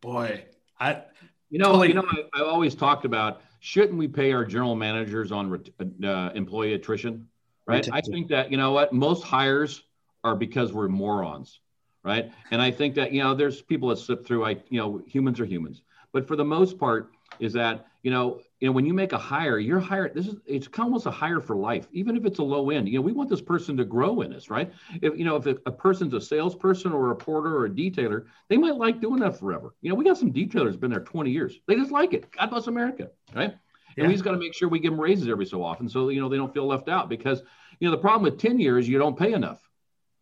boy, 0.00 0.44
I 0.78 1.02
you 1.50 1.58
know 1.58 1.66
totally. 1.66 1.88
you 1.88 1.94
know 1.94 2.04
I, 2.34 2.38
have 2.38 2.46
always 2.46 2.74
talked 2.74 3.04
about 3.04 3.42
shouldn't 3.60 3.98
we 3.98 4.08
pay 4.08 4.32
our 4.32 4.44
general 4.44 4.74
managers 4.74 5.32
on 5.32 5.64
uh, 6.04 6.30
employee 6.34 6.74
attrition, 6.74 7.28
right? 7.66 7.88
I 7.92 8.00
think 8.00 8.28
that 8.28 8.50
you 8.50 8.56
know 8.56 8.72
what 8.72 8.92
most 8.92 9.24
hires 9.24 9.82
are 10.24 10.36
because 10.36 10.72
we're 10.72 10.88
morons, 10.88 11.60
right? 12.02 12.30
And 12.50 12.60
I 12.60 12.70
think 12.70 12.94
that 12.96 13.12
you 13.12 13.22
know 13.22 13.34
there's 13.34 13.62
people 13.62 13.88
that 13.88 13.98
slip 13.98 14.26
through. 14.26 14.44
I 14.44 14.50
you 14.68 14.80
know 14.80 15.02
humans 15.06 15.40
are 15.40 15.46
humans, 15.46 15.82
but 16.12 16.26
for 16.26 16.36
the 16.36 16.44
most 16.44 16.78
part, 16.78 17.10
is 17.40 17.52
that 17.54 17.86
you 18.08 18.14
know 18.14 18.40
you 18.58 18.66
know 18.66 18.72
when 18.72 18.86
you 18.86 18.94
make 18.94 19.12
a 19.12 19.18
hire 19.18 19.58
you're 19.58 19.78
hired 19.78 20.14
this 20.14 20.26
is 20.26 20.36
it's 20.46 20.66
almost 20.78 21.04
a 21.04 21.10
hire 21.10 21.42
for 21.42 21.54
life 21.54 21.86
even 21.92 22.16
if 22.16 22.24
it's 22.24 22.38
a 22.38 22.42
low 22.42 22.70
end. 22.70 22.88
You 22.88 22.94
know 22.96 23.02
we 23.02 23.12
want 23.12 23.28
this 23.28 23.42
person 23.42 23.76
to 23.76 23.84
grow 23.84 24.22
in 24.22 24.32
us 24.32 24.48
right? 24.48 24.72
If 25.02 25.18
you 25.18 25.26
know 25.26 25.36
if 25.36 25.44
a, 25.44 25.58
a 25.66 25.70
person's 25.70 26.14
a 26.14 26.20
salesperson 26.22 26.94
or 26.94 27.10
a 27.10 27.16
porter 27.16 27.54
or 27.54 27.66
a 27.66 27.70
detailer 27.70 28.24
they 28.48 28.56
might 28.56 28.76
like 28.76 29.02
doing 29.02 29.20
that 29.20 29.38
forever. 29.38 29.74
You 29.82 29.90
know 29.90 29.94
we 29.94 30.06
got 30.06 30.16
some 30.16 30.32
detailers 30.32 30.80
been 30.80 30.90
there 30.90 31.00
20 31.00 31.30
years. 31.30 31.60
They 31.66 31.74
just 31.74 31.90
like 31.90 32.14
it. 32.14 32.32
God 32.32 32.46
bless 32.48 32.66
america 32.66 33.10
right? 33.34 33.54
Yeah. 33.94 34.04
and 34.04 34.08
we 34.08 34.14
just 34.14 34.24
got 34.24 34.32
to 34.32 34.38
make 34.38 34.54
sure 34.54 34.70
we 34.70 34.78
give 34.78 34.92
them 34.92 35.00
raises 35.02 35.28
every 35.28 35.44
so 35.44 35.62
often 35.62 35.86
so 35.86 36.08
you 36.08 36.22
know 36.22 36.30
they 36.30 36.38
don't 36.38 36.54
feel 36.54 36.66
left 36.66 36.88
out 36.88 37.10
because 37.10 37.42
you 37.78 37.88
know 37.88 37.90
the 37.90 38.00
problem 38.00 38.22
with 38.22 38.40
10 38.40 38.58
years 38.58 38.88
you 38.88 38.96
don't 38.96 39.18
pay 39.18 39.34
enough 39.34 39.60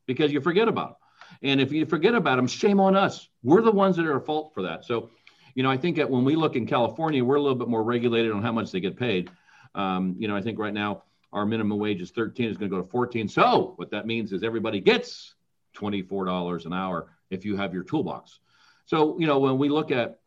because 0.07 0.33
you 0.33 0.41
forget 0.41 0.67
about 0.67 0.89
them 0.89 0.97
and 1.43 1.61
if 1.61 1.71
you 1.71 1.87
forget 1.87 2.17
about 2.17 2.35
them 2.37 2.49
shame 2.49 2.81
on 2.81 2.97
us. 2.97 3.29
We're 3.45 3.63
the 3.63 3.71
ones 3.71 3.95
that 3.97 4.07
are 4.07 4.17
at 4.17 4.27
fault 4.27 4.53
for 4.55 4.63
that. 4.63 4.85
So 4.85 5.11
you 5.57 5.63
know, 5.63 5.71
I 5.71 5.79
think 5.79 5.97
that 5.97 6.09
when 6.09 6.23
we 6.23 6.37
look 6.37 6.55
in 6.55 6.67
California, 6.67 7.25
we're 7.25 7.37
a 7.37 7.41
little 7.41 7.57
bit 7.57 7.67
more 7.67 7.83
regulated 7.83 8.31
on 8.31 8.43
how 8.43 8.53
much 8.53 8.71
they 8.71 8.79
get 8.79 8.95
paid. 8.95 9.31
Um, 9.75 10.15
you 10.19 10.29
know, 10.29 10.37
I 10.37 10.43
think 10.43 10.59
right 10.59 10.73
now 10.73 11.05
our 11.33 11.47
minimum 11.47 11.79
wage 11.79 12.03
is 12.03 12.11
13, 12.11 12.51
is 12.51 12.59
going 12.59 12.71
to 12.71 12.77
go 12.77 12.83
to 12.83 12.89
14. 12.89 13.27
So 13.27 13.73
what 13.77 13.91
that 13.91 14.07
means 14.07 14.33
is 14.33 14.43
everybody 14.43 14.81
gets 14.81 15.35
$24 15.75 16.67
an 16.67 16.75
hour 16.75 17.09
if 17.31 17.47
you 17.47 17.57
have 17.57 17.73
your 17.73 17.85
toolbox. 17.85 18.39
So, 18.85 19.19
you 19.19 19.27
know, 19.27 19.39
when 19.39 19.57
we 19.57 19.71
look 19.71 19.91
at 19.91 20.21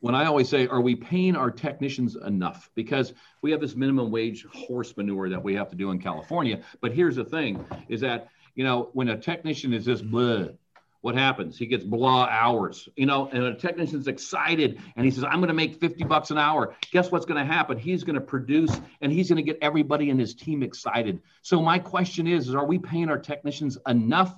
when 0.00 0.14
I 0.14 0.26
always 0.26 0.48
say, 0.48 0.66
are 0.66 0.80
we 0.80 0.94
paying 0.94 1.34
our 1.34 1.50
technicians 1.50 2.16
enough? 2.16 2.70
Because 2.74 3.14
we 3.42 3.50
have 3.52 3.60
this 3.60 3.74
minimum 3.74 4.10
wage 4.10 4.44
horse 4.44 4.96
manure 4.96 5.28
that 5.28 5.42
we 5.42 5.54
have 5.54 5.70
to 5.70 5.76
do 5.76 5.90
in 5.90 6.00
California. 6.00 6.62
But 6.80 6.92
here's 6.92 7.16
the 7.16 7.24
thing 7.24 7.64
is 7.88 8.00
that, 8.02 8.28
you 8.54 8.64
know, 8.64 8.90
when 8.92 9.08
a 9.08 9.16
technician 9.16 9.72
is 9.72 9.84
this 9.84 10.02
bleh, 10.02 10.56
what 11.00 11.14
happens? 11.14 11.56
He 11.56 11.66
gets 11.66 11.84
blah 11.84 12.24
hours, 12.24 12.88
you 12.96 13.06
know, 13.06 13.28
and 13.32 13.44
a 13.44 13.54
technician's 13.54 14.08
excited 14.08 14.80
and 14.96 15.04
he 15.04 15.12
says, 15.12 15.24
I'm 15.24 15.36
going 15.36 15.48
to 15.48 15.54
make 15.54 15.78
50 15.80 16.04
bucks 16.04 16.30
an 16.30 16.38
hour. 16.38 16.74
Guess 16.90 17.12
what's 17.12 17.24
going 17.24 17.38
to 17.38 17.50
happen? 17.50 17.78
He's 17.78 18.02
going 18.02 18.14
to 18.14 18.20
produce 18.20 18.78
and 19.00 19.12
he's 19.12 19.28
going 19.28 19.36
to 19.36 19.42
get 19.42 19.58
everybody 19.62 20.10
in 20.10 20.18
his 20.18 20.34
team 20.34 20.62
excited. 20.62 21.22
So, 21.42 21.62
my 21.62 21.78
question 21.78 22.26
is, 22.26 22.48
is 22.48 22.54
are 22.54 22.66
we 22.66 22.78
paying 22.78 23.08
our 23.10 23.18
technicians 23.18 23.78
enough? 23.86 24.34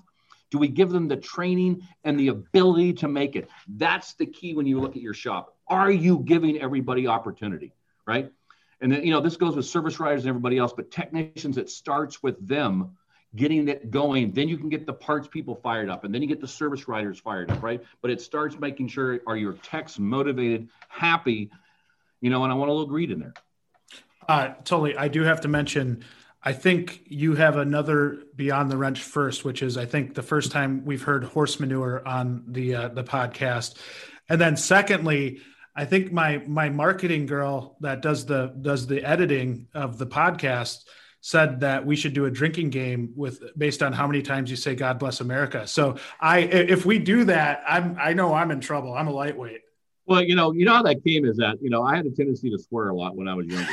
Do 0.51 0.59
we 0.59 0.69
give 0.69 0.91
them 0.91 1.09
the 1.09 1.17
training 1.17 1.87
and 2.05 2.19
the 2.19 2.29
ability 2.29 2.95
to 2.95 3.09
make 3.09 3.37
it? 3.37 3.49
That's 3.69 4.15
the 4.15 4.27
key 4.27 4.55
when 4.55 4.67
you 4.67 4.81
look 4.81 4.97
at 4.97 5.03
your 5.03 5.15
shop. 5.15 5.57
Are 5.69 5.91
you 5.91 6.19
giving 6.19 6.61
everybody 6.61 7.07
opportunity, 7.07 7.73
right? 8.05 8.31
And 8.81 8.93
then, 8.93 9.05
you 9.05 9.13
know, 9.13 9.21
this 9.21 9.37
goes 9.37 9.55
with 9.55 9.67
service 9.67 10.01
writers 10.01 10.23
and 10.23 10.31
everybody 10.31 10.59
else, 10.59 10.73
but 10.73 10.91
technicians, 10.91 11.57
it 11.57 11.71
starts 11.71 12.23
with 12.23 12.47
them 12.47 12.97
getting 13.37 13.69
it 13.69 13.91
going. 13.91 14.33
Then 14.33 14.49
you 14.49 14.59
can 14.59 14.69
get 14.69 14.87
the 14.87 14.93
parts 14.93 15.29
people 15.29 15.55
fired 15.55 15.89
up, 15.89 16.05
and 16.05 16.15
then 16.15 16.23
you 16.23 16.29
get 16.29 16.41
the 16.41 16.49
service 16.49 16.89
writers 16.89 17.19
fired 17.19 17.51
up, 17.51 17.63
right? 17.63 17.83
But 18.03 18.11
it 18.11 18.21
starts 18.21 18.59
making 18.59 18.89
sure 18.89 19.21
are 19.27 19.37
your 19.37 19.55
techs 19.55 19.99
motivated, 19.99 20.69
happy, 20.89 21.51
you 22.21 22.31
know. 22.31 22.43
And 22.45 22.53
I 22.53 22.57
want 22.57 22.71
a 22.71 22.73
little 22.73 22.89
greed 22.89 23.11
in 23.11 23.21
there. 23.21 23.35
Uh, 24.29 24.55
Tully. 24.65 24.97
I 24.97 25.09
do 25.09 25.23
have 25.23 25.43
to 25.43 25.49
mention. 25.49 26.05
I 26.43 26.55
think 26.55 27.03
you 27.07 27.35
have 27.35 27.57
another 27.57 28.23
beyond 28.35 28.71
the 28.71 28.77
wrench 28.79 29.03
first, 29.03 29.45
which 29.45 29.63
is 29.63 29.77
I 29.77 29.85
think 29.85 30.15
the 30.15 30.23
first 30.23 30.53
time 30.53 30.85
we've 30.85 31.03
heard 31.03 31.25
horse 31.25 31.61
manure 31.61 32.07
on 32.07 32.45
the 32.49 32.75
uh, 32.75 32.89
the 32.89 33.05
podcast, 33.05 33.77
and 34.29 34.41
then 34.41 34.57
secondly, 34.57 35.41
I 35.77 35.85
think 35.85 36.13
my 36.13 36.39
my 36.47 36.69
marketing 36.69 37.27
girl 37.27 37.77
that 37.81 38.03
does 38.03 38.27
the 38.27 38.55
does 38.61 38.87
the 38.87 39.05
editing 39.05 39.69
of 39.75 39.99
the 39.99 40.07
podcast 40.07 40.85
said 41.21 41.61
that 41.61 41.85
we 41.85 41.97
should 41.97 42.15
do 42.15 42.25
a 42.25 42.31
drinking 42.31 42.71
game 42.71 43.13
with 43.15 43.43
based 43.59 43.83
on 43.83 43.93
how 43.93 44.07
many 44.07 44.23
times 44.23 44.51
you 44.51 44.57
say 44.57 44.75
God 44.75 44.99
bless 44.99 45.21
America. 45.21 45.67
So 45.67 45.97
I 46.21 46.39
if 46.41 46.87
we 46.87 46.99
do 46.99 47.25
that, 47.25 47.63
I'm 47.67 47.97
I 48.01 48.13
know 48.13 48.33
I'm 48.35 48.51
in 48.51 48.61
trouble. 48.61 48.95
I'm 48.95 49.09
a 49.09 49.13
lightweight. 49.13 49.61
Well, 50.07 50.23
you 50.23 50.35
know, 50.35 50.53
you 50.53 50.65
know 50.65 50.75
how 50.75 50.83
that 50.83 51.05
came 51.05 51.25
is 51.25 51.37
that, 51.37 51.63
you 51.63 51.71
know, 51.71 51.83
I 51.83 51.95
had 51.97 52.05
a 52.07 52.11
tendency 52.11 52.51
to 52.51 52.59
swear 52.59 52.89
a 52.89 52.97
lot 52.97 53.15
when 53.15 53.29
I 53.29 53.35
was 53.35 53.47
younger. 53.47 53.73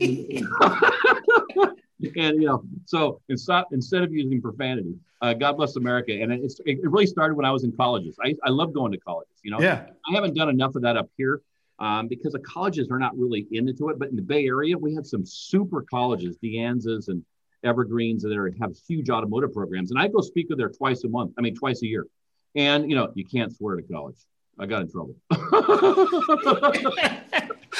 and 2.16 2.40
you 2.40 2.46
know, 2.46 2.62
so 2.84 3.20
instead 3.28 3.64
instead 3.72 4.02
of 4.02 4.12
using 4.12 4.40
profanity, 4.40 4.94
uh, 5.20 5.34
God 5.34 5.56
bless 5.56 5.74
America, 5.76 6.12
and 6.12 6.30
it, 6.32 6.52
it 6.64 6.78
really 6.82 7.06
started 7.06 7.34
when 7.34 7.44
I 7.44 7.50
was 7.50 7.64
in 7.64 7.72
colleges. 7.72 8.16
I 8.24 8.34
I 8.44 8.50
love 8.50 8.72
going 8.72 8.92
to 8.92 8.98
colleges. 8.98 9.34
You 9.42 9.50
know, 9.50 9.60
yeah. 9.60 9.86
I 10.08 10.14
haven't 10.14 10.34
done 10.34 10.48
enough 10.48 10.76
of 10.76 10.82
that 10.82 10.96
up 10.96 11.08
here, 11.16 11.40
um, 11.78 12.08
because 12.08 12.32
the 12.32 12.40
colleges 12.40 12.88
are 12.90 12.98
not 12.98 13.16
really 13.16 13.46
into 13.52 13.88
it. 13.90 13.98
But 13.98 14.10
in 14.10 14.16
the 14.16 14.22
Bay 14.22 14.46
Area, 14.46 14.76
we 14.76 14.94
have 14.94 15.06
some 15.06 15.24
super 15.24 15.82
colleges, 15.82 16.36
De 16.36 16.58
Anza's 16.58 17.08
and 17.08 17.24
Evergreens, 17.64 18.22
that 18.22 18.54
have 18.60 18.76
huge 18.86 19.10
automotive 19.10 19.52
programs. 19.52 19.90
And 19.90 20.00
I 20.00 20.08
go 20.08 20.20
speak 20.20 20.48
with 20.48 20.58
there 20.58 20.70
twice 20.70 21.04
a 21.04 21.08
month. 21.08 21.32
I 21.38 21.40
mean, 21.42 21.54
twice 21.54 21.82
a 21.82 21.86
year. 21.86 22.06
And 22.54 22.90
you 22.90 22.96
know, 22.96 23.12
you 23.14 23.24
can't 23.24 23.54
swear 23.54 23.76
to 23.76 23.82
college. 23.82 24.16
I 24.58 24.66
got 24.66 24.82
in 24.82 24.90
trouble. 24.90 25.14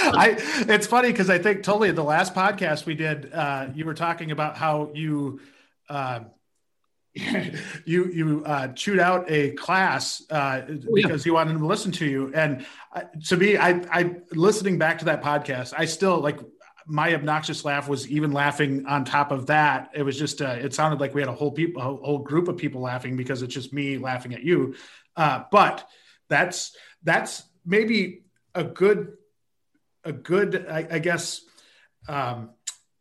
I 0.00 0.36
it's 0.68 0.86
funny 0.86 1.10
because 1.10 1.28
I 1.28 1.38
think 1.38 1.64
Tully 1.64 1.90
the 1.90 2.04
last 2.04 2.34
podcast 2.34 2.86
we 2.86 2.94
did, 2.94 3.32
uh, 3.32 3.68
you 3.74 3.84
were 3.84 3.94
talking 3.94 4.30
about 4.30 4.56
how 4.56 4.90
you 4.94 5.40
uh, 5.88 6.20
you 7.84 8.06
you 8.06 8.42
uh, 8.44 8.68
chewed 8.68 8.98
out 8.98 9.24
a 9.28 9.50
class 9.52 10.22
uh, 10.30 10.62
oh, 10.68 10.78
because 10.94 11.24
yeah. 11.24 11.30
you 11.30 11.34
wanted 11.34 11.58
to 11.58 11.66
listen 11.66 11.90
to 11.92 12.06
you. 12.06 12.32
And 12.34 12.64
uh, 12.92 13.02
to 13.26 13.36
me, 13.36 13.56
I 13.56 13.70
I 13.90 14.16
listening 14.32 14.78
back 14.78 14.98
to 15.00 15.04
that 15.06 15.22
podcast, 15.22 15.74
I 15.76 15.84
still 15.86 16.20
like 16.20 16.38
my 16.86 17.14
obnoxious 17.14 17.64
laugh 17.64 17.86
was 17.88 18.08
even 18.08 18.32
laughing 18.32 18.86
on 18.86 19.04
top 19.04 19.30
of 19.30 19.46
that. 19.46 19.90
It 19.94 20.02
was 20.02 20.18
just 20.18 20.40
uh, 20.40 20.56
it 20.60 20.74
sounded 20.74 21.00
like 21.00 21.14
we 21.14 21.20
had 21.20 21.28
a 21.28 21.34
whole 21.34 21.52
people 21.52 21.82
a 21.82 21.84
whole 21.84 22.18
group 22.18 22.48
of 22.48 22.56
people 22.56 22.80
laughing 22.80 23.16
because 23.16 23.42
it's 23.42 23.54
just 23.54 23.72
me 23.72 23.98
laughing 23.98 24.34
at 24.34 24.42
you. 24.42 24.74
Uh, 25.16 25.44
but 25.50 25.86
that's 26.28 26.76
that's 27.02 27.42
maybe 27.64 28.22
a 28.54 28.64
good 28.64 29.12
a 30.04 30.12
good 30.12 30.66
I, 30.68 30.86
I 30.90 30.98
guess 30.98 31.42
um, 32.08 32.50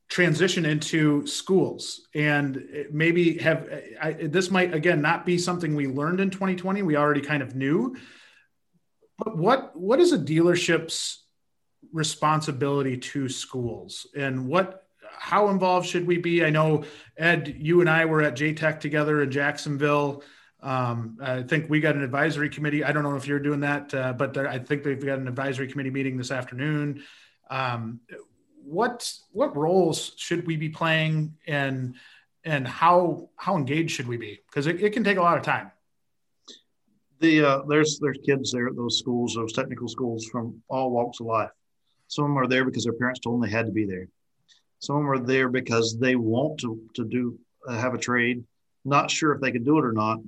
transition 0.10 0.66
into 0.66 1.26
schools. 1.28 2.08
And 2.16 2.88
maybe 2.92 3.38
have 3.40 3.70
I, 4.02 4.14
this 4.14 4.50
might 4.50 4.74
again 4.74 5.02
not 5.02 5.26
be 5.26 5.38
something 5.38 5.76
we 5.76 5.88
learned 5.88 6.20
in 6.20 6.30
2020 6.30 6.82
we 6.82 6.96
already 6.96 7.22
kind 7.22 7.44
of 7.44 7.56
knew. 7.56 7.96
But 9.18 9.38
what 9.38 9.76
what 9.76 10.00
is 10.00 10.14
a 10.14 10.18
dealership's 10.18 11.24
responsibility 11.92 12.98
to 12.98 13.28
schools? 13.28 14.08
And 14.16 14.48
what 14.48 14.84
how 15.20 15.50
involved 15.50 15.88
should 15.88 16.08
we 16.08 16.18
be? 16.18 16.46
I 16.46 16.52
know 16.52 16.86
ed 17.18 17.56
you 17.58 17.82
and 17.82 17.90
i 17.90 18.06
were 18.06 18.22
at 18.22 18.36
jtech 18.36 18.80
together 18.80 19.22
in 19.22 19.32
jacksonville. 19.32 20.24
Um, 20.62 21.18
I 21.22 21.44
think 21.44 21.70
we 21.70 21.80
got 21.80 21.96
an 21.96 22.02
advisory 22.02 22.50
committee. 22.50 22.84
I 22.84 22.92
don't 22.92 23.04
know 23.04 23.16
if 23.16 23.28
you're 23.28 23.40
doing 23.40 23.60
that, 23.60 23.94
uh, 23.94 24.14
but 24.14 24.34
there, 24.34 24.48
I 24.48 24.58
think 24.58 24.84
they've 24.84 25.04
got 25.04 25.20
an 25.20 25.28
advisory 25.28 25.68
committee 25.68 25.92
meeting 25.92 26.18
this 26.18 26.32
afternoon. 26.32 27.04
Um, 27.50 28.00
what 28.70 29.12
what 29.32 29.56
roles 29.56 30.12
should 30.18 30.46
we 30.46 30.58
be 30.58 30.70
playing, 30.70 31.36
and 31.48 31.96
and 32.44 32.68
how 32.68 33.30
how 33.36 33.56
engaged 33.56 33.92
should 33.92 34.08
we 34.08 34.18
be? 34.18 34.40
Because 34.50 34.68
it, 34.68 34.82
it 34.82 34.94
can 34.94 35.04
take 35.04 35.18
a 35.18 35.22
lot 35.22 35.38
of 35.38 35.44
time. 35.44 35.72
The 37.20 37.44
uh, 37.44 37.62
there's 37.68 38.00
there's 38.00 38.20
kids 38.26 38.52
there 38.52 38.68
at 38.68 38.76
those 38.76 39.00
schools, 39.00 39.34
those 39.36 39.54
technical 39.54 39.88
schools 39.88 40.26
from 40.26 40.62
all 40.68 40.92
walks 40.92 41.20
of 41.20 41.28
life. 41.28 41.50
Some 42.08 42.26
of 42.26 42.30
them 42.30 42.38
are 42.38 42.48
there 42.48 42.66
because 42.66 42.84
their 42.84 42.94
parents 42.94 43.20
told 43.20 43.36
them 43.42 43.50
they 43.50 43.56
had 43.56 43.66
to 43.66 43.72
be 43.72 43.86
there. 43.86 44.08
Some 44.80 44.98
of 44.98 45.02
them 45.02 45.12
are 45.12 45.26
there 45.26 45.50
because 45.50 45.98
they 45.98 46.16
want 46.16 46.60
to 46.60 46.82
to 46.96 47.06
do 47.06 47.40
uh, 47.68 47.78
have 47.78 47.94
a 47.94 47.98
trade, 47.98 48.44
not 48.86 49.10
sure 49.10 49.34
if 49.34 49.42
they 49.42 49.52
can 49.52 49.64
do 49.64 49.78
it 49.78 49.86
or 49.86 49.94
not, 49.94 50.20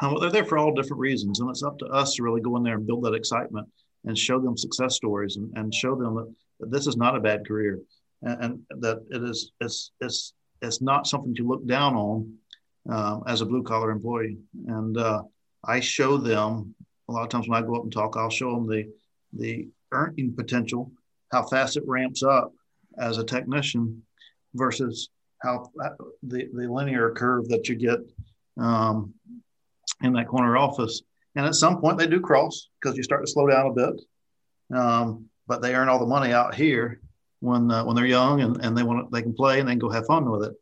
um, 0.00 0.16
they're 0.20 0.30
there 0.30 0.44
for 0.44 0.58
all 0.58 0.74
different 0.74 1.00
reasons, 1.00 1.40
and 1.40 1.48
it's 1.50 1.62
up 1.62 1.78
to 1.78 1.86
us 1.86 2.14
to 2.14 2.22
really 2.22 2.40
go 2.40 2.56
in 2.56 2.62
there 2.62 2.74
and 2.74 2.86
build 2.86 3.04
that 3.04 3.14
excitement 3.14 3.68
and 4.04 4.18
show 4.18 4.40
them 4.40 4.56
success 4.56 4.96
stories 4.96 5.36
and, 5.36 5.56
and 5.56 5.72
show 5.72 5.94
them 5.94 6.14
that, 6.16 6.26
that 6.26 6.34
this 6.60 6.86
is 6.86 6.96
not 6.96 7.16
a 7.16 7.20
bad 7.20 7.46
career 7.46 7.80
and, 8.24 8.44
and, 8.70 8.82
that 8.82 9.04
it 9.10 9.22
is 9.22 9.52
it's 9.60 9.92
it's 10.00 10.34
it's 10.62 10.80
not 10.80 11.06
something 11.06 11.34
to 11.34 11.46
look 11.46 11.66
down 11.66 11.94
on 11.94 12.34
uh, 12.90 13.20
as 13.26 13.40
a 13.40 13.46
blue 13.46 13.62
collar 13.62 13.90
employee. 13.90 14.38
And 14.66 14.96
uh, 14.96 15.22
I 15.64 15.80
show 15.80 16.16
them 16.16 16.74
a 17.08 17.12
lot 17.12 17.22
of 17.22 17.28
times 17.28 17.48
when 17.48 17.62
I 17.62 17.66
go 17.66 17.76
up 17.76 17.82
and 17.82 17.92
talk, 17.92 18.16
I'll 18.16 18.30
show 18.30 18.54
them 18.54 18.66
the 18.66 18.88
the 19.34 19.68
earning 19.92 20.34
potential, 20.34 20.90
how 21.30 21.44
fast 21.44 21.76
it 21.76 21.84
ramps 21.86 22.22
up 22.22 22.52
as 22.98 23.18
a 23.18 23.24
technician 23.24 24.02
versus 24.54 25.10
how 25.42 25.70
uh, 25.82 25.90
the 26.22 26.48
the 26.54 26.72
linear 26.72 27.10
curve 27.12 27.48
that 27.48 27.68
you 27.68 27.76
get 27.76 27.98
um, 28.58 29.12
in 30.02 30.12
that 30.14 30.28
corner 30.28 30.56
office. 30.56 31.02
And 31.36 31.44
at 31.44 31.56
some 31.56 31.80
point, 31.80 31.98
they 31.98 32.06
do 32.06 32.20
cross 32.20 32.68
because 32.80 32.96
you 32.96 33.02
start 33.02 33.26
to 33.26 33.30
slow 33.30 33.48
down 33.48 33.66
a 33.66 33.72
bit. 33.72 34.00
Um, 34.72 35.28
but 35.46 35.62
they 35.62 35.74
earn 35.74 35.88
all 35.88 35.98
the 35.98 36.06
money 36.06 36.32
out 36.32 36.54
here 36.54 37.00
when 37.40 37.70
uh, 37.70 37.84
when 37.84 37.94
they're 37.96 38.06
young 38.06 38.40
and, 38.40 38.56
and 38.64 38.76
they 38.76 38.82
want 38.82 39.10
they 39.10 39.22
can 39.22 39.34
play 39.34 39.60
and 39.60 39.68
they 39.68 39.72
can 39.72 39.78
go 39.78 39.90
have 39.90 40.06
fun 40.06 40.30
with 40.30 40.44
it. 40.44 40.54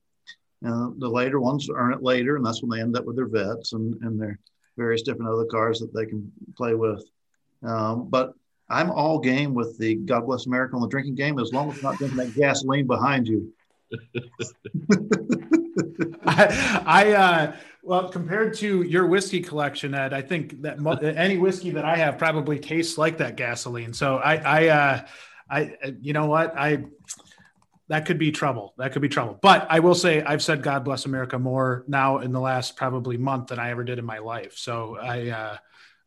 And 0.62 1.00
the 1.00 1.08
later 1.08 1.40
ones 1.40 1.68
earn 1.74 1.92
it 1.92 2.02
later, 2.02 2.36
and 2.36 2.46
that's 2.46 2.62
when 2.62 2.70
they 2.70 2.80
end 2.82 2.96
up 2.96 3.04
with 3.04 3.16
their 3.16 3.26
vets 3.26 3.72
and, 3.72 4.00
and 4.02 4.20
their 4.20 4.38
various 4.76 5.02
different 5.02 5.30
other 5.30 5.44
cars 5.44 5.80
that 5.80 5.92
they 5.92 6.06
can 6.06 6.30
play 6.56 6.74
with. 6.74 7.04
Um, 7.62 8.08
but 8.08 8.34
I'm 8.68 8.90
all 8.90 9.18
game 9.18 9.54
with 9.54 9.76
the 9.78 9.96
God 9.96 10.26
Bless 10.26 10.46
America 10.46 10.76
on 10.76 10.82
the 10.82 10.88
drinking 10.88 11.16
game 11.16 11.38
as 11.38 11.52
long 11.52 11.70
as 11.70 11.76
you're 11.76 11.90
not 11.90 11.98
drinking 11.98 12.18
that 12.18 12.34
gasoline 12.34 12.86
behind 12.86 13.26
you. 13.28 13.52
I, 16.24 16.82
I 16.86 17.12
uh, 17.12 17.56
well, 17.82 18.08
compared 18.08 18.54
to 18.58 18.82
your 18.82 19.06
whiskey 19.06 19.40
collection, 19.40 19.94
Ed, 19.94 20.12
I 20.12 20.22
think 20.22 20.62
that 20.62 20.78
mo- 20.78 20.92
any 20.92 21.36
whiskey 21.36 21.70
that 21.70 21.84
I 21.84 21.96
have 21.96 22.16
probably 22.16 22.58
tastes 22.58 22.96
like 22.96 23.18
that 23.18 23.36
gasoline. 23.36 23.92
So 23.92 24.18
I, 24.18 24.36
I, 24.36 24.68
uh, 24.68 25.06
I, 25.50 25.76
you 26.00 26.12
know 26.12 26.26
what, 26.26 26.56
I 26.56 26.84
that 27.88 28.06
could 28.06 28.18
be 28.18 28.32
trouble. 28.32 28.72
That 28.78 28.92
could 28.92 29.02
be 29.02 29.08
trouble. 29.08 29.38
But 29.42 29.66
I 29.68 29.80
will 29.80 29.94
say 29.94 30.22
I've 30.22 30.42
said 30.42 30.62
God 30.62 30.84
bless 30.84 31.04
America 31.04 31.38
more 31.38 31.84
now 31.86 32.18
in 32.18 32.32
the 32.32 32.40
last 32.40 32.76
probably 32.76 33.18
month 33.18 33.48
than 33.48 33.58
I 33.58 33.70
ever 33.70 33.84
did 33.84 33.98
in 33.98 34.04
my 34.06 34.18
life. 34.18 34.56
So 34.56 34.96
I, 34.96 35.28
uh, 35.28 35.56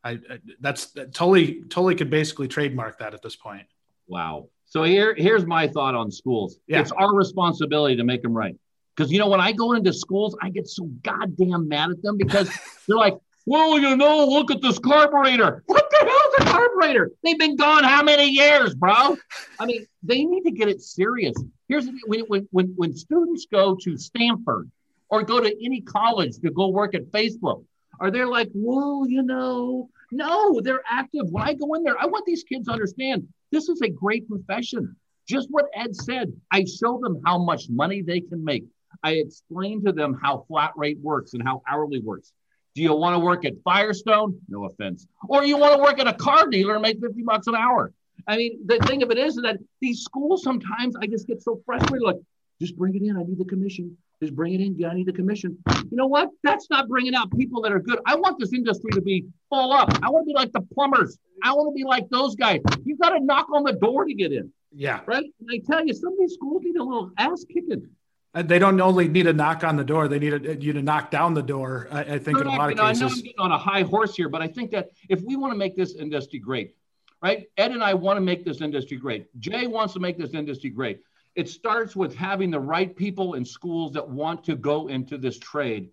I 0.03 0.19
that's 0.59 0.87
that 0.93 1.13
totally 1.13 1.61
totally 1.63 1.93
could 1.93 2.09
basically 2.09 2.47
trademark 2.47 2.99
that 2.99 3.13
at 3.13 3.21
this 3.21 3.35
point. 3.35 3.67
Wow. 4.07 4.49
So 4.65 4.83
here 4.83 5.13
here's 5.15 5.45
my 5.45 5.67
thought 5.67 5.93
on 5.93 6.09
schools. 6.09 6.57
Yeah. 6.67 6.79
It's 6.79 6.91
our 6.91 7.13
responsibility 7.13 7.97
to 7.97 8.03
make 8.03 8.23
them 8.23 8.35
right. 8.35 8.55
Because 8.95 9.11
you 9.11 9.19
know, 9.19 9.27
when 9.27 9.41
I 9.41 9.51
go 9.51 9.73
into 9.73 9.91
schools, 9.93 10.37
I 10.41 10.49
get 10.49 10.67
so 10.67 10.85
goddamn 11.03 11.67
mad 11.67 11.91
at 11.91 12.01
them 12.01 12.17
because 12.17 12.49
they're 12.87 12.97
like, 12.97 13.17
well, 13.45 13.77
you 13.77 13.95
know, 13.95 14.25
look 14.25 14.49
at 14.49 14.61
this 14.61 14.79
carburetor. 14.79 15.63
What 15.67 15.89
the 15.91 15.97
hell's 15.99 16.49
a 16.49 16.51
carburetor? 16.51 17.11
They've 17.23 17.37
been 17.37 17.55
gone 17.55 17.83
how 17.83 18.01
many 18.01 18.29
years, 18.29 18.73
bro? 18.73 19.17
I 19.59 19.65
mean, 19.65 19.85
they 20.01 20.25
need 20.25 20.43
to 20.43 20.51
get 20.51 20.67
it 20.67 20.81
serious. 20.81 21.35
Here's 21.67 21.87
when 22.07 22.21
when 22.21 22.47
when, 22.51 22.73
when 22.75 22.95
students 22.95 23.45
go 23.51 23.75
to 23.81 23.97
Stanford 23.97 24.71
or 25.09 25.23
go 25.23 25.39
to 25.39 25.65
any 25.65 25.81
college 25.81 26.39
to 26.39 26.49
go 26.49 26.69
work 26.69 26.95
at 26.95 27.11
Facebook, 27.11 27.63
are 27.99 28.09
they 28.09 28.23
like, 28.23 28.49
well, 28.53 29.05
you 29.07 29.21
know, 29.21 29.89
no, 30.11 30.59
they're 30.61 30.83
active. 30.89 31.29
When 31.29 31.43
I 31.43 31.53
go 31.53 31.73
in 31.75 31.83
there, 31.83 31.99
I 31.99 32.05
want 32.07 32.25
these 32.25 32.43
kids 32.43 32.65
to 32.65 32.73
understand 32.73 33.27
this 33.51 33.69
is 33.69 33.81
a 33.81 33.89
great 33.89 34.27
profession. 34.27 34.95
Just 35.27 35.49
what 35.49 35.65
Ed 35.73 35.95
said, 35.95 36.33
I 36.51 36.65
show 36.65 36.99
them 36.99 37.21
how 37.25 37.37
much 37.37 37.69
money 37.69 38.01
they 38.01 38.21
can 38.21 38.43
make. 38.43 38.65
I 39.05 39.11
explain 39.11 39.85
to 39.85 39.91
them 39.91 40.19
how 40.19 40.45
flat 40.47 40.71
rate 40.75 40.97
works 40.99 41.35
and 41.35 41.43
how 41.43 41.61
hourly 41.69 41.99
works. 41.99 42.33
Do 42.73 42.81
you 42.81 42.91
want 42.95 43.13
to 43.13 43.19
work 43.19 43.45
at 43.45 43.53
Firestone? 43.63 44.41
No 44.49 44.65
offense. 44.65 45.05
Or 45.29 45.45
you 45.45 45.57
want 45.57 45.75
to 45.75 45.79
work 45.79 45.99
at 45.99 46.07
a 46.07 46.13
car 46.13 46.47
dealer 46.47 46.73
and 46.73 46.81
make 46.81 46.99
50 46.99 47.21
bucks 47.21 47.45
an 47.45 47.53
hour? 47.53 47.93
I 48.27 48.35
mean, 48.35 48.65
the 48.65 48.79
thing 48.79 49.03
of 49.03 49.11
it 49.11 49.19
is 49.19 49.35
that 49.35 49.57
these 49.79 50.01
schools 50.01 50.41
sometimes 50.41 50.95
I 50.95 51.05
just 51.05 51.27
get 51.27 51.43
so 51.43 51.61
frustrated. 51.67 52.01
Like, 52.01 52.15
just 52.59 52.75
bring 52.75 52.95
it 52.95 53.03
in. 53.03 53.15
I 53.15 53.21
need 53.21 53.37
the 53.37 53.45
commission. 53.45 53.95
Just 54.23 54.35
bring 54.35 54.55
it 54.55 54.61
in. 54.61 54.83
I 54.83 54.95
need 54.95 55.05
the 55.05 55.13
commission. 55.13 55.55
You 55.91 55.97
know 55.97 56.07
what? 56.07 56.29
That's 56.41 56.67
not 56.71 56.87
bringing 56.87 57.13
out 57.13 57.29
people 57.37 57.61
that 57.61 57.71
are 57.71 57.79
good. 57.79 57.99
I 58.07 58.15
want 58.15 58.39
this 58.39 58.53
industry 58.53 58.89
to 58.93 59.01
be 59.01 59.25
full 59.51 59.71
up. 59.71 59.93
I 60.01 60.09
want 60.09 60.23
to 60.23 60.27
be 60.27 60.33
like 60.33 60.51
the 60.51 60.61
plumbers. 60.73 61.19
I 61.43 61.53
want 61.53 61.75
to 61.75 61.79
be 61.79 61.83
like 61.83 62.09
those 62.09 62.35
guys. 62.35 62.61
You 62.83 62.97
got 62.97 63.11
to 63.11 63.19
knock 63.23 63.49
on 63.53 63.63
the 63.65 63.73
door 63.73 64.05
to 64.05 64.15
get 64.15 64.31
in. 64.31 64.51
Yeah. 64.73 65.01
Right. 65.05 65.31
And 65.39 65.49
I 65.53 65.59
tell 65.59 65.85
you, 65.85 65.93
some 65.93 66.13
of 66.13 66.19
these 66.19 66.33
schools 66.33 66.63
need 66.65 66.77
a 66.77 66.83
little 66.83 67.11
ass 67.19 67.45
kicking. 67.47 67.87
Uh, 68.35 68.41
they 68.41 68.59
don't 68.59 68.79
only 68.81 69.07
need 69.07 69.27
a 69.27 69.33
knock 69.33 69.63
on 69.63 69.77
the 69.77 69.83
door; 69.83 70.09
they 70.09 70.19
need 70.19 70.33
a, 70.33 70.55
you 70.57 70.73
to 70.73 70.81
knock 70.81 71.09
down 71.09 71.33
the 71.33 71.41
door. 71.41 71.87
I, 71.89 72.01
I 72.01 72.19
think 72.19 72.37
in 72.37 72.47
a 72.47 72.49
lot 72.49 72.69
of 72.69 72.77
cases. 72.77 73.01
I 73.01 73.05
know 73.05 73.11
I'm 73.11 73.21
getting 73.21 73.39
on 73.39 73.51
a 73.53 73.57
high 73.57 73.83
horse 73.83 74.13
here, 74.13 74.27
but 74.27 74.41
I 74.41 74.47
think 74.47 74.71
that 74.71 74.89
if 75.07 75.21
we 75.21 75.37
want 75.37 75.53
to 75.53 75.57
make 75.57 75.77
this 75.77 75.95
industry 75.95 76.39
great, 76.39 76.75
right? 77.21 77.47
Ed 77.57 77.71
and 77.71 77.81
I 77.81 77.93
want 77.93 78.17
to 78.17 78.21
make 78.21 78.43
this 78.43 78.59
industry 78.59 78.97
great. 78.97 79.27
Jay 79.39 79.67
wants 79.67 79.93
to 79.93 80.01
make 80.01 80.17
this 80.17 80.33
industry 80.33 80.69
great. 80.69 80.99
It 81.35 81.47
starts 81.47 81.95
with 81.95 82.13
having 82.13 82.51
the 82.51 82.59
right 82.59 82.93
people 82.93 83.35
in 83.35 83.45
schools 83.45 83.93
that 83.93 84.07
want 84.07 84.43
to 84.45 84.55
go 84.55 84.87
into 84.87 85.17
this 85.17 85.39
trade 85.39 85.91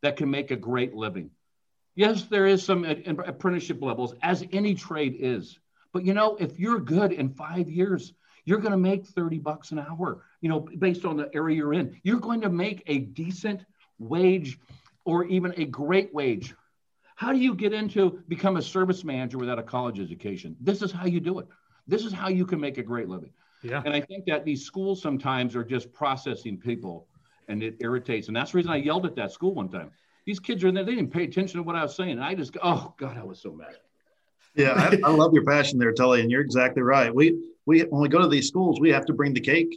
that 0.00 0.16
can 0.16 0.30
make 0.30 0.50
a 0.50 0.56
great 0.56 0.94
living. 0.94 1.30
Yes, 1.94 2.24
there 2.24 2.46
is 2.46 2.64
some 2.64 2.84
apprenticeship 2.86 3.82
levels, 3.82 4.14
as 4.22 4.44
any 4.50 4.74
trade 4.74 5.16
is. 5.18 5.58
But 5.92 6.06
you 6.06 6.14
know, 6.14 6.36
if 6.36 6.58
you're 6.58 6.80
good 6.80 7.12
in 7.12 7.28
five 7.28 7.68
years, 7.68 8.14
you're 8.44 8.58
going 8.58 8.72
to 8.72 8.78
make 8.78 9.06
30 9.06 9.38
bucks 9.38 9.70
an 9.70 9.78
hour, 9.78 10.24
you 10.40 10.48
know, 10.48 10.60
based 10.78 11.04
on 11.04 11.16
the 11.16 11.30
area 11.34 11.56
you're 11.56 11.74
in. 11.74 12.00
You're 12.02 12.20
going 12.20 12.40
to 12.40 12.50
make 12.50 12.82
a 12.86 12.98
decent 12.98 13.64
wage 13.98 14.58
or 15.04 15.24
even 15.24 15.54
a 15.56 15.64
great 15.64 16.12
wage. 16.12 16.54
How 17.14 17.32
do 17.32 17.38
you 17.38 17.54
get 17.54 17.72
into 17.72 18.22
become 18.28 18.56
a 18.56 18.62
service 18.62 19.04
manager 19.04 19.38
without 19.38 19.58
a 19.58 19.62
college 19.62 20.00
education? 20.00 20.56
This 20.60 20.82
is 20.82 20.90
how 20.90 21.06
you 21.06 21.20
do 21.20 21.38
it. 21.38 21.46
This 21.86 22.04
is 22.04 22.12
how 22.12 22.28
you 22.28 22.46
can 22.46 22.60
make 22.60 22.78
a 22.78 22.82
great 22.82 23.08
living. 23.08 23.30
Yeah. 23.62 23.82
And 23.84 23.94
I 23.94 24.00
think 24.00 24.24
that 24.26 24.44
these 24.44 24.64
schools 24.64 25.00
sometimes 25.00 25.54
are 25.54 25.64
just 25.64 25.92
processing 25.92 26.58
people 26.58 27.06
and 27.48 27.62
it 27.62 27.76
irritates. 27.80 28.28
And 28.28 28.36
that's 28.36 28.52
the 28.52 28.56
reason 28.56 28.72
I 28.72 28.76
yelled 28.76 29.06
at 29.06 29.14
that 29.16 29.30
school 29.30 29.54
one 29.54 29.68
time. 29.68 29.90
These 30.24 30.40
kids 30.40 30.62
are 30.64 30.68
in 30.68 30.74
there, 30.74 30.84
they 30.84 30.94
didn't 30.94 31.12
pay 31.12 31.24
attention 31.24 31.58
to 31.58 31.62
what 31.62 31.76
I 31.76 31.82
was 31.82 31.94
saying. 31.94 32.12
And 32.12 32.24
I 32.24 32.34
just, 32.34 32.56
oh 32.62 32.94
God, 32.96 33.18
I 33.18 33.24
was 33.24 33.40
so 33.40 33.52
mad. 33.52 33.76
Yeah, 34.54 34.72
I, 34.72 34.98
I 35.04 35.10
love 35.10 35.32
your 35.32 35.44
passion 35.44 35.78
there, 35.78 35.92
Tully, 35.92 36.20
and 36.20 36.30
you're 36.30 36.42
exactly 36.42 36.82
right. 36.82 37.14
We 37.14 37.51
we 37.66 37.80
when 37.80 38.02
we 38.02 38.08
go 38.08 38.20
to 38.20 38.28
these 38.28 38.48
schools, 38.48 38.80
we 38.80 38.90
have 38.90 39.06
to 39.06 39.12
bring 39.12 39.34
the 39.34 39.40
cake 39.40 39.74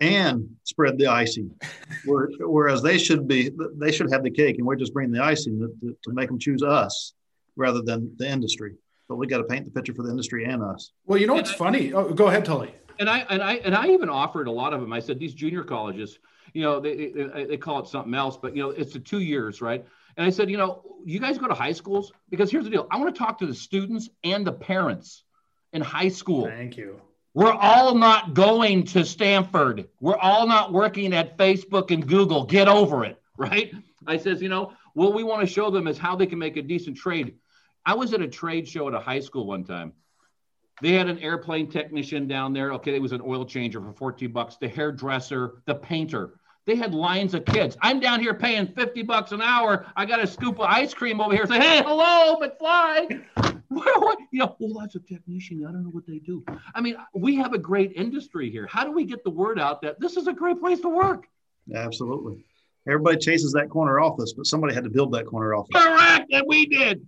and 0.00 0.48
spread 0.64 0.98
the 0.98 1.06
icing. 1.06 1.50
Whereas 2.04 2.82
they 2.82 2.98
should 2.98 3.26
be, 3.26 3.50
they 3.76 3.92
should 3.92 4.10
have 4.12 4.22
the 4.22 4.30
cake, 4.30 4.58
and 4.58 4.66
we're 4.66 4.76
just 4.76 4.92
bringing 4.92 5.12
the 5.12 5.22
icing 5.22 5.58
to, 5.58 5.96
to 6.02 6.12
make 6.12 6.28
them 6.28 6.38
choose 6.38 6.62
us 6.62 7.14
rather 7.56 7.82
than 7.82 8.12
the 8.16 8.28
industry. 8.28 8.74
But 9.08 9.16
we 9.16 9.26
got 9.26 9.38
to 9.38 9.44
paint 9.44 9.64
the 9.64 9.70
picture 9.70 9.94
for 9.94 10.02
the 10.02 10.10
industry 10.10 10.44
and 10.44 10.62
us. 10.62 10.92
Well, 11.06 11.18
you 11.18 11.26
know 11.26 11.34
what's 11.34 11.52
funny? 11.52 11.92
Oh, 11.92 12.12
go 12.12 12.28
ahead, 12.28 12.44
Tully. 12.44 12.74
And 12.98 13.10
I 13.10 13.20
and 13.30 13.42
I 13.42 13.54
and 13.56 13.74
I 13.74 13.88
even 13.88 14.08
offered 14.08 14.46
a 14.46 14.52
lot 14.52 14.72
of 14.72 14.80
them. 14.80 14.92
I 14.92 15.00
said 15.00 15.18
these 15.18 15.34
junior 15.34 15.64
colleges, 15.64 16.18
you 16.52 16.62
know, 16.62 16.80
they 16.80 17.12
they, 17.12 17.44
they 17.44 17.56
call 17.56 17.80
it 17.80 17.88
something 17.88 18.14
else, 18.14 18.36
but 18.36 18.56
you 18.56 18.62
know, 18.62 18.70
it's 18.70 18.92
the 18.92 19.00
two 19.00 19.20
years, 19.20 19.60
right? 19.60 19.84
And 20.16 20.24
I 20.24 20.30
said, 20.30 20.48
you 20.48 20.56
know, 20.56 20.82
you 21.04 21.18
guys 21.18 21.38
go 21.38 21.48
to 21.48 21.54
high 21.54 21.72
schools 21.72 22.12
because 22.30 22.50
here's 22.50 22.64
the 22.64 22.70
deal. 22.70 22.86
I 22.90 22.98
want 22.98 23.14
to 23.14 23.18
talk 23.18 23.38
to 23.40 23.46
the 23.46 23.54
students 23.54 24.08
and 24.22 24.46
the 24.46 24.52
parents 24.52 25.24
in 25.72 25.82
high 25.82 26.08
school. 26.08 26.46
Thank 26.46 26.76
you. 26.76 27.00
We're 27.34 27.52
all 27.52 27.96
not 27.96 28.32
going 28.34 28.84
to 28.84 29.04
Stanford. 29.04 29.88
We're 30.00 30.16
all 30.16 30.46
not 30.46 30.72
working 30.72 31.12
at 31.12 31.36
Facebook 31.36 31.90
and 31.90 32.06
Google. 32.06 32.44
Get 32.44 32.68
over 32.68 33.04
it, 33.04 33.20
right? 33.36 33.74
I 34.06 34.16
says, 34.16 34.40
you 34.40 34.48
know, 34.48 34.72
what 34.94 35.14
we 35.14 35.24
want 35.24 35.40
to 35.40 35.46
show 35.46 35.70
them 35.70 35.88
is 35.88 35.98
how 35.98 36.14
they 36.14 36.26
can 36.26 36.38
make 36.38 36.56
a 36.56 36.62
decent 36.62 36.96
trade. 36.96 37.34
I 37.84 37.94
was 37.94 38.14
at 38.14 38.20
a 38.20 38.28
trade 38.28 38.68
show 38.68 38.86
at 38.88 38.94
a 38.94 39.00
high 39.00 39.20
school 39.20 39.46
one 39.46 39.64
time. 39.64 39.92
They 40.80 40.92
had 40.92 41.08
an 41.08 41.18
airplane 41.18 41.68
technician 41.68 42.26
down 42.28 42.52
there. 42.52 42.72
Okay, 42.74 42.94
it 42.94 43.02
was 43.02 43.12
an 43.12 43.20
oil 43.20 43.44
changer 43.44 43.80
for 43.80 43.92
14 43.92 44.32
bucks, 44.32 44.56
the 44.56 44.68
hairdresser, 44.68 45.62
the 45.66 45.74
painter. 45.74 46.34
They 46.66 46.76
had 46.76 46.94
lines 46.94 47.34
of 47.34 47.44
kids. 47.44 47.76
I'm 47.82 48.00
down 48.00 48.20
here 48.20 48.34
paying 48.34 48.68
50 48.68 49.02
bucks 49.02 49.32
an 49.32 49.42
hour. 49.42 49.86
I 49.96 50.06
got 50.06 50.22
a 50.22 50.26
scoop 50.26 50.58
of 50.58 50.66
ice 50.66 50.94
cream 50.94 51.20
over 51.20 51.34
here. 51.34 51.46
Say, 51.46 51.58
hey, 51.58 51.82
hello, 51.84 52.36
McFly. 52.40 53.53
You 54.30 54.38
know, 54.38 54.56
well, 54.58 54.80
that's 54.80 54.94
a 54.94 55.00
technician. 55.00 55.64
I 55.66 55.72
don't 55.72 55.84
know 55.84 55.90
what 55.90 56.06
they 56.06 56.18
do. 56.18 56.44
I 56.74 56.80
mean, 56.80 56.96
we 57.14 57.36
have 57.36 57.52
a 57.52 57.58
great 57.58 57.92
industry 57.94 58.50
here. 58.50 58.66
How 58.66 58.84
do 58.84 58.92
we 58.92 59.04
get 59.04 59.24
the 59.24 59.30
word 59.30 59.58
out 59.58 59.82
that 59.82 60.00
this 60.00 60.16
is 60.16 60.26
a 60.26 60.32
great 60.32 60.60
place 60.60 60.80
to 60.80 60.88
work? 60.88 61.26
Absolutely. 61.74 62.44
Everybody 62.86 63.16
chases 63.18 63.52
that 63.52 63.70
corner 63.70 63.98
office, 64.00 64.34
but 64.34 64.46
somebody 64.46 64.74
had 64.74 64.84
to 64.84 64.90
build 64.90 65.12
that 65.12 65.26
corner 65.26 65.54
office. 65.54 65.70
Correct, 65.74 66.30
and 66.32 66.44
we 66.46 66.66
did. 66.66 67.06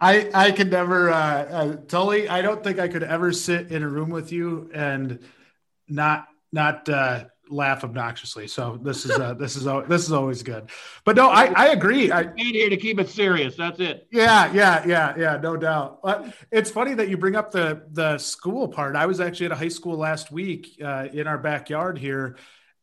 I 0.00 0.30
I 0.34 0.50
could 0.52 0.70
never, 0.70 1.10
uh, 1.10 1.16
uh, 1.16 1.76
Tully. 1.88 2.28
I 2.28 2.42
don't 2.42 2.62
think 2.62 2.78
I 2.78 2.88
could 2.88 3.02
ever 3.02 3.32
sit 3.32 3.72
in 3.72 3.82
a 3.82 3.88
room 3.88 4.10
with 4.10 4.32
you 4.32 4.70
and 4.74 5.18
not 5.88 6.28
not 6.52 6.88
uh, 6.88 7.24
laugh 7.50 7.84
obnoxiously. 7.84 8.48
So 8.48 8.78
this 8.82 9.04
is 9.04 9.12
uh, 9.12 9.34
this 9.38 9.56
is 9.56 9.64
this 9.88 10.04
is 10.04 10.12
always 10.12 10.42
good. 10.42 10.70
But 11.04 11.16
no, 11.16 11.28
I, 11.28 11.46
I 11.54 11.66
agree. 11.68 12.12
I 12.12 12.32
need 12.34 12.54
here 12.54 12.70
to 12.70 12.76
keep 12.76 12.98
it 13.00 13.08
serious. 13.08 13.56
That's 13.56 13.80
it. 13.80 14.06
Yeah, 14.10 14.52
yeah, 14.52 14.86
yeah, 14.86 15.14
yeah. 15.16 15.36
No 15.42 15.56
doubt. 15.56 16.00
Uh, 16.04 16.30
it's 16.50 16.70
funny 16.70 16.94
that 16.94 17.08
you 17.08 17.16
bring 17.16 17.36
up 17.36 17.50
the 17.50 17.82
the 17.90 18.18
school 18.18 18.68
part. 18.68 18.96
I 18.96 19.06
was 19.06 19.20
actually 19.20 19.46
at 19.46 19.52
a 19.52 19.56
high 19.56 19.68
school 19.68 19.96
last 19.96 20.30
week 20.30 20.78
uh, 20.84 21.08
in 21.12 21.26
our 21.26 21.38
backyard 21.38 21.98
here, 21.98 22.36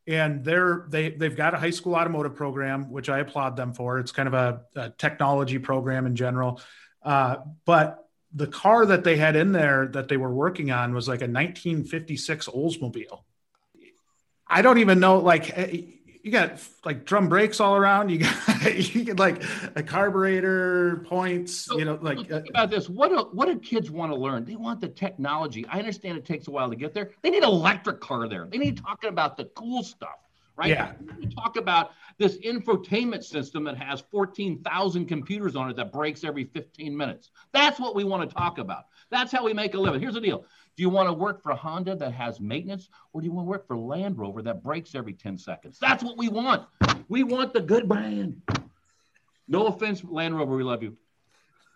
and 0.08 0.44
they're 0.44 0.86
they 0.90 1.10
they've 1.10 1.36
got 1.36 1.54
a 1.54 1.58
high 1.58 1.72
school 1.72 1.96
automotive 1.96 2.36
program, 2.36 2.92
which 2.92 3.10
I 3.10 3.20
applaud 3.20 3.56
them 3.56 3.74
for. 3.74 4.00
It's 4.00 4.12
kind 4.12 4.28
of 4.28 4.34
a, 4.34 4.62
a 4.76 4.90
technology 4.92 5.60
program 5.60 6.06
in 6.06 6.16
general, 6.16 6.62
uh, 7.04 7.38
but 7.66 8.02
the 8.34 8.48
car 8.48 8.86
that 8.86 9.06
they 9.06 9.16
had 9.16 9.38
in 9.38 9.54
there 9.54 9.88
that 9.88 10.10
they 10.10 10.18
were 10.18 10.34
working 10.34 10.70
on 10.70 10.94
was 10.94 11.08
like 11.08 11.22
a 11.22 11.30
1956 11.30 12.50
Oldsmobile 12.50 13.22
I 14.48 14.62
don't 14.62 14.78
even 14.78 15.00
know. 15.00 15.20
Like, 15.20 15.58
eh, 15.58 15.82
you 16.26 16.32
got 16.32 16.60
like 16.84 17.06
drum 17.06 17.30
brakes 17.30 17.60
all 17.60 17.76
around. 17.76 18.10
You 18.10 18.18
got 18.18 18.76
you 18.96 19.04
get 19.04 19.20
like 19.20 19.44
a 19.76 19.84
carburetor 19.84 21.06
points. 21.08 21.54
So, 21.54 21.78
you 21.78 21.86
know, 21.86 22.00
like 22.02 22.18
think 22.18 22.32
uh, 22.32 22.42
about 22.50 22.72
this. 22.72 22.90
What 22.90 23.10
do, 23.10 23.30
what 23.32 23.46
do 23.46 23.60
kids 23.60 23.92
want 23.92 24.12
to 24.12 24.18
learn? 24.18 24.44
They 24.44 24.56
want 24.56 24.82
the 24.82 24.88
technology. 24.88 25.68
I 25.68 25.78
understand 25.78 26.18
it 26.18 26.26
takes 26.26 26.48
a 26.48 26.52
while 26.52 26.68
to 26.72 26.76
get 26.76 26.96
there. 26.96 27.12
They 27.22 27.30
need 27.30 27.44
an 27.44 27.50
electric 27.50 28.00
car 28.00 28.28
there. 28.28 28.48
They 28.52 28.58
need 28.58 28.78
talking 28.78 29.12
about 29.12 29.38
the 29.38 29.46
cool 29.56 29.84
stuff, 29.84 30.18
right? 30.56 30.70
Yeah. 30.70 30.94
We 31.20 31.28
talk 31.28 31.58
about 31.58 31.92
this 32.18 32.38
infotainment 32.38 33.24
system 33.24 33.64
that 33.66 33.78
has 33.78 34.02
14,000 34.10 35.06
computers 35.06 35.56
on 35.56 35.70
it 35.70 35.76
that 35.76 35.92
breaks 35.92 36.24
every 36.24 36.46
15 36.46 36.98
minutes. 36.98 37.30
That's 37.52 37.80
what 37.80 37.94
we 37.94 38.04
want 38.04 38.28
to 38.28 38.36
talk 38.36 38.58
about. 38.58 38.86
That's 39.12 39.32
how 39.32 39.46
we 39.46 39.54
make 39.54 39.76
a 39.76 39.80
living. 39.80 40.02
Here's 40.02 40.16
the 40.16 40.22
deal. 40.22 40.46
Do 40.76 40.84
you 40.84 40.90
want 40.90 41.08
to 41.08 41.14
work 41.14 41.42
for 41.42 41.54
Honda 41.54 41.96
that 41.96 42.12
has 42.12 42.42
maintenance, 42.42 42.90
or 43.14 43.22
do 43.22 43.26
you 43.26 43.32
want 43.32 43.48
to 43.48 43.50
work 43.50 43.66
for 43.66 43.78
Land 43.78 44.18
Rover 44.18 44.42
that 44.42 44.62
breaks 44.62 44.94
every 44.94 45.14
10 45.14 45.38
seconds? 45.38 45.78
That's 45.80 46.04
what 46.04 46.18
we 46.18 46.28
want. 46.28 46.68
We 47.08 47.24
want 47.24 47.54
the 47.54 47.62
good 47.62 47.88
brand. 47.88 48.42
No 49.48 49.68
offense, 49.68 50.04
Land 50.04 50.38
Rover, 50.38 50.56
we 50.56 50.64
love 50.64 50.84
you. 50.84 50.98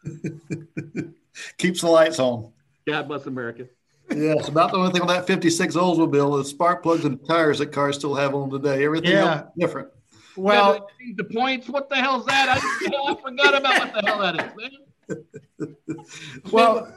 Keeps 1.58 1.82
the 1.82 1.88
lights 1.88 2.20
on. 2.20 2.52
God 2.86 3.08
bless 3.08 3.26
America. 3.26 3.68
Yeah, 4.10 4.34
it's 4.38 4.48
about 4.48 4.72
the 4.72 4.78
only 4.78 4.92
thing 4.92 5.02
on 5.02 5.08
that 5.08 5.28
56 5.28 5.76
Oldsmobile 5.76 6.42
is 6.42 6.50
spark 6.50 6.82
plugs 6.84 7.06
and 7.06 7.24
tires 7.28 7.60
that 7.60 7.68
cars 7.68 7.96
still 7.96 8.16
have 8.16 8.34
on 8.34 8.50
today. 8.50 8.84
Everything 8.84 9.12
yeah. 9.12 9.38
else 9.38 9.52
different. 9.58 9.90
Well, 10.36 10.90
yeah, 11.00 11.14
the 11.16 11.24
points. 11.26 11.70
What 11.70 11.90
the 11.90 11.96
hell's 11.96 12.26
that? 12.26 12.50
I, 12.50 12.56
I 12.56 13.16
forgot 13.22 13.56
about 13.56 13.80
what 13.80 13.94
the 13.94 14.10
hell 14.10 14.20
that 14.20 14.36
is. 14.36 14.56
Man. 14.58 14.72
Well, 16.52 16.94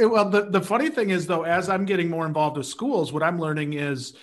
well, 0.00 0.28
the, 0.28 0.42
the 0.42 0.60
funny 0.60 0.90
thing 0.90 1.10
is, 1.10 1.26
though, 1.26 1.44
as 1.44 1.68
I'm 1.68 1.84
getting 1.84 2.10
more 2.10 2.26
involved 2.26 2.56
with 2.56 2.66
schools, 2.66 3.12
what 3.12 3.22
I'm 3.22 3.38
learning 3.38 3.74
is 3.74 4.14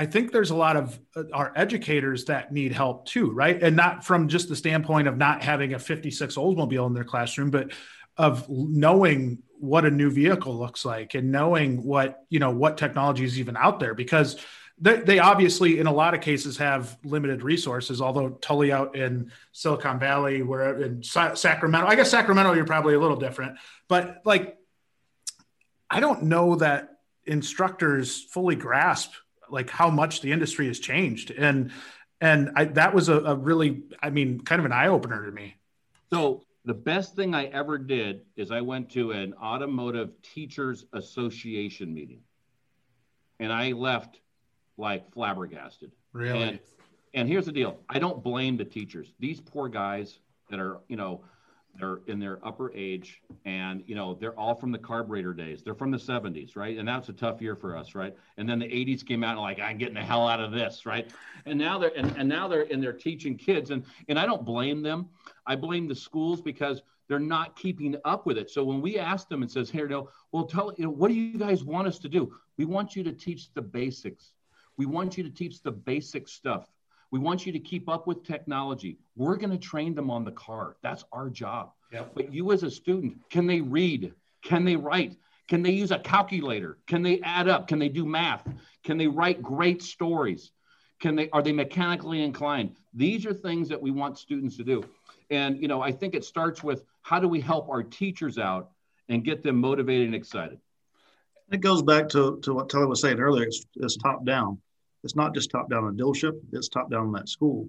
I 0.00 0.06
think 0.06 0.32
there's 0.32 0.50
a 0.50 0.56
lot 0.56 0.76
of 0.76 0.98
uh, 1.14 1.24
our 1.32 1.52
educators 1.54 2.24
that 2.24 2.52
need 2.52 2.72
help 2.72 3.04
too, 3.04 3.30
right? 3.30 3.62
And 3.62 3.76
not 3.76 4.02
from 4.04 4.28
just 4.28 4.48
the 4.48 4.56
standpoint 4.56 5.08
of 5.08 5.18
not 5.18 5.42
having 5.42 5.74
a 5.74 5.78
56 5.78 6.36
Oldsmobile 6.36 6.86
in 6.86 6.94
their 6.94 7.04
classroom, 7.04 7.50
but 7.50 7.72
of 8.16 8.48
knowing 8.48 9.42
what 9.58 9.84
a 9.84 9.90
new 9.90 10.10
vehicle 10.10 10.58
looks 10.58 10.86
like 10.86 11.14
and 11.14 11.30
knowing 11.30 11.82
what, 11.82 12.24
you 12.30 12.38
know, 12.38 12.50
what 12.50 12.78
technology 12.78 13.24
is 13.24 13.38
even 13.38 13.58
out 13.58 13.78
there 13.78 13.94
because 13.94 14.36
they, 14.80 14.96
they 15.00 15.18
obviously 15.18 15.78
in 15.78 15.86
a 15.86 15.92
lot 15.92 16.14
of 16.14 16.22
cases 16.22 16.56
have 16.56 16.96
limited 17.04 17.42
resources 17.42 18.00
although 18.00 18.30
tully 18.30 18.72
out 18.72 18.96
in 18.96 19.30
silicon 19.52 19.98
valley 19.98 20.42
where 20.42 20.80
in 20.80 21.02
Sa- 21.02 21.34
sacramento 21.34 21.86
i 21.86 21.94
guess 21.94 22.10
sacramento 22.10 22.54
you're 22.54 22.64
probably 22.64 22.94
a 22.94 22.98
little 22.98 23.18
different 23.18 23.58
but 23.88 24.22
like 24.24 24.56
I 25.90 26.00
don't 26.00 26.24
know 26.24 26.56
that 26.56 26.98
instructors 27.26 28.22
fully 28.24 28.56
grasp 28.56 29.12
like 29.50 29.68
how 29.68 29.90
much 29.90 30.20
the 30.20 30.32
industry 30.32 30.66
has 30.68 30.78
changed. 30.78 31.30
And 31.32 31.72
and 32.20 32.50
I, 32.54 32.66
that 32.66 32.94
was 32.94 33.08
a, 33.08 33.18
a 33.20 33.34
really 33.34 33.82
i 34.02 34.10
mean 34.10 34.40
kind 34.40 34.58
of 34.58 34.66
an 34.66 34.72
eye-opener 34.72 35.26
to 35.26 35.32
me. 35.32 35.56
So 36.12 36.44
the 36.64 36.74
best 36.74 37.16
thing 37.16 37.34
i 37.34 37.46
ever 37.46 37.78
did 37.78 38.22
is 38.36 38.50
i 38.50 38.60
went 38.60 38.90
to 38.90 39.12
an 39.12 39.34
automotive 39.34 40.10
teachers 40.22 40.84
association 40.92 41.92
meeting. 41.92 42.20
And 43.38 43.52
i 43.52 43.72
left 43.72 44.20
like 44.76 45.12
flabbergasted. 45.12 45.92
Really? 46.12 46.42
And, 46.42 46.58
and 47.12 47.28
here's 47.28 47.46
the 47.46 47.52
deal. 47.52 47.78
I 47.88 47.98
don't 47.98 48.22
blame 48.22 48.56
the 48.56 48.64
teachers. 48.64 49.12
These 49.18 49.40
poor 49.40 49.68
guys 49.68 50.20
that 50.48 50.60
are 50.60 50.78
you 50.88 50.96
know 50.96 51.22
they're 51.78 52.00
in 52.06 52.18
their 52.18 52.44
upper 52.46 52.72
age 52.74 53.22
and 53.44 53.82
you 53.86 53.94
know 53.94 54.14
they're 54.14 54.38
all 54.38 54.54
from 54.54 54.72
the 54.72 54.78
carburetor 54.78 55.32
days. 55.32 55.62
They're 55.62 55.74
from 55.74 55.90
the 55.90 55.98
70s 55.98 56.56
right? 56.56 56.76
And 56.76 56.86
that's 56.86 57.08
a 57.08 57.12
tough 57.12 57.40
year 57.40 57.56
for 57.56 57.76
us 57.76 57.94
right? 57.94 58.14
And 58.36 58.48
then 58.48 58.58
the 58.58 58.66
80s 58.66 59.04
came 59.06 59.22
out 59.24 59.32
and 59.32 59.40
like 59.40 59.60
i'm 59.60 59.78
getting 59.78 59.94
the 59.94 60.02
hell 60.02 60.26
out 60.28 60.40
of 60.40 60.52
this 60.52 60.86
right? 60.86 61.10
And 61.46 61.58
now 61.58 61.78
they're 61.78 61.96
and, 61.96 62.14
and 62.16 62.28
now 62.28 62.48
they're 62.48 62.66
and 62.70 62.82
they're 62.82 62.92
teaching 62.92 63.36
kids. 63.36 63.70
And 63.70 63.84
and 64.08 64.18
i 64.18 64.26
don't 64.26 64.44
blame 64.44 64.82
them. 64.82 65.08
I 65.46 65.56
blame 65.56 65.88
the 65.88 65.94
schools 65.94 66.40
because 66.40 66.82
they're 67.08 67.18
not 67.18 67.56
keeping 67.56 67.96
up 68.04 68.26
with 68.26 68.38
it. 68.38 68.50
So 68.50 68.62
when 68.62 68.80
we 68.80 68.98
ask 68.98 69.28
them 69.28 69.42
and 69.42 69.50
says 69.50 69.70
here 69.70 69.88
no 69.88 70.08
well 70.32 70.44
tell 70.44 70.72
you 70.76 70.84
know 70.84 70.90
what 70.90 71.08
do 71.08 71.14
you 71.14 71.38
guys 71.38 71.64
want 71.64 71.86
us 71.86 71.98
to 72.00 72.08
do? 72.08 72.32
We 72.56 72.64
want 72.64 72.96
you 72.96 73.02
to 73.04 73.12
teach 73.12 73.52
the 73.54 73.62
basics. 73.62 74.32
We 74.76 74.86
want 74.86 75.16
you 75.16 75.24
to 75.24 75.30
teach 75.30 75.62
the 75.62 75.72
basic 75.72 76.28
stuff 76.28 76.68
we 77.10 77.18
want 77.18 77.44
you 77.44 77.52
to 77.52 77.58
keep 77.58 77.88
up 77.88 78.06
with 78.06 78.24
technology. 78.24 78.98
We're 79.16 79.36
going 79.36 79.50
to 79.50 79.58
train 79.58 79.94
them 79.94 80.10
on 80.10 80.24
the 80.24 80.32
car. 80.32 80.76
That's 80.82 81.04
our 81.12 81.28
job. 81.28 81.72
Yep. 81.92 82.12
But 82.14 82.32
you 82.32 82.52
as 82.52 82.62
a 82.62 82.70
student, 82.70 83.16
can 83.30 83.46
they 83.46 83.60
read? 83.60 84.14
Can 84.42 84.64
they 84.64 84.76
write? 84.76 85.16
Can 85.48 85.62
they 85.62 85.72
use 85.72 85.90
a 85.90 85.98
calculator? 85.98 86.78
Can 86.86 87.02
they 87.02 87.20
add 87.22 87.48
up? 87.48 87.66
Can 87.66 87.80
they 87.80 87.88
do 87.88 88.06
math? 88.06 88.46
Can 88.84 88.96
they 88.96 89.08
write 89.08 89.42
great 89.42 89.82
stories? 89.82 90.52
Can 91.00 91.16
they 91.16 91.28
are 91.30 91.42
they 91.42 91.52
mechanically 91.52 92.22
inclined? 92.22 92.76
These 92.94 93.26
are 93.26 93.34
things 93.34 93.68
that 93.68 93.80
we 93.80 93.90
want 93.90 94.18
students 94.18 94.56
to 94.58 94.64
do. 94.64 94.84
And 95.30 95.60
you 95.60 95.66
know, 95.66 95.80
I 95.82 95.90
think 95.90 96.14
it 96.14 96.24
starts 96.24 96.62
with 96.62 96.84
how 97.02 97.18
do 97.18 97.26
we 97.26 97.40
help 97.40 97.68
our 97.68 97.82
teachers 97.82 98.38
out 98.38 98.70
and 99.08 99.24
get 99.24 99.42
them 99.42 99.56
motivated 99.56 100.06
and 100.06 100.14
excited? 100.14 100.60
It 101.50 101.60
goes 101.60 101.82
back 101.82 102.08
to, 102.10 102.38
to 102.42 102.54
what 102.54 102.68
Tully 102.68 102.86
was 102.86 103.00
saying 103.00 103.18
earlier. 103.18 103.44
It's, 103.44 103.66
it's 103.74 103.96
top 103.96 104.24
down 104.24 104.58
it's 105.04 105.16
not 105.16 105.34
just 105.34 105.50
top 105.50 105.70
down 105.70 105.88
a 105.88 105.92
dealership, 105.92 106.38
it's 106.52 106.68
top 106.68 106.90
down 106.90 107.06
in 107.06 107.12
that 107.12 107.28
school. 107.28 107.68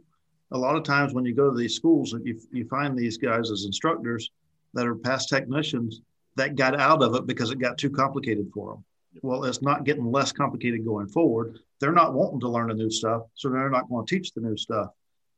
A 0.51 0.57
lot 0.57 0.75
of 0.75 0.83
times 0.83 1.13
when 1.13 1.25
you 1.25 1.33
go 1.33 1.49
to 1.49 1.57
these 1.57 1.75
schools, 1.75 2.13
you, 2.23 2.39
you 2.51 2.67
find 2.67 2.97
these 2.97 3.17
guys 3.17 3.51
as 3.51 3.65
instructors 3.65 4.31
that 4.73 4.85
are 4.85 4.95
past 4.95 5.29
technicians 5.29 6.01
that 6.35 6.55
got 6.55 6.79
out 6.79 7.01
of 7.03 7.15
it 7.15 7.25
because 7.25 7.51
it 7.51 7.59
got 7.59 7.77
too 7.77 7.89
complicated 7.89 8.49
for 8.53 8.73
them. 8.73 8.83
Well, 9.21 9.43
it's 9.45 9.61
not 9.61 9.83
getting 9.83 10.11
less 10.11 10.31
complicated 10.31 10.85
going 10.85 11.07
forward. 11.07 11.59
They're 11.79 11.91
not 11.91 12.13
wanting 12.13 12.39
to 12.41 12.49
learn 12.49 12.69
the 12.69 12.73
new 12.73 12.89
stuff, 12.89 13.23
so 13.33 13.49
they're 13.49 13.69
not 13.69 13.89
going 13.89 14.05
to 14.05 14.15
teach 14.15 14.33
the 14.33 14.41
new 14.41 14.55
stuff. 14.55 14.91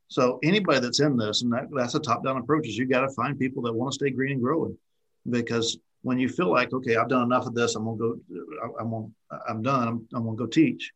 So 0.08 0.40
anybody 0.44 0.80
that's 0.80 1.00
in 1.00 1.18
this, 1.18 1.42
and 1.42 1.52
that, 1.54 1.68
that's 1.76 1.96
a 1.96 2.00
top-down 2.00 2.38
approach, 2.38 2.68
is 2.68 2.78
you 2.78 2.86
got 2.86 3.02
to 3.02 3.10
find 3.10 3.40
people 3.40 3.64
that 3.64 3.74
want 3.74 3.92
to 3.92 3.96
stay 3.96 4.12
green 4.12 4.34
and 4.34 4.42
growing, 4.42 4.78
because 5.30 5.78
when 6.04 6.20
you 6.20 6.30
feel 6.30 6.52
like, 6.52 6.74
okay, 6.74 6.98
I've 6.98 7.10
done 7.10 7.24
enough 7.24 7.48
of 7.48 7.56
this, 7.56 7.76
I'm 7.76 7.86
gonna 7.86 7.98
go, 7.98 8.20
I'm 8.80 8.92
gonna, 8.92 9.08
I'm 9.48 9.62
done, 9.64 9.88
I'm, 9.88 10.08
I'm 10.14 10.26
gonna 10.26 10.38
go 10.38 10.46
teach. 10.46 10.92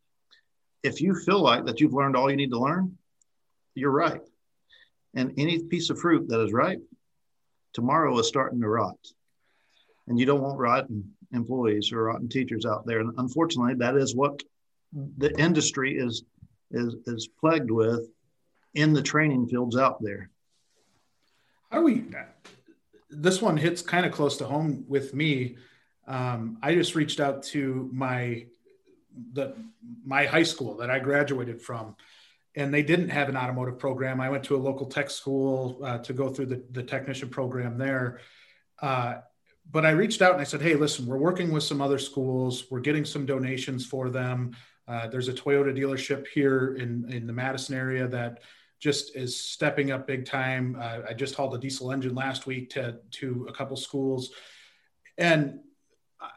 If 0.84 1.02
you 1.02 1.16
feel 1.16 1.42
like 1.42 1.66
that 1.66 1.80
you've 1.80 1.94
learned 1.94 2.16
all 2.16 2.30
you 2.30 2.38
need 2.38 2.52
to 2.52 2.60
learn, 2.60 2.98
you're 3.76 3.92
right. 3.92 4.22
And 5.16 5.34
any 5.38 5.60
piece 5.64 5.90
of 5.90 6.00
fruit 6.00 6.28
that 6.30 6.42
is 6.42 6.54
ripe, 6.54 6.82
tomorrow 7.74 8.18
is 8.20 8.28
starting 8.28 8.62
to 8.62 8.68
rot. 8.68 8.98
And 10.08 10.20
you 10.20 10.26
don't 10.26 10.42
want 10.42 10.60
rotten 10.60 11.14
employees 11.34 11.92
or 11.92 12.04
rotten 12.04 12.30
teachers 12.30 12.66
out 12.66 12.86
there. 12.86 13.00
And 13.00 13.14
unfortunately, 13.18 13.76
that 13.76 13.96
is 13.96 14.16
what 14.16 14.42
the 15.18 15.38
industry 15.40 15.98
is 15.98 16.24
is 16.72 16.96
is 17.06 17.30
plagued 17.40 17.72
with 17.72 18.08
in 18.74 18.94
the 18.94 19.02
training 19.02 19.48
fields 19.48 19.78
out 19.78 20.02
there. 20.02 20.30
How 21.72 21.82
we 21.82 22.06
this 23.10 23.42
one 23.42 23.58
hits 23.58 23.82
kind 23.82 24.06
of 24.06 24.12
close 24.12 24.38
to 24.38 24.46
home 24.46 24.86
with 24.88 25.14
me. 25.14 25.58
Um, 26.08 26.58
I 26.62 26.74
just 26.74 26.96
reached 26.96 27.20
out 27.20 27.44
to 27.44 27.90
my 27.94 28.46
the 29.34 29.56
my 30.06 30.26
high 30.26 30.44
school 30.44 30.78
that 30.78 30.90
I 30.90 31.00
graduated 31.00 31.62
from, 31.62 31.96
and 32.56 32.74
they 32.74 32.84
didn't 32.84 33.10
have 33.10 33.30
an 33.30 33.38
automotive 33.38 33.80
program. 33.80 34.20
I 34.20 34.30
went 34.30 34.44
to 34.46 34.56
a 34.56 34.58
local 34.58 34.86
tech 34.86 35.10
school 35.10 35.80
uh, 35.84 36.00
to 36.00 36.14
go 36.14 36.30
through 36.30 36.48
the, 36.48 36.64
the 36.72 36.84
technician 36.84 37.30
program 37.30 37.78
there. 37.78 38.20
Uh, 38.82 39.16
but 39.70 39.86
I 39.86 39.92
reached 39.92 40.22
out 40.22 40.34
and 40.34 40.42
I 40.42 40.46
said, 40.46 40.62
"Hey, 40.62 40.76
listen, 40.76 41.06
we're 41.06 41.18
working 41.18 41.52
with 41.52 41.64
some 41.64 41.82
other 41.82 42.00
schools. 42.00 42.66
We're 42.72 42.80
getting 42.80 43.06
some 43.06 43.26
donations 43.26 43.86
for 43.86 44.10
them. 44.10 44.56
Uh, 44.88 45.08
there's 45.08 45.28
a 45.28 45.34
Toyota 45.34 45.78
dealership 45.78 46.28
here 46.28 46.76
in 46.76 47.12
in 47.12 47.28
the 47.28 47.34
Madison 47.34 47.76
area 47.76 48.08
that 48.08 48.42
just 48.80 49.16
is 49.16 49.36
stepping 49.36 49.92
up 49.92 50.08
big 50.08 50.26
time. 50.26 50.78
Uh, 50.80 51.00
I 51.10 51.14
just 51.14 51.36
hauled 51.36 51.56
a 51.56 51.58
diesel 51.58 51.92
engine 51.92 52.16
last 52.16 52.46
week 52.46 52.70
to 52.72 53.00
to 53.12 53.46
a 53.50 53.54
couple 53.54 53.76
schools, 53.76 54.32
and 55.18 55.60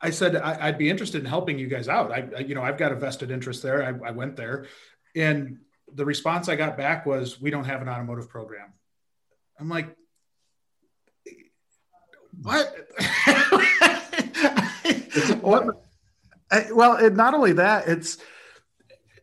I 0.02 0.10
said 0.10 0.36
I, 0.36 0.70
would 0.70 0.78
be 0.78 0.90
interested 0.90 1.20
in 1.20 1.26
helping 1.26 1.58
you 1.58 1.66
guys 1.66 1.88
out. 1.88 2.12
I, 2.12 2.40
you 2.40 2.54
know 2.54 2.62
I've 2.62 2.78
got 2.78 2.92
a 2.92 2.96
vested 2.96 3.30
interest 3.30 3.62
there. 3.62 3.82
I, 3.82 4.08
I 4.08 4.10
went 4.10 4.36
there, 4.36 4.66
and 5.16 5.58
the 5.92 6.04
response 6.04 6.48
I 6.48 6.56
got 6.56 6.76
back 6.76 7.06
was, 7.06 7.40
"We 7.40 7.50
don't 7.50 7.64
have 7.64 7.82
an 7.82 7.88
automotive 7.88 8.28
program." 8.28 8.72
I'm 9.58 9.68
like, 9.68 9.94
what? 12.42 12.88
what? 15.40 15.82
well, 16.72 16.96
it, 16.96 17.14
not 17.14 17.34
only 17.34 17.52
that, 17.54 17.88
it's 17.88 18.18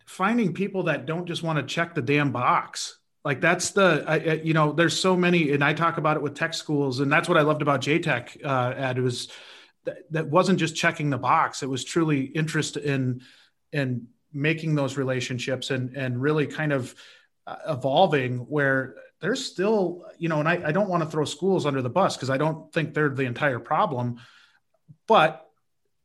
finding 0.06 0.54
people 0.54 0.84
that 0.84 1.06
don't 1.06 1.26
just 1.26 1.44
want 1.44 1.60
to 1.60 1.66
check 1.66 1.96
the 1.96 2.02
damn 2.02 2.32
box. 2.32 3.00
Like 3.26 3.42
that's 3.42 3.72
the, 3.72 4.06
I, 4.08 4.34
you 4.36 4.54
know, 4.54 4.72
there's 4.72 4.98
so 4.98 5.18
many, 5.18 5.52
and 5.52 5.64
I 5.64 5.74
talk 5.74 5.98
about 5.98 6.16
it 6.16 6.24
with 6.24 6.36
tech 6.36 6.54
schools, 6.54 7.00
and 7.00 7.12
that's 7.12 7.28
what 7.28 7.38
I 7.38 7.42
loved 7.42 7.62
about 7.62 7.82
JTech. 7.82 8.46
Uh, 8.46 8.74
Ed 8.78 9.00
was 9.00 9.30
that, 9.88 10.12
that 10.12 10.28
wasn't 10.28 10.60
just 10.60 10.76
checking 10.76 11.10
the 11.10 11.18
box; 11.18 11.64
it 11.64 11.70
was 11.70 11.84
truly 11.84 12.22
interest 12.22 12.78
in 12.78 13.22
in 13.72 14.08
making 14.32 14.76
those 14.76 14.98
relationships 14.98 15.72
and 15.72 15.96
and 15.98 16.22
really 16.22 16.46
kind 16.46 16.72
of 16.72 16.94
uh, 17.48 17.56
evolving. 17.68 18.40
Where 18.40 18.96
there's 19.20 19.44
still, 19.44 20.06
you 20.20 20.30
know, 20.30 20.40
and 20.40 20.48
I, 20.48 20.62
I 20.68 20.72
don't 20.72 20.90
want 20.90 21.04
to 21.04 21.10
throw 21.10 21.26
schools 21.26 21.66
under 21.66 21.82
the 21.82 21.90
bus 21.90 22.16
because 22.16 22.30
I 22.30 22.38
don't 22.38 22.72
think 22.72 22.94
they're 22.94 23.10
the 23.10 23.24
entire 23.24 23.60
problem, 23.60 24.20
but 25.08 25.44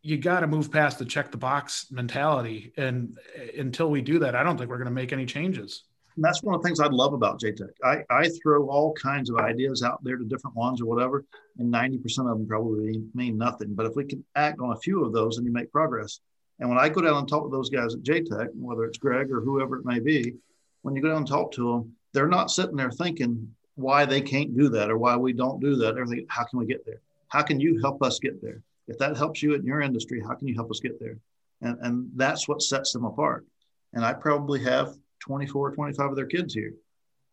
you 0.03 0.18
got 0.18 0.41
to 0.41 0.47
move 0.47 0.72
past 0.72 0.99
the 0.99 1.05
check 1.05 1.30
the 1.30 1.37
box 1.37 1.87
mentality. 1.91 2.72
And 2.76 3.18
uh, 3.39 3.61
until 3.61 3.91
we 3.91 4.01
do 4.01 4.20
that, 4.20 4.35
I 4.35 4.43
don't 4.43 4.57
think 4.59 4.70
we're 4.70 4.78
going 4.78 4.87
to 4.87 4.93
make 4.93 5.12
any 5.12 5.26
changes. 5.26 5.85
And 6.16 6.24
that's 6.24 6.42
one 6.42 6.54
of 6.54 6.62
the 6.62 6.66
things 6.68 6.80
I 6.80 6.88
love 6.88 7.14
about 7.14 7.40
JTech. 7.40 7.70
I, 7.82 8.04
I 8.10 8.28
throw 8.42 8.68
all 8.68 8.92
kinds 8.92 9.30
of 9.30 9.38
ideas 9.38 9.82
out 9.82 10.02
there 10.04 10.16
to 10.16 10.24
different 10.24 10.56
ones 10.56 10.80
or 10.80 10.86
whatever, 10.86 11.24
and 11.58 11.72
90% 11.72 12.04
of 12.30 12.38
them 12.38 12.46
probably 12.46 13.02
mean 13.14 13.38
nothing. 13.38 13.74
But 13.74 13.86
if 13.86 13.96
we 13.96 14.04
can 14.04 14.24
act 14.34 14.60
on 14.60 14.72
a 14.72 14.80
few 14.80 15.04
of 15.04 15.12
those, 15.12 15.36
then 15.36 15.44
you 15.44 15.52
make 15.52 15.72
progress. 15.72 16.20
And 16.60 16.68
when 16.68 16.78
I 16.78 16.88
go 16.88 17.00
down 17.00 17.16
and 17.16 17.28
talk 17.28 17.44
to 17.44 17.50
those 17.50 17.70
guys 17.70 17.94
at 17.94 18.02
JTech, 18.02 18.48
whether 18.54 18.84
it's 18.84 18.98
Greg 18.98 19.30
or 19.30 19.40
whoever 19.40 19.78
it 19.78 19.86
may 19.86 20.00
be, 20.00 20.34
when 20.82 20.94
you 20.94 21.02
go 21.02 21.08
down 21.08 21.18
and 21.18 21.26
talk 21.26 21.52
to 21.52 21.72
them, 21.72 21.96
they're 22.12 22.28
not 22.28 22.50
sitting 22.50 22.76
there 22.76 22.90
thinking 22.90 23.54
why 23.76 24.04
they 24.04 24.20
can't 24.20 24.56
do 24.56 24.68
that 24.68 24.90
or 24.90 24.98
why 24.98 25.16
we 25.16 25.32
don't 25.32 25.60
do 25.60 25.76
that. 25.76 25.94
They're 25.94 26.06
thinking, 26.06 26.26
how 26.28 26.44
can 26.44 26.58
we 26.58 26.66
get 26.66 26.84
there? 26.84 27.00
How 27.28 27.42
can 27.42 27.58
you 27.58 27.80
help 27.80 28.02
us 28.02 28.18
get 28.18 28.42
there? 28.42 28.62
If 28.86 28.98
that 28.98 29.16
helps 29.16 29.42
you 29.42 29.54
in 29.54 29.64
your 29.64 29.80
industry, 29.80 30.20
how 30.20 30.34
can 30.34 30.48
you 30.48 30.54
help 30.54 30.70
us 30.70 30.80
get 30.80 31.00
there? 31.00 31.16
And, 31.62 31.78
and 31.80 32.10
that's 32.14 32.46
what 32.46 32.60
sets 32.60 32.92
them 32.92 33.04
apart. 33.04 33.46
And 33.94 34.04
I 34.04 34.12
probably 34.12 34.62
have 34.64 34.96
24, 35.22 35.72
25 35.72 36.10
of 36.10 36.16
their 36.16 36.26
kids 36.26 36.52
here. 36.52 36.74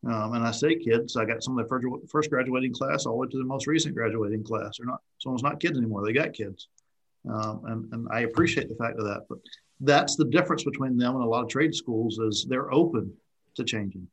Um, 0.07 0.33
and 0.33 0.45
I 0.45 0.51
say 0.51 0.75
kids, 0.75 1.17
I 1.17 1.25
got 1.25 1.43
some 1.43 1.57
of 1.57 1.67
the 1.67 2.07
first 2.09 2.29
graduating 2.29 2.73
class 2.73 3.05
all 3.05 3.13
the 3.13 3.17
way 3.17 3.27
to 3.31 3.37
the 3.37 3.43
most 3.43 3.67
recent 3.67 3.95
graduating 3.95 4.43
class. 4.43 4.77
They're 4.77 4.87
not, 4.87 5.01
someone's 5.17 5.43
not 5.43 5.59
kids 5.59 5.77
anymore. 5.77 6.05
They 6.05 6.13
got 6.13 6.31
kids. 6.33 6.69
Um, 7.29 7.61
and, 7.65 7.93
and 7.93 8.07
I 8.11 8.21
appreciate 8.21 8.69
the 8.69 8.75
fact 8.75 8.97
of 8.97 9.05
that. 9.05 9.25
But 9.27 9.39
that's 9.81 10.15
the 10.15 10.25
difference 10.25 10.63
between 10.63 10.97
them 10.97 11.15
and 11.15 11.23
a 11.23 11.27
lot 11.27 11.43
of 11.43 11.49
trade 11.49 11.75
schools 11.75 12.17
is 12.19 12.45
they're 12.47 12.73
open 12.73 13.11
to 13.55 13.63
changing. 13.65 14.07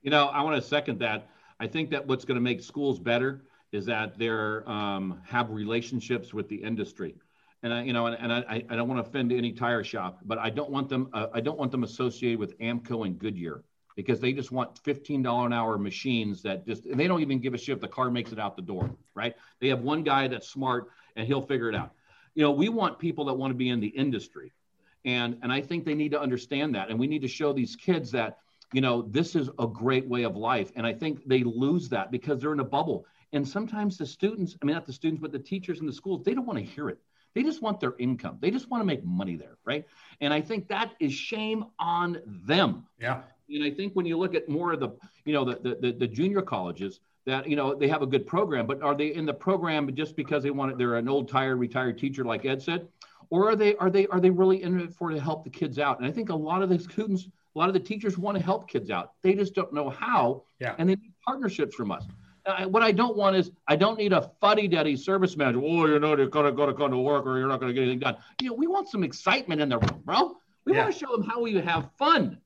You 0.00 0.10
know, 0.10 0.26
I 0.26 0.42
want 0.42 0.60
to 0.60 0.66
second 0.66 1.00
that. 1.00 1.28
I 1.60 1.66
think 1.66 1.90
that 1.90 2.06
what's 2.06 2.24
going 2.24 2.36
to 2.36 2.42
make 2.42 2.62
schools 2.62 2.98
better 2.98 3.42
is 3.72 3.86
that 3.86 4.18
they're 4.18 4.68
um, 4.68 5.20
have 5.26 5.50
relationships 5.50 6.32
with 6.32 6.48
the 6.48 6.56
industry 6.56 7.14
and 7.62 7.72
I, 7.72 7.82
you 7.82 7.92
know, 7.92 8.06
and, 8.06 8.16
and 8.16 8.32
I, 8.32 8.64
I 8.68 8.76
don't 8.76 8.88
want 8.88 9.02
to 9.02 9.08
offend 9.08 9.32
any 9.32 9.52
tire 9.52 9.84
shop, 9.84 10.18
but 10.24 10.38
I 10.38 10.50
don't 10.50 10.70
want 10.70 10.88
them, 10.88 11.08
uh, 11.12 11.28
I 11.32 11.40
don't 11.40 11.58
want 11.58 11.70
them 11.70 11.84
associated 11.84 12.38
with 12.38 12.58
Aamco 12.58 13.06
and 13.06 13.18
Goodyear 13.18 13.62
because 13.94 14.20
they 14.20 14.32
just 14.32 14.50
want 14.50 14.82
$15 14.82 15.46
an 15.46 15.52
hour 15.52 15.78
machines 15.78 16.42
that 16.42 16.66
just, 16.66 16.86
and 16.86 16.98
they 16.98 17.06
don't 17.06 17.20
even 17.20 17.38
give 17.38 17.54
a 17.54 17.58
shit 17.58 17.74
if 17.74 17.80
the 17.80 17.88
car 17.88 18.10
makes 18.10 18.32
it 18.32 18.38
out 18.38 18.56
the 18.56 18.62
door, 18.62 18.90
right? 19.14 19.34
They 19.60 19.68
have 19.68 19.82
one 19.82 20.02
guy 20.02 20.28
that's 20.28 20.48
smart 20.48 20.88
and 21.14 21.26
he'll 21.26 21.42
figure 21.42 21.68
it 21.68 21.74
out. 21.74 21.92
You 22.34 22.42
know, 22.42 22.50
we 22.50 22.68
want 22.68 22.98
people 22.98 23.26
that 23.26 23.34
want 23.34 23.50
to 23.50 23.56
be 23.56 23.68
in 23.68 23.80
the 23.80 23.88
industry. 23.88 24.52
And, 25.04 25.38
and 25.42 25.52
I 25.52 25.60
think 25.60 25.84
they 25.84 25.94
need 25.94 26.12
to 26.12 26.20
understand 26.20 26.74
that. 26.74 26.88
And 26.88 26.98
we 26.98 27.06
need 27.06 27.22
to 27.22 27.28
show 27.28 27.52
these 27.52 27.76
kids 27.76 28.10
that, 28.12 28.38
you 28.72 28.80
know, 28.80 29.02
this 29.02 29.36
is 29.36 29.50
a 29.58 29.66
great 29.66 30.08
way 30.08 30.22
of 30.22 30.36
life. 30.36 30.72
And 30.74 30.86
I 30.86 30.94
think 30.94 31.26
they 31.26 31.42
lose 31.42 31.88
that 31.90 32.10
because 32.10 32.40
they're 32.40 32.52
in 32.52 32.60
a 32.60 32.64
bubble. 32.64 33.04
And 33.34 33.46
sometimes 33.46 33.98
the 33.98 34.06
students, 34.06 34.56
I 34.62 34.64
mean, 34.64 34.74
not 34.74 34.86
the 34.86 34.92
students, 34.92 35.20
but 35.20 35.32
the 35.32 35.38
teachers 35.38 35.80
in 35.80 35.86
the 35.86 35.92
schools, 35.92 36.22
they 36.24 36.34
don't 36.34 36.46
want 36.46 36.58
to 36.58 36.64
hear 36.64 36.88
it 36.88 36.98
they 37.34 37.42
just 37.42 37.62
want 37.62 37.80
their 37.80 37.94
income. 37.98 38.38
They 38.40 38.50
just 38.50 38.70
want 38.70 38.82
to 38.82 38.84
make 38.86 39.04
money 39.04 39.36
there, 39.36 39.56
right? 39.64 39.86
And 40.20 40.32
I 40.32 40.40
think 40.40 40.68
that 40.68 40.92
is 41.00 41.12
shame 41.12 41.64
on 41.78 42.18
them. 42.26 42.86
Yeah. 42.98 43.22
And 43.48 43.64
I 43.64 43.70
think 43.70 43.94
when 43.94 44.06
you 44.06 44.16
look 44.18 44.34
at 44.34 44.48
more 44.48 44.72
of 44.72 44.80
the, 44.80 44.90
you 45.24 45.32
know, 45.32 45.44
the 45.44 45.76
the, 45.80 45.92
the 45.92 46.06
junior 46.06 46.42
colleges, 46.42 47.00
that 47.26 47.48
you 47.48 47.56
know 47.56 47.74
they 47.74 47.88
have 47.88 48.02
a 48.02 48.06
good 48.06 48.26
program, 48.26 48.66
but 48.66 48.82
are 48.82 48.94
they 48.94 49.14
in 49.14 49.26
the 49.26 49.34
program 49.34 49.94
just 49.94 50.16
because 50.16 50.42
they 50.42 50.50
want 50.50 50.72
it? 50.72 50.78
They're 50.78 50.96
an 50.96 51.08
old, 51.08 51.28
tired, 51.28 51.56
retired 51.56 51.98
teacher, 51.98 52.24
like 52.24 52.44
Ed 52.44 52.62
said, 52.62 52.88
or 53.30 53.50
are 53.50 53.56
they 53.56 53.76
are 53.76 53.90
they 53.90 54.06
are 54.08 54.20
they 54.20 54.30
really 54.30 54.62
in 54.62 54.80
it 54.80 54.92
for 54.92 55.10
to 55.10 55.20
help 55.20 55.44
the 55.44 55.50
kids 55.50 55.78
out? 55.78 55.98
And 55.98 56.06
I 56.06 56.10
think 56.10 56.30
a 56.30 56.34
lot 56.34 56.62
of 56.62 56.68
the 56.68 56.78
students, 56.78 57.28
a 57.54 57.58
lot 57.58 57.68
of 57.68 57.74
the 57.74 57.80
teachers 57.80 58.18
want 58.18 58.36
to 58.36 58.42
help 58.42 58.68
kids 58.68 58.90
out. 58.90 59.12
They 59.22 59.34
just 59.34 59.54
don't 59.54 59.72
know 59.72 59.90
how. 59.90 60.44
Yeah. 60.58 60.74
And 60.78 60.88
they 60.88 60.96
need 60.96 61.12
partnerships 61.24 61.74
from 61.74 61.92
us. 61.92 62.04
Uh, 62.44 62.64
what 62.64 62.82
I 62.82 62.90
don't 62.90 63.16
want 63.16 63.36
is 63.36 63.52
I 63.68 63.76
don't 63.76 63.98
need 63.98 64.12
a 64.12 64.30
fuddy-duddy 64.40 64.96
service 64.96 65.36
manager. 65.36 65.60
Oh, 65.62 65.86
you 65.86 65.98
know, 66.00 66.16
you're 66.16 66.26
gonna 66.26 66.50
go 66.50 66.66
to 66.66 66.74
come 66.74 66.90
to 66.90 66.98
work 66.98 67.24
or 67.24 67.38
you're 67.38 67.48
not 67.48 67.60
gonna 67.60 67.72
get 67.72 67.82
anything 67.82 68.00
done. 68.00 68.16
You 68.40 68.48
know, 68.48 68.54
we 68.54 68.66
want 68.66 68.88
some 68.88 69.04
excitement 69.04 69.60
in 69.60 69.68
the 69.68 69.78
room, 69.78 70.02
bro. 70.04 70.36
We 70.64 70.72
yeah. 70.72 70.82
want 70.82 70.92
to 70.92 70.98
show 70.98 71.16
them 71.16 71.24
how 71.24 71.40
we 71.40 71.54
have 71.54 71.90
fun 71.98 72.38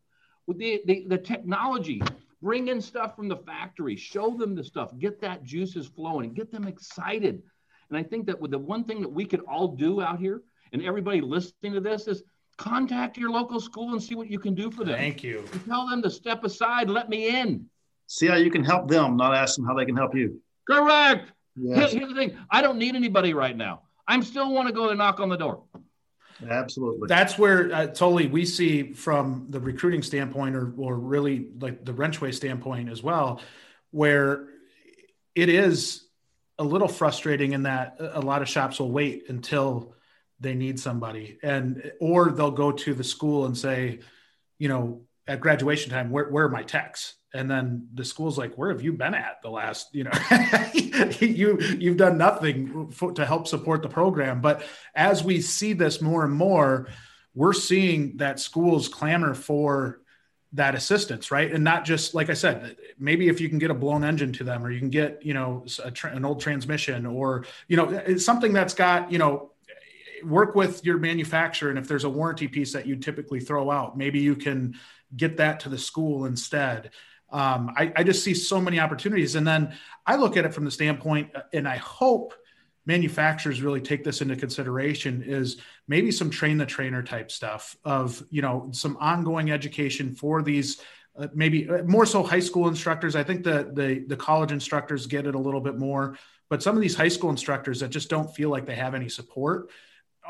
with 0.46 0.58
the, 0.58 0.82
the 0.86 1.06
the 1.08 1.18
technology. 1.18 2.02
Bring 2.42 2.68
in 2.68 2.80
stuff 2.80 3.16
from 3.16 3.28
the 3.28 3.36
factory, 3.38 3.96
show 3.96 4.36
them 4.36 4.54
the 4.54 4.62
stuff, 4.62 4.92
get 4.98 5.20
that 5.22 5.42
juices 5.42 5.86
flowing, 5.86 6.34
get 6.34 6.52
them 6.52 6.68
excited. 6.68 7.42
And 7.88 7.98
I 7.98 8.02
think 8.02 8.26
that 8.26 8.38
with 8.38 8.50
the 8.50 8.58
one 8.58 8.84
thing 8.84 9.00
that 9.00 9.08
we 9.08 9.24
could 9.24 9.40
all 9.48 9.68
do 9.68 10.02
out 10.02 10.18
here, 10.18 10.42
and 10.72 10.82
everybody 10.82 11.20
listening 11.20 11.72
to 11.72 11.80
this 11.80 12.06
is 12.06 12.22
contact 12.58 13.16
your 13.16 13.30
local 13.30 13.60
school 13.60 13.92
and 13.92 14.02
see 14.02 14.14
what 14.14 14.30
you 14.30 14.38
can 14.38 14.54
do 14.54 14.70
for 14.70 14.84
them. 14.84 14.96
Thank 14.96 15.22
you. 15.22 15.44
And 15.52 15.64
tell 15.64 15.88
them 15.88 16.02
to 16.02 16.10
step 16.10 16.44
aside, 16.44 16.90
let 16.90 17.08
me 17.08 17.28
in 17.28 17.68
see 18.06 18.26
how 18.26 18.36
you 18.36 18.50
can 18.50 18.64
help 18.64 18.88
them, 18.88 19.16
not 19.16 19.34
ask 19.34 19.56
them 19.56 19.66
how 19.66 19.74
they 19.74 19.84
can 19.84 19.96
help 19.96 20.14
you. 20.14 20.40
Correct. 20.68 21.32
Yes. 21.56 21.92
Here's 21.92 22.08
the 22.08 22.14
thing 22.14 22.36
I 22.50 22.62
don't 22.62 22.78
need 22.78 22.94
anybody 22.94 23.34
right 23.34 23.56
now. 23.56 23.82
I'm 24.06 24.22
still 24.22 24.52
want 24.52 24.68
to 24.68 24.74
go 24.74 24.90
and 24.90 24.98
knock 24.98 25.20
on 25.20 25.28
the 25.28 25.36
door. 25.36 25.64
Absolutely. 26.48 27.08
That's 27.08 27.38
where 27.38 27.72
uh, 27.72 27.86
totally 27.86 28.26
we 28.26 28.44
see 28.44 28.92
from 28.92 29.46
the 29.48 29.58
recruiting 29.58 30.02
standpoint, 30.02 30.54
or 30.54 30.74
or 30.76 30.96
really 30.96 31.48
like 31.58 31.84
the 31.84 31.92
Wrenchway 31.92 32.32
standpoint 32.32 32.90
as 32.90 33.02
well, 33.02 33.40
where 33.90 34.48
it 35.34 35.48
is 35.48 36.04
a 36.58 36.64
little 36.64 36.88
frustrating 36.88 37.52
in 37.52 37.62
that 37.64 37.96
a 37.98 38.20
lot 38.20 38.42
of 38.42 38.48
shops 38.48 38.78
will 38.78 38.90
wait 38.90 39.28
until 39.28 39.94
they 40.40 40.54
need 40.54 40.78
somebody, 40.78 41.38
and 41.42 41.90
or 42.00 42.30
they'll 42.30 42.50
go 42.50 42.70
to 42.70 42.92
the 42.92 43.04
school 43.04 43.46
and 43.46 43.56
say, 43.56 44.00
you 44.58 44.68
know, 44.68 45.02
at 45.26 45.40
graduation 45.40 45.90
time, 45.90 46.10
where 46.10 46.28
where 46.28 46.44
are 46.44 46.50
my 46.50 46.62
techs? 46.62 47.14
And 47.36 47.50
then 47.50 47.88
the 47.94 48.04
school's 48.04 48.38
like 48.38 48.54
where 48.56 48.70
have 48.70 48.82
you 48.82 48.92
been 48.92 49.14
at 49.14 49.40
the 49.42 49.50
last 49.50 49.94
you 49.94 50.04
know 50.04 50.10
you 51.20 51.58
you've 51.78 51.96
done 51.96 52.18
nothing 52.18 52.90
for, 52.90 53.12
to 53.12 53.24
help 53.24 53.46
support 53.46 53.82
the 53.82 53.88
program 53.88 54.40
but 54.40 54.62
as 54.94 55.22
we 55.22 55.40
see 55.40 55.72
this 55.72 56.00
more 56.00 56.24
and 56.24 56.34
more 56.34 56.88
we're 57.34 57.52
seeing 57.52 58.16
that 58.16 58.40
schools 58.40 58.88
clamor 58.88 59.34
for 59.34 60.00
that 60.52 60.74
assistance, 60.74 61.30
right? 61.30 61.52
And 61.52 61.62
not 61.62 61.84
just 61.84 62.14
like 62.14 62.30
I 62.30 62.34
said, 62.34 62.76
maybe 62.98 63.28
if 63.28 63.40
you 63.40 63.48
can 63.48 63.58
get 63.58 63.70
a 63.70 63.74
blown 63.74 64.04
engine 64.04 64.32
to 64.34 64.44
them, 64.44 64.64
or 64.64 64.70
you 64.70 64.78
can 64.78 64.90
get 64.90 65.24
you 65.24 65.34
know 65.34 65.64
tra- 65.92 66.14
an 66.14 66.24
old 66.24 66.40
transmission, 66.40 67.04
or 67.06 67.44
you 67.68 67.76
know 67.76 68.16
something 68.16 68.52
that's 68.52 68.74
got 68.74 69.12
you 69.12 69.18
know 69.18 69.52
work 70.24 70.54
with 70.54 70.84
your 70.84 70.98
manufacturer, 70.98 71.70
and 71.70 71.78
if 71.78 71.86
there's 71.86 72.04
a 72.04 72.08
warranty 72.08 72.48
piece 72.48 72.72
that 72.72 72.86
you 72.86 72.96
typically 72.96 73.40
throw 73.40 73.70
out, 73.70 73.98
maybe 73.98 74.18
you 74.18 74.34
can 74.34 74.74
get 75.14 75.36
that 75.36 75.60
to 75.60 75.68
the 75.68 75.78
school 75.78 76.24
instead. 76.24 76.90
Um, 77.30 77.72
I, 77.76 77.92
I 77.96 78.02
just 78.04 78.22
see 78.22 78.34
so 78.34 78.60
many 78.60 78.78
opportunities, 78.78 79.34
and 79.34 79.46
then 79.46 79.74
I 80.06 80.16
look 80.16 80.36
at 80.36 80.44
it 80.44 80.54
from 80.54 80.64
the 80.64 80.70
standpoint, 80.70 81.30
and 81.52 81.66
I 81.66 81.76
hope 81.76 82.34
manufacturers 82.86 83.62
really 83.62 83.80
take 83.80 84.04
this 84.04 84.20
into 84.20 84.36
consideration 84.36 85.22
is 85.26 85.56
maybe 85.88 86.12
some 86.12 86.30
train 86.30 86.56
the 86.56 86.66
trainer 86.66 87.02
type 87.02 87.32
stuff 87.32 87.76
of 87.84 88.22
you 88.30 88.42
know 88.42 88.68
some 88.72 88.96
ongoing 89.00 89.50
education 89.50 90.14
for 90.14 90.42
these 90.42 90.80
uh, 91.18 91.26
maybe 91.34 91.68
uh, 91.68 91.82
more 91.82 92.06
so 92.06 92.22
high 92.22 92.40
school 92.40 92.68
instructors. 92.68 93.16
I 93.16 93.24
think 93.24 93.42
the, 93.42 93.70
the 93.72 94.04
the 94.06 94.16
college 94.16 94.52
instructors 94.52 95.06
get 95.06 95.26
it 95.26 95.34
a 95.34 95.38
little 95.38 95.60
bit 95.60 95.76
more 95.76 96.16
but 96.48 96.62
some 96.62 96.76
of 96.76 96.82
these 96.82 96.94
high 96.94 97.08
school 97.08 97.30
instructors 97.30 97.80
that 97.80 97.90
just 97.90 98.08
don't 98.08 98.34
feel 98.34 98.50
like 98.50 98.66
they 98.66 98.74
have 98.74 98.94
any 98.94 99.08
support 99.08 99.70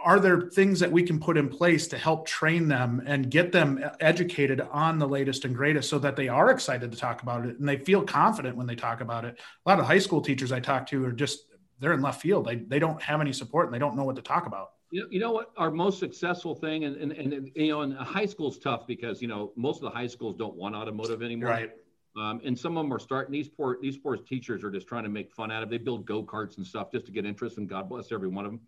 are 0.05 0.21
there 0.21 0.43
things 0.43 0.81
that 0.81 0.91
we 0.91 1.03
can 1.03 1.19
put 1.19 1.37
in 1.37 1.49
place 1.49 1.89
to 1.89 1.99
help 1.99 2.27
train 2.27 2.69
them 2.69 3.03
and 3.07 3.31
get 3.31 3.53
them 3.53 3.83
educated 4.01 4.61
on 4.71 4.99
the 4.99 5.09
latest 5.09 5.45
and 5.45 5.55
greatest 5.55 5.91
so 5.91 5.99
that 5.99 6.17
they 6.17 6.29
are 6.29 6.51
excited 6.51 6.93
to 6.93 6.99
talk 6.99 7.23
about 7.23 7.45
it 7.45 7.59
and 7.59 7.69
they 7.69 7.77
feel 7.77 8.03
confident 8.03 8.57
when 8.57 8.67
they 8.67 8.77
talk 8.77 9.01
about 9.01 9.25
it 9.25 9.39
a 9.65 9.69
lot 9.69 9.81
of 9.81 9.87
high 9.87 9.99
school 9.99 10.21
teachers 10.21 10.53
i 10.53 10.61
talk 10.61 10.87
to 10.87 11.05
are 11.05 11.13
just 11.13 11.47
they're 11.79 11.93
in 11.93 12.03
left 12.03 12.21
field. 12.21 12.47
They, 12.47 12.57
they 12.57 12.79
don't 12.79 13.01
have 13.03 13.21
any 13.21 13.33
support 13.33 13.67
and 13.67 13.75
they 13.75 13.79
don't 13.79 13.97
know 13.97 14.05
what 14.05 14.17
to 14.17 14.23
talk 14.23 14.47
about. 14.47 14.73
You 14.91 15.03
know, 15.03 15.09
you 15.11 15.21
know 15.21 15.33
what 15.33 15.51
our 15.57 15.71
most 15.71 15.99
successful 15.99 16.55
thing 16.55 16.85
and, 16.85 16.97
and, 16.97 17.13
and 17.13 17.51
you 17.55 17.69
know, 17.69 17.81
and 17.83 17.95
high 17.95 18.27
school's 18.27 18.59
tough 18.59 18.87
because, 18.87 19.21
you 19.21 19.29
know, 19.29 19.53
most 19.57 19.77
of 19.77 19.83
the 19.83 19.91
high 19.91 20.07
schools 20.07 20.37
don't 20.37 20.55
want 20.55 20.75
automotive 20.75 21.23
anymore. 21.23 21.51
Right. 21.51 21.71
Um, 22.17 22.41
and 22.45 22.59
some 22.59 22.79
of 22.79 22.85
them 22.85 22.93
are 22.95 22.99
starting 22.99 23.33
these 23.33 23.49
poor, 23.49 23.79
these 23.83 23.99
poor 23.99 24.17
teachers 24.17 24.65
are 24.65 24.71
just 24.71 24.87
trying 24.87 25.03
to 25.03 25.11
make 25.11 25.31
fun 25.33 25.51
out 25.51 25.63
of, 25.63 25.69
it. 25.69 25.71
they 25.71 25.79
build 25.79 26.07
go-karts 26.07 26.57
and 26.57 26.67
stuff 26.67 26.91
just 26.91 27.05
to 27.07 27.13
get 27.13 27.27
interest 27.27 27.59
and 27.59 27.69
God 27.69 27.89
bless 27.91 28.11
every 28.11 28.29
one 28.29 28.47
of 28.47 28.53
them. 28.53 28.61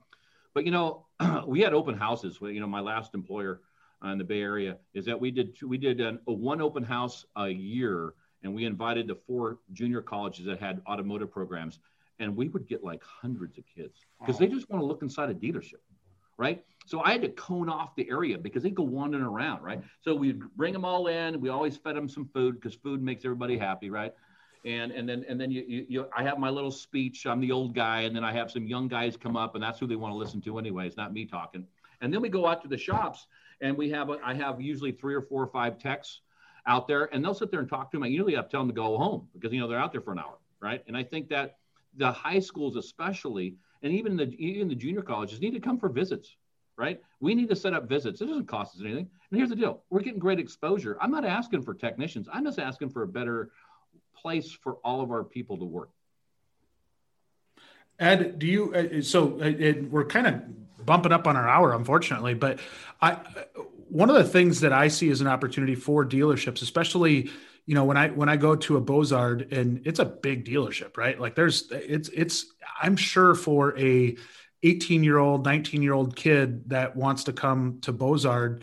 But, 0.54 0.64
you 0.64 0.70
know, 0.70 1.06
we 1.46 1.60
had 1.60 1.74
open 1.74 1.96
houses, 1.96 2.38
you 2.40 2.60
know, 2.60 2.66
my 2.66 2.80
last 2.80 3.14
employer 3.14 3.60
uh, 4.04 4.08
in 4.08 4.18
the 4.18 4.24
Bay 4.24 4.40
area 4.40 4.78
is 4.94 5.04
that 5.06 5.20
we 5.20 5.30
did, 5.30 5.56
we 5.62 5.78
did 5.78 6.00
an, 6.00 6.18
a 6.26 6.32
one 6.32 6.60
open 6.60 6.82
house 6.82 7.26
a 7.36 7.48
year 7.48 8.14
and 8.42 8.54
we 8.54 8.64
invited 8.64 9.08
the 9.08 9.16
four 9.26 9.58
junior 9.72 10.00
colleges 10.00 10.46
that 10.46 10.60
had 10.60 10.80
automotive 10.88 11.30
programs 11.30 11.80
and 12.20 12.34
we 12.36 12.48
would 12.48 12.66
get 12.66 12.82
like 12.82 13.02
hundreds 13.02 13.58
of 13.58 13.64
kids. 13.66 14.06
Because 14.20 14.40
wow. 14.40 14.46
they 14.46 14.52
just 14.52 14.68
want 14.70 14.82
to 14.82 14.86
look 14.86 15.02
inside 15.02 15.30
a 15.30 15.34
dealership 15.34 15.80
right? 16.38 16.64
So 16.86 17.02
i 17.02 17.10
had 17.10 17.20
to 17.22 17.28
cone 17.28 17.68
off 17.68 17.94
the 17.96 18.08
area 18.08 18.38
because 18.38 18.62
they 18.62 18.70
go 18.70 18.84
wandering 18.84 19.24
around 19.24 19.62
right? 19.62 19.82
So 20.00 20.14
we'd 20.14 20.40
bring 20.56 20.72
them 20.72 20.84
all 20.84 21.08
in 21.08 21.38
we 21.40 21.50
always 21.50 21.76
fed 21.76 21.96
them 21.96 22.08
some 22.08 22.30
food 22.32 22.54
because 22.54 22.74
food 22.74 23.02
makes 23.02 23.24
everybody 23.24 23.58
happy 23.58 23.90
right 23.90 24.14
and 24.64 24.92
and 24.92 25.08
then 25.08 25.24
and 25.28 25.40
then 25.40 25.50
you, 25.50 25.64
you, 25.66 25.86
you 25.88 26.06
i 26.16 26.22
have 26.22 26.38
my 26.38 26.50
little 26.50 26.70
speech 26.70 27.26
i'm 27.26 27.40
the 27.40 27.52
old 27.52 27.74
guy 27.74 28.02
and 28.02 28.14
then 28.14 28.24
i 28.24 28.32
have 28.32 28.50
some 28.50 28.66
young 28.66 28.88
guys 28.88 29.16
come 29.16 29.36
up 29.36 29.54
and 29.54 29.62
that's 29.62 29.78
who 29.78 29.86
they 29.86 29.96
want 29.96 30.12
to 30.12 30.16
listen 30.16 30.40
to 30.40 30.58
anyway 30.58 30.86
it's 30.86 30.96
not 30.96 31.12
me 31.12 31.24
talking 31.24 31.64
and 32.00 32.12
then 32.12 32.20
we 32.20 32.28
go 32.28 32.46
out 32.46 32.62
to 32.62 32.68
the 32.68 32.78
shops 32.78 33.26
and 33.60 33.76
we 33.76 33.90
have 33.90 34.10
a, 34.10 34.18
i 34.24 34.34
have 34.34 34.60
usually 34.60 34.92
three 34.92 35.14
or 35.14 35.22
four 35.22 35.42
or 35.42 35.48
five 35.48 35.78
techs 35.78 36.20
out 36.66 36.86
there 36.88 37.12
and 37.14 37.24
they'll 37.24 37.34
sit 37.34 37.50
there 37.50 37.60
and 37.60 37.68
talk 37.68 37.90
to 37.90 37.96
them 37.96 38.04
i 38.04 38.06
usually 38.06 38.34
have 38.34 38.46
to 38.46 38.50
tell 38.50 38.60
them 38.60 38.68
to 38.68 38.74
go 38.74 38.96
home 38.98 39.28
because 39.34 39.52
you 39.52 39.60
know 39.60 39.68
they're 39.68 39.78
out 39.78 39.92
there 39.92 40.00
for 40.00 40.12
an 40.12 40.18
hour 40.18 40.38
right 40.60 40.82
and 40.86 40.96
i 40.96 41.02
think 41.02 41.28
that 41.28 41.58
the 41.98 42.10
high 42.10 42.38
schools 42.38 42.76
especially, 42.76 43.56
and 43.82 43.92
even 43.92 44.16
the 44.16 44.34
even 44.38 44.68
the 44.68 44.74
junior 44.74 45.02
colleges 45.02 45.40
need 45.40 45.52
to 45.52 45.60
come 45.60 45.78
for 45.78 45.88
visits, 45.88 46.36
right? 46.76 47.00
We 47.20 47.34
need 47.34 47.48
to 47.50 47.56
set 47.56 47.74
up 47.74 47.88
visits. 47.88 48.20
It 48.20 48.26
doesn't 48.26 48.46
cost 48.46 48.76
us 48.76 48.82
anything. 48.82 49.08
And 49.30 49.38
here's 49.38 49.50
the 49.50 49.56
deal: 49.56 49.82
we're 49.90 50.00
getting 50.00 50.20
great 50.20 50.38
exposure. 50.38 50.96
I'm 51.00 51.10
not 51.10 51.24
asking 51.24 51.62
for 51.62 51.74
technicians. 51.74 52.28
I'm 52.32 52.44
just 52.44 52.58
asking 52.58 52.90
for 52.90 53.02
a 53.02 53.08
better 53.08 53.50
place 54.22 54.50
for 54.50 54.74
all 54.84 55.00
of 55.00 55.10
our 55.10 55.24
people 55.24 55.58
to 55.58 55.64
work. 55.64 55.90
Ed, 57.98 58.38
do 58.38 58.46
you? 58.46 58.74
Uh, 58.74 59.02
so 59.02 59.40
uh, 59.40 59.44
it, 59.44 59.90
we're 59.90 60.04
kind 60.04 60.26
of 60.26 60.86
bumping 60.86 61.12
up 61.12 61.26
on 61.26 61.36
our 61.36 61.48
hour, 61.48 61.72
unfortunately. 61.72 62.34
But 62.34 62.60
I, 63.02 63.18
one 63.88 64.08
of 64.08 64.16
the 64.16 64.24
things 64.24 64.60
that 64.60 64.72
I 64.72 64.88
see 64.88 65.10
as 65.10 65.20
an 65.20 65.26
opportunity 65.26 65.74
for 65.74 66.04
dealerships, 66.04 66.62
especially 66.62 67.30
you 67.68 67.74
know 67.74 67.84
when 67.84 67.98
i 67.98 68.08
when 68.08 68.30
i 68.30 68.36
go 68.36 68.56
to 68.56 68.78
a 68.78 68.80
Bozard 68.80 69.52
and 69.52 69.82
it's 69.84 69.98
a 69.98 70.04
big 70.06 70.46
dealership 70.46 70.96
right 70.96 71.20
like 71.20 71.34
there's 71.34 71.70
it's 71.70 72.08
it's 72.08 72.46
i'm 72.80 72.96
sure 72.96 73.34
for 73.34 73.78
a 73.78 74.16
18 74.62 75.04
year 75.04 75.18
old 75.18 75.44
19 75.44 75.82
year 75.82 75.92
old 75.92 76.16
kid 76.16 76.70
that 76.70 76.96
wants 76.96 77.24
to 77.24 77.32
come 77.32 77.78
to 77.82 77.92
Bozard 77.92 78.62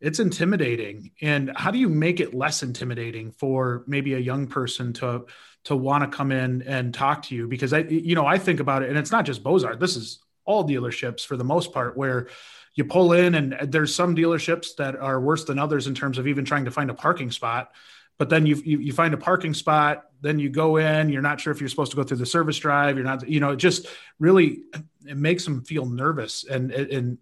it's 0.00 0.18
intimidating. 0.18 1.12
And 1.22 1.52
how 1.56 1.70
do 1.70 1.78
you 1.78 1.88
make 1.88 2.20
it 2.20 2.34
less 2.34 2.62
intimidating 2.62 3.32
for 3.32 3.84
maybe 3.86 4.14
a 4.14 4.18
young 4.18 4.46
person 4.46 4.92
to 4.94 5.26
to 5.64 5.74
want 5.74 6.04
to 6.04 6.16
come 6.16 6.30
in 6.30 6.62
and 6.62 6.94
talk 6.94 7.22
to 7.24 7.34
you? 7.34 7.48
Because 7.48 7.72
i 7.72 7.78
you 7.78 8.14
know 8.14 8.26
i 8.26 8.38
think 8.38 8.60
about 8.60 8.82
it 8.82 8.90
and 8.90 8.98
it's 8.98 9.10
not 9.10 9.24
just 9.24 9.42
Bozard 9.42 9.80
this 9.80 9.96
is 9.96 10.20
all 10.44 10.66
dealerships 10.66 11.26
for 11.26 11.36
the 11.36 11.44
most 11.44 11.72
part 11.72 11.96
where 11.96 12.28
you 12.74 12.84
pull 12.84 13.12
in 13.14 13.34
and 13.34 13.72
there's 13.72 13.94
some 13.94 14.14
dealerships 14.14 14.76
that 14.76 14.96
are 14.96 15.20
worse 15.20 15.44
than 15.44 15.58
others 15.58 15.86
in 15.86 15.94
terms 15.94 16.18
of 16.18 16.26
even 16.28 16.44
trying 16.44 16.66
to 16.66 16.70
find 16.70 16.90
a 16.90 16.94
parking 16.94 17.30
spot. 17.30 17.72
But 18.18 18.30
then 18.30 18.46
you, 18.46 18.56
you, 18.64 18.78
you 18.78 18.92
find 18.92 19.12
a 19.12 19.18
parking 19.18 19.54
spot 19.54 20.04
then 20.22 20.38
you 20.38 20.48
go 20.48 20.76
in 20.76 21.08
you're 21.08 21.22
not 21.22 21.40
sure 21.40 21.52
if 21.52 21.60
you're 21.60 21.68
supposed 21.68 21.90
to 21.90 21.96
go 21.96 22.02
through 22.02 22.16
the 22.16 22.26
service 22.26 22.58
drive 22.58 22.96
you're 22.96 23.04
not 23.04 23.28
you 23.28 23.40
know 23.40 23.50
it 23.50 23.56
just 23.56 23.86
really 24.18 24.62
it 25.06 25.16
makes 25.16 25.44
them 25.44 25.62
feel 25.62 25.86
nervous. 25.86 26.44
And 26.44 26.70
and 26.72 27.18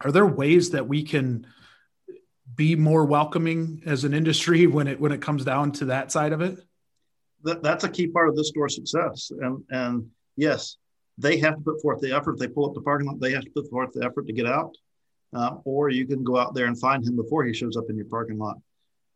are 0.00 0.12
there 0.12 0.26
ways 0.26 0.70
that 0.70 0.86
we 0.86 1.02
can 1.02 1.46
be 2.58 2.76
more 2.76 3.06
welcoming 3.06 3.82
as 3.86 4.04
an 4.04 4.12
industry 4.12 4.66
when 4.66 4.86
it 4.86 5.00
when 5.00 5.12
it 5.12 5.22
comes 5.22 5.44
down 5.46 5.72
to 5.72 5.86
that 5.86 6.12
side 6.12 6.34
of 6.34 6.42
it? 6.42 6.58
That, 7.44 7.62
that's 7.62 7.84
a 7.84 7.88
key 7.88 8.08
part 8.08 8.28
of 8.28 8.36
this 8.36 8.48
store 8.48 8.68
success. 8.68 9.32
And 9.40 9.64
and 9.70 10.10
yes 10.36 10.76
they 11.18 11.36
have 11.38 11.56
to 11.56 11.60
put 11.60 11.82
forth 11.82 12.00
the 12.00 12.14
effort. 12.14 12.38
They 12.38 12.46
pull 12.46 12.66
up 12.66 12.74
the 12.74 12.80
parking 12.80 13.08
lot 13.08 13.20
they 13.20 13.32
have 13.32 13.44
to 13.44 13.50
put 13.50 13.68
forth 13.68 13.92
the 13.92 14.04
effort 14.04 14.26
to 14.26 14.32
get 14.32 14.46
out. 14.46 14.74
Uh, 15.34 15.56
or 15.64 15.90
you 15.90 16.06
can 16.06 16.24
go 16.24 16.38
out 16.38 16.54
there 16.54 16.66
and 16.66 16.80
find 16.80 17.04
him 17.04 17.16
before 17.16 17.44
he 17.44 17.52
shows 17.52 17.76
up 17.76 17.84
in 17.90 17.96
your 17.96 18.06
parking 18.06 18.38
lot. 18.38 18.56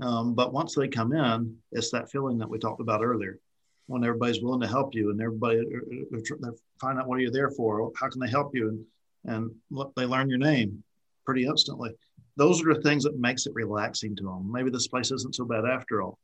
Um, 0.01 0.35
but 0.35 0.53
once 0.53 0.75
they 0.75 0.89
come 0.89 1.13
in, 1.13 1.57
it's 1.71 1.91
that 1.93 2.11
feeling 2.11 2.37
that 2.39 2.51
we 2.51 2.59
talked 2.59 2.81
about 2.81 3.03
earlier, 3.03 3.39
when 3.87 4.05
everybody's 4.05 4.43
willing 4.43 4.61
to 4.61 4.67
help 4.67 4.95
you 4.95 5.11
and 5.11 5.23
everybody 5.23 5.59
uh, 5.59 6.17
uh, 6.17 6.49
uh, 6.49 6.51
find 6.81 6.99
out 6.99 7.07
what 7.07 7.17
are 7.17 7.23
you 7.23 7.31
there 7.31 7.51
for, 7.51 7.91
how 7.99 8.11
can 8.11 8.21
they 8.21 8.29
help 8.29 8.55
you, 8.55 8.69
and 8.69 8.85
and 9.25 9.51
look, 9.71 9.93
they 9.95 10.05
learn 10.05 10.29
your 10.29 10.39
name 10.39 10.83
pretty 11.25 11.47
instantly. 11.47 11.93
Those 12.43 12.65
are 12.65 12.75
the 12.75 12.81
things 12.81 13.05
that 13.05 13.19
makes 13.19 13.47
it 13.47 13.55
relaxing 13.55 14.17
to 14.17 14.25
them. 14.25 14.51
Maybe 14.51 14.71
this 14.71 14.89
place 14.89 15.13
isn't 15.13 15.37
so 15.37 15.45
bad 15.45 15.65
after 15.65 16.03
all. 16.03 16.19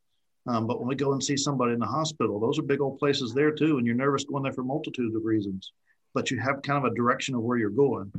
Um, 0.46 0.66
but 0.66 0.78
when 0.78 0.88
we 0.88 0.94
go 0.96 1.12
and 1.12 1.22
see 1.22 1.36
somebody 1.36 1.74
in 1.74 1.78
the 1.78 1.86
hospital, 1.86 2.40
those 2.40 2.58
are 2.58 2.62
big 2.62 2.80
old 2.80 2.98
places 2.98 3.34
there 3.34 3.52
too, 3.52 3.78
and 3.78 3.86
you're 3.86 3.94
nervous 3.94 4.24
going 4.24 4.42
there 4.42 4.52
for 4.52 4.64
multitudes 4.64 5.14
of 5.14 5.24
reasons. 5.24 5.72
But 6.14 6.30
you 6.30 6.40
have 6.40 6.62
kind 6.62 6.84
of 6.84 6.90
a 6.90 6.94
direction 6.96 7.34
of 7.34 7.42
where 7.42 7.58
you're 7.58 7.70
going, 7.70 8.10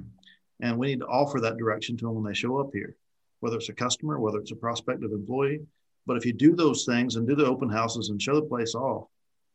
and 0.61 0.77
we 0.77 0.87
need 0.87 0.99
to 0.99 1.07
offer 1.07 1.41
that 1.41 1.57
direction 1.57 1.97
to 1.97 2.05
them 2.05 2.15
when 2.15 2.23
they 2.23 2.33
show 2.33 2.57
up 2.59 2.69
here 2.71 2.95
whether 3.41 3.57
it's 3.57 3.69
a 3.69 3.73
customer, 3.73 4.19
whether 4.19 4.39
it's 4.39 4.51
a 4.51 4.55
prospective 4.55 5.11
employee. 5.11 5.61
But 6.05 6.17
if 6.17 6.25
you 6.25 6.33
do 6.33 6.55
those 6.55 6.85
things 6.85 7.15
and 7.15 7.27
do 7.27 7.35
the 7.35 7.45
open 7.45 7.69
houses 7.69 8.09
and 8.09 8.21
show 8.21 8.35
the 8.35 8.41
place 8.47 8.75
off, 8.75 9.07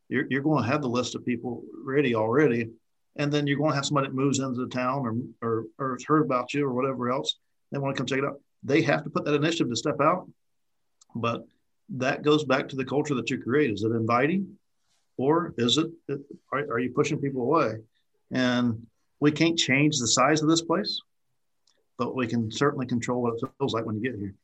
you're, 0.08 0.26
you're 0.28 0.42
going 0.42 0.62
to 0.62 0.70
have 0.70 0.82
the 0.82 0.88
list 0.88 1.14
of 1.14 1.24
people 1.24 1.62
ready 1.84 2.14
already. 2.14 2.70
And 3.16 3.32
then 3.32 3.46
you're 3.46 3.58
going 3.58 3.70
to 3.70 3.76
have 3.76 3.86
somebody 3.86 4.08
that 4.08 4.14
moves 4.14 4.38
into 4.38 4.60
the 4.60 4.68
town 4.68 5.32
or, 5.42 5.48
or, 5.48 5.64
or 5.78 5.98
heard 6.06 6.24
about 6.24 6.52
you 6.52 6.66
or 6.66 6.72
whatever 6.72 7.10
else. 7.10 7.36
They 7.74 7.80
want 7.80 7.96
to 7.96 8.00
come 8.00 8.06
check 8.06 8.20
it 8.20 8.24
out. 8.24 8.40
They 8.62 8.80
have 8.82 9.04
to 9.04 9.10
put 9.10 9.24
that 9.24 9.34
initiative 9.34 9.68
to 9.68 9.76
step 9.76 10.00
out. 10.00 10.30
But 11.14 11.46
that 11.90 12.22
goes 12.22 12.44
back 12.44 12.68
to 12.70 12.76
the 12.76 12.84
culture 12.84 13.14
that 13.16 13.28
you 13.30 13.42
create. 13.42 13.70
Is 13.70 13.82
it 13.82 13.90
inviting 13.90 14.56
or 15.16 15.54
is 15.58 15.76
it, 15.76 15.90
are, 16.50 16.60
are 16.60 16.78
you 16.78 16.90
pushing 16.90 17.18
people 17.18 17.42
away? 17.42 17.74
And 18.30 18.86
we 19.20 19.30
can't 19.30 19.58
change 19.58 19.98
the 19.98 20.06
size 20.06 20.42
of 20.42 20.48
this 20.48 20.62
place 20.62 21.00
but 21.98 22.14
we 22.14 22.26
can 22.26 22.50
certainly 22.50 22.86
control 22.86 23.22
what 23.22 23.34
it 23.34 23.50
feels 23.58 23.72
like 23.72 23.84
when 23.84 23.96
you 23.96 24.02
get 24.02 24.18
here. 24.18 24.34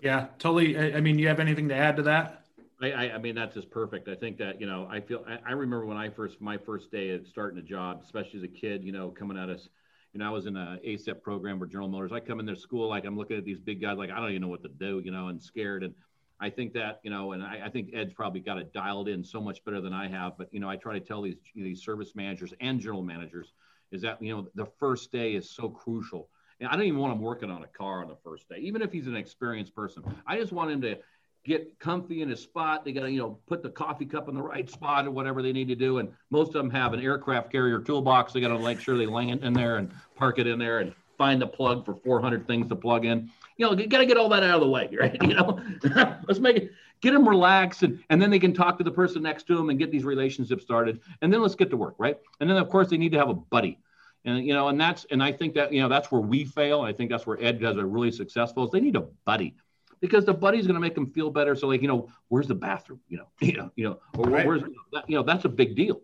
Yeah, 0.00 0.26
Tully. 0.38 0.76
I, 0.76 0.98
I 0.98 1.00
mean, 1.00 1.18
you 1.18 1.28
have 1.28 1.38
anything 1.38 1.68
to 1.68 1.76
add 1.76 1.96
to 1.96 2.02
that? 2.04 2.44
I, 2.82 3.12
I, 3.12 3.18
mean, 3.18 3.36
that's 3.36 3.54
just 3.54 3.70
perfect. 3.70 4.08
I 4.08 4.16
think 4.16 4.38
that, 4.38 4.60
you 4.60 4.66
know, 4.66 4.88
I 4.90 5.00
feel, 5.00 5.24
I, 5.28 5.38
I, 5.50 5.52
remember 5.52 5.86
when 5.86 5.96
I 5.96 6.08
first, 6.08 6.40
my 6.40 6.58
first 6.58 6.90
day 6.90 7.10
of 7.10 7.28
starting 7.28 7.56
a 7.60 7.62
job, 7.62 8.02
especially 8.04 8.40
as 8.40 8.42
a 8.42 8.48
kid, 8.48 8.82
you 8.82 8.90
know, 8.90 9.08
coming 9.10 9.38
at 9.38 9.48
us, 9.48 9.68
you 10.12 10.20
know, 10.20 10.26
I 10.26 10.30
was 10.30 10.46
in 10.46 10.56
a 10.56 10.78
ASEP 10.86 11.22
program 11.22 11.58
with 11.58 11.70
General 11.70 11.88
Motors. 11.88 12.12
I 12.12 12.20
come 12.20 12.40
in 12.40 12.46
their 12.46 12.56
school, 12.56 12.88
like 12.88 13.04
I'm 13.04 13.16
looking 13.16 13.36
at 13.36 13.44
these 13.44 13.58
big 13.58 13.80
guys, 13.80 13.96
like, 13.96 14.10
I 14.10 14.16
don't 14.20 14.30
even 14.30 14.42
know 14.42 14.48
what 14.48 14.62
to 14.62 14.68
do, 14.68 15.00
you 15.04 15.10
know, 15.10 15.28
and 15.28 15.42
scared. 15.42 15.82
And 15.82 15.94
I 16.40 16.50
think 16.50 16.72
that, 16.74 17.00
you 17.02 17.10
know, 17.10 17.32
and 17.32 17.42
I, 17.42 17.62
I 17.64 17.68
think 17.70 17.90
Ed's 17.94 18.12
probably 18.12 18.40
got 18.40 18.58
it 18.58 18.72
dialed 18.72 19.08
in 19.08 19.24
so 19.24 19.40
much 19.40 19.64
better 19.64 19.80
than 19.80 19.92
I 19.92 20.08
have, 20.08 20.36
but, 20.36 20.52
you 20.52 20.60
know, 20.60 20.68
I 20.68 20.76
try 20.76 20.94
to 20.94 21.00
tell 21.00 21.22
these, 21.22 21.36
these 21.54 21.82
service 21.82 22.14
managers 22.14 22.52
and 22.60 22.80
general 22.80 23.02
managers, 23.02 23.52
is 23.92 24.02
that 24.02 24.20
you 24.22 24.34
know 24.34 24.48
the 24.54 24.66
first 24.80 25.12
day 25.12 25.34
is 25.34 25.50
so 25.50 25.68
crucial. 25.68 26.28
And 26.60 26.68
I 26.68 26.72
don't 26.72 26.84
even 26.84 26.98
want 26.98 27.12
him 27.12 27.20
working 27.20 27.50
on 27.50 27.62
a 27.62 27.66
car 27.66 28.02
on 28.02 28.08
the 28.08 28.16
first 28.24 28.48
day, 28.48 28.56
even 28.58 28.82
if 28.82 28.92
he's 28.92 29.06
an 29.06 29.16
experienced 29.16 29.74
person. 29.74 30.02
I 30.26 30.36
just 30.36 30.52
want 30.52 30.70
him 30.70 30.80
to 30.82 30.96
get 31.44 31.78
comfy 31.80 32.22
in 32.22 32.30
a 32.30 32.36
spot. 32.36 32.84
They 32.84 32.92
got 32.92 33.02
to, 33.02 33.10
you 33.10 33.18
know, 33.18 33.38
put 33.46 33.62
the 33.62 33.70
coffee 33.70 34.06
cup 34.06 34.28
in 34.28 34.34
the 34.34 34.42
right 34.42 34.68
spot 34.70 35.06
or 35.06 35.10
whatever 35.10 35.42
they 35.42 35.52
need 35.52 35.68
to 35.68 35.74
do. 35.74 35.98
And 35.98 36.12
most 36.30 36.48
of 36.48 36.54
them 36.54 36.70
have 36.70 36.92
an 36.92 37.00
aircraft 37.00 37.50
carrier 37.50 37.80
toolbox. 37.80 38.32
They 38.32 38.40
got 38.40 38.48
to 38.48 38.58
make 38.58 38.80
sure 38.80 38.96
they 38.96 39.06
land 39.06 39.42
in 39.42 39.52
there 39.52 39.76
and 39.76 39.92
park 40.14 40.38
it 40.38 40.46
in 40.46 40.58
there 40.58 40.80
and 40.80 40.94
find 41.18 41.42
the 41.42 41.46
plug 41.46 41.84
for 41.84 41.94
400 41.94 42.46
things 42.46 42.68
to 42.68 42.76
plug 42.76 43.04
in. 43.04 43.30
You 43.56 43.66
know, 43.66 43.72
you 43.76 43.86
got 43.86 43.98
to 43.98 44.06
get 44.06 44.16
all 44.16 44.28
that 44.30 44.42
out 44.42 44.56
of 44.56 44.60
the 44.60 44.68
way, 44.68 44.88
right? 45.00 45.16
You 45.20 45.34
know, 45.34 45.60
let's 46.28 46.40
make 46.40 46.56
it, 46.56 46.72
get 47.00 47.12
them 47.12 47.28
relaxed 47.28 47.82
and, 47.82 48.02
and 48.10 48.22
then 48.22 48.30
they 48.30 48.38
can 48.38 48.54
talk 48.54 48.78
to 48.78 48.84
the 48.84 48.90
person 48.90 49.22
next 49.22 49.46
to 49.48 49.56
them 49.56 49.68
and 49.68 49.78
get 49.78 49.90
these 49.90 50.04
relationships 50.04 50.62
started. 50.62 51.00
And 51.22 51.32
then 51.32 51.42
let's 51.42 51.56
get 51.56 51.70
to 51.70 51.76
work, 51.76 51.96
right? 51.98 52.18
And 52.40 52.48
then, 52.48 52.56
of 52.56 52.68
course, 52.68 52.88
they 52.88 52.96
need 52.96 53.12
to 53.12 53.18
have 53.18 53.28
a 53.28 53.34
buddy. 53.34 53.78
And, 54.24 54.46
you 54.46 54.54
know, 54.54 54.68
and 54.68 54.80
that's, 54.80 55.04
and 55.10 55.20
I 55.20 55.32
think 55.32 55.54
that, 55.54 55.72
you 55.72 55.82
know, 55.82 55.88
that's 55.88 56.12
where 56.12 56.20
we 56.20 56.44
fail. 56.44 56.82
I 56.82 56.92
think 56.92 57.10
that's 57.10 57.26
where 57.26 57.42
Ed 57.42 57.60
does 57.60 57.76
a 57.76 57.84
really 57.84 58.12
successful 58.12 58.64
is 58.64 58.70
they 58.70 58.80
need 58.80 58.94
a 58.94 59.04
buddy 59.24 59.56
because 60.02 60.26
the 60.26 60.34
buddy's 60.34 60.66
going 60.66 60.74
to 60.74 60.80
make 60.80 60.96
them 60.96 61.06
feel 61.12 61.30
better. 61.30 61.54
So 61.54 61.68
like, 61.68 61.80
you 61.80 61.88
know, 61.88 62.10
where's 62.28 62.48
the 62.48 62.54
bathroom? 62.54 63.00
You 63.08 63.18
know, 63.18 63.28
you 63.40 63.54
know, 63.54 63.70
you 63.76 63.84
know, 63.84 64.00
or 64.18 64.28
right. 64.28 64.46
where's, 64.46 64.62
you 65.06 65.16
know, 65.16 65.22
that's 65.22 65.46
a 65.46 65.48
big 65.48 65.74
deal. 65.74 66.02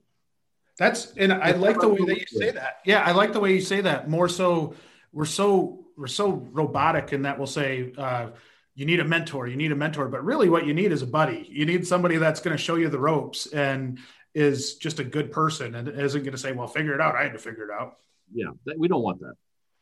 That's 0.79 1.13
and 1.17 1.33
I 1.33 1.51
like 1.51 1.81
the 1.81 1.89
way 1.89 2.05
that 2.07 2.21
you 2.21 2.27
say 2.27 2.53
that. 2.53 2.79
Yeah, 2.85 3.03
I 3.03 3.11
like 3.11 3.33
the 3.33 3.41
way 3.41 3.53
you 3.53 3.61
say 3.61 3.81
that. 3.81 4.09
More 4.09 4.29
so, 4.29 4.75
we're 5.13 5.25
so 5.25 5.85
we're 5.97 6.07
so 6.07 6.31
robotic 6.53 7.13
in 7.13 7.23
that 7.23 7.37
we'll 7.37 7.49
say 7.49 7.93
uh, 7.99 8.29
you 8.77 8.87
need 8.87 9.01
a 9.01 9.05
mentor, 9.05 9.49
you 9.49 9.57
need 9.57 9.73
a 9.73 9.77
mentor, 9.77 10.07
but 10.07 10.25
really 10.25 10.49
what 10.49 10.65
you 10.67 10.73
need 10.73 10.93
is 10.93 11.03
a 11.03 11.07
buddy. 11.07 11.49
You 11.51 11.67
need 11.67 11.85
somebody 11.85 12.17
that's 12.17 12.39
going 12.39 12.57
to 12.57 12.63
show 12.63 12.77
you 12.77 12.89
the 12.89 13.01
ropes 13.01 13.47
and 13.47 13.99
is 14.35 14.77
just 14.77 15.01
a 15.01 15.05
good 15.05 15.33
person 15.33 15.75
and 15.75 15.89
isn't 15.89 16.23
going 16.23 16.33
to 16.33 16.39
say, 16.39 16.53
"Well, 16.53 16.69
figure 16.69 16.95
it 16.95 17.01
out." 17.01 17.17
I 17.17 17.25
had 17.25 17.33
to 17.33 17.41
figure 17.41 17.65
it 17.65 17.73
out. 17.73 17.97
Yeah, 18.33 18.51
we 18.77 18.87
don't 18.87 19.03
want 19.03 19.19
that. 19.19 19.35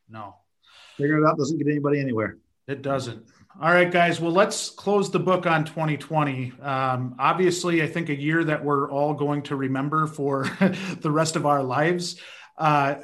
No, 0.08 0.36
figure 0.96 1.22
it 1.22 1.28
out 1.28 1.36
doesn't 1.36 1.58
get 1.58 1.66
anybody 1.68 2.00
anywhere. 2.00 2.38
It 2.66 2.80
doesn't. 2.80 3.26
All 3.58 3.72
right, 3.72 3.90
guys. 3.90 4.20
Well, 4.20 4.32
let's 4.32 4.68
close 4.68 5.10
the 5.10 5.18
book 5.18 5.46
on 5.46 5.64
2020. 5.64 6.52
Um, 6.60 7.14
obviously, 7.18 7.82
I 7.82 7.86
think 7.86 8.10
a 8.10 8.14
year 8.14 8.44
that 8.44 8.62
we're 8.62 8.90
all 8.90 9.14
going 9.14 9.40
to 9.44 9.56
remember 9.56 10.06
for 10.06 10.44
the 11.00 11.10
rest 11.10 11.36
of 11.36 11.46
our 11.46 11.62
lives. 11.62 12.20
Uh, 12.58 12.96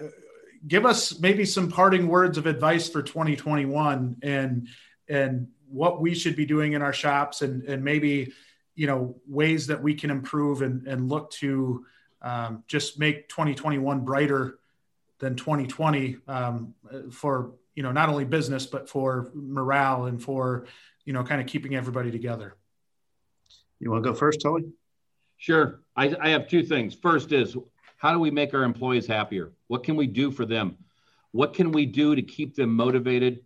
give 0.69 0.85
us 0.85 1.19
maybe 1.21 1.47
some 1.47 1.71
parting 1.71 2.07
words 2.07 2.37
of 2.37 2.45
advice 2.45 2.87
for 2.87 3.03
2021 3.03 4.19
and 4.23 4.69
and 5.09 5.49
what 5.71 6.03
we 6.03 6.15
should 6.15 6.37
be 6.37 6.45
doing 6.45 6.75
in 6.75 6.83
our 6.83 6.93
shops 6.93 7.41
and 7.41 7.63
and 7.63 7.83
maybe 7.83 8.31
you 8.75 8.87
know 8.87 9.17
ways 9.27 9.69
that 9.69 9.83
we 9.83 9.95
can 9.95 10.11
improve 10.11 10.61
and, 10.61 10.87
and 10.87 11.09
look 11.09 11.31
to 11.31 11.87
um, 12.21 12.63
just 12.67 12.99
make 12.99 13.27
2021 13.31 14.01
brighter 14.01 14.59
than 15.19 15.35
2020 15.35 16.19
um, 16.29 16.75
for 17.11 17.53
you 17.75 17.83
know 17.83 17.93
not 17.93 18.09
only 18.09 18.25
business 18.25 18.67
but 18.67 18.89
for 18.89 19.31
morale 19.35 20.07
and 20.07 20.23
for 20.23 20.67
you 21.05 21.13
know 21.13 21.23
kind 21.23 21.41
of 21.41 21.47
keeping 21.47 21.75
everybody 21.75 22.11
together. 22.11 22.57
You 23.81 23.91
want 23.91 24.05
to 24.05 24.11
go 24.11 24.15
first 24.15 24.41
tully 24.41 24.65
sure. 25.43 25.81
I, 25.97 26.15
I 26.21 26.29
have 26.31 26.47
two 26.47 26.63
things. 26.63 26.95
First 26.95 27.33
is 27.33 27.57
how 27.97 28.13
do 28.13 28.21
we 28.21 28.31
make 28.31 28.55
our 28.55 28.63
employees 28.63 29.07
happier? 29.07 29.53
What 29.67 29.83
can 29.83 29.97
we 29.97 30.07
do 30.07 30.31
for 30.31 30.47
them? 30.47 30.77
What 31.33 31.53
can 31.53 31.73
we 31.73 31.85
do 31.85 32.15
to 32.15 32.23
keep 32.23 32.55
them 32.55 32.75
motivated 32.75 33.41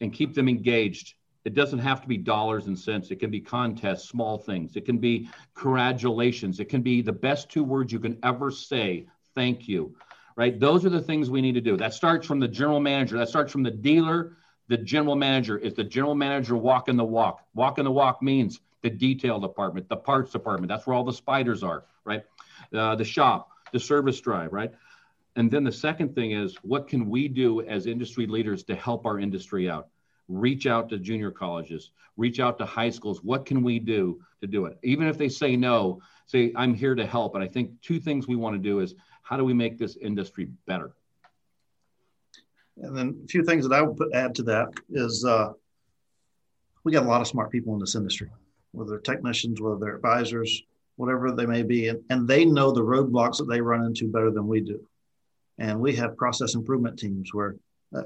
and 0.00 0.12
keep 0.12 0.32
them 0.34 0.48
engaged? 0.48 1.14
It 1.44 1.54
doesn't 1.54 1.80
have 1.80 2.02
to 2.02 2.08
be 2.08 2.18
dollars 2.18 2.66
and 2.66 2.78
cents. 2.78 3.10
It 3.10 3.18
can 3.18 3.30
be 3.30 3.40
contests, 3.40 4.08
small 4.08 4.38
things. 4.38 4.76
It 4.76 4.84
can 4.84 4.98
be 4.98 5.28
congratulations. 5.54 6.60
It 6.60 6.66
can 6.66 6.82
be 6.82 7.02
the 7.02 7.12
best 7.12 7.50
two 7.50 7.64
words 7.64 7.92
you 7.92 7.98
can 7.98 8.18
ever 8.22 8.50
say, 8.50 9.06
thank 9.34 9.66
you 9.66 9.96
right? 10.36 10.58
Those 10.58 10.84
are 10.84 10.90
the 10.90 11.00
things 11.00 11.30
we 11.30 11.40
need 11.40 11.54
to 11.54 11.60
do. 11.60 11.76
That 11.76 11.94
starts 11.94 12.26
from 12.26 12.40
the 12.40 12.48
general 12.48 12.80
manager. 12.80 13.18
That 13.18 13.28
starts 13.28 13.52
from 13.52 13.62
the 13.62 13.70
dealer. 13.70 14.36
The 14.68 14.76
general 14.78 15.16
manager 15.16 15.58
is 15.58 15.74
the 15.74 15.84
general 15.84 16.14
manager 16.14 16.56
walking 16.56 16.96
the 16.96 17.04
walk. 17.04 17.44
Walking 17.54 17.84
the 17.84 17.90
walk 17.90 18.22
means 18.22 18.60
the 18.82 18.90
detail 18.90 19.38
department, 19.38 19.88
the 19.88 19.96
parts 19.96 20.32
department. 20.32 20.68
That's 20.68 20.86
where 20.86 20.96
all 20.96 21.04
the 21.04 21.12
spiders 21.12 21.62
are, 21.62 21.84
right? 22.04 22.24
Uh, 22.72 22.94
the 22.94 23.04
shop, 23.04 23.50
the 23.72 23.80
service 23.80 24.20
drive, 24.20 24.52
right? 24.52 24.72
And 25.36 25.50
then 25.50 25.64
the 25.64 25.72
second 25.72 26.14
thing 26.14 26.32
is 26.32 26.56
what 26.62 26.88
can 26.88 27.08
we 27.08 27.28
do 27.28 27.62
as 27.62 27.86
industry 27.86 28.26
leaders 28.26 28.62
to 28.64 28.74
help 28.74 29.06
our 29.06 29.18
industry 29.18 29.68
out? 29.68 29.88
Reach 30.30 30.68
out 30.68 30.88
to 30.90 30.98
junior 30.98 31.32
colleges, 31.32 31.90
reach 32.16 32.38
out 32.38 32.56
to 32.58 32.64
high 32.64 32.90
schools. 32.90 33.24
What 33.24 33.44
can 33.44 33.64
we 33.64 33.80
do 33.80 34.20
to 34.40 34.46
do 34.46 34.66
it? 34.66 34.78
Even 34.84 35.08
if 35.08 35.18
they 35.18 35.28
say 35.28 35.56
no, 35.56 36.00
say, 36.26 36.52
I'm 36.54 36.72
here 36.72 36.94
to 36.94 37.04
help. 37.04 37.34
And 37.34 37.42
I 37.42 37.48
think 37.48 37.80
two 37.82 37.98
things 37.98 38.28
we 38.28 38.36
want 38.36 38.54
to 38.54 38.62
do 38.62 38.78
is 38.78 38.94
how 39.22 39.36
do 39.36 39.44
we 39.44 39.54
make 39.54 39.76
this 39.76 39.96
industry 39.96 40.48
better? 40.66 40.92
And 42.76 42.96
then 42.96 43.20
a 43.24 43.26
few 43.26 43.42
things 43.42 43.68
that 43.68 43.74
I 43.74 43.82
would 43.82 43.96
put 43.96 44.14
add 44.14 44.36
to 44.36 44.44
that 44.44 44.68
is 44.90 45.24
uh, 45.24 45.50
we 46.84 46.92
got 46.92 47.04
a 47.04 47.08
lot 47.08 47.20
of 47.20 47.26
smart 47.26 47.50
people 47.50 47.74
in 47.74 47.80
this 47.80 47.96
industry, 47.96 48.30
whether 48.70 48.90
they're 48.90 49.00
technicians, 49.00 49.60
whether 49.60 49.78
they're 49.80 49.96
advisors, 49.96 50.62
whatever 50.94 51.32
they 51.32 51.46
may 51.46 51.64
be, 51.64 51.88
and, 51.88 52.02
and 52.08 52.28
they 52.28 52.44
know 52.44 52.70
the 52.70 52.80
roadblocks 52.80 53.38
that 53.38 53.48
they 53.48 53.60
run 53.60 53.84
into 53.84 54.06
better 54.06 54.30
than 54.30 54.46
we 54.46 54.60
do. 54.60 54.80
And 55.58 55.80
we 55.80 55.96
have 55.96 56.16
process 56.16 56.54
improvement 56.54 56.98
teams 56.98 57.34
where 57.34 57.56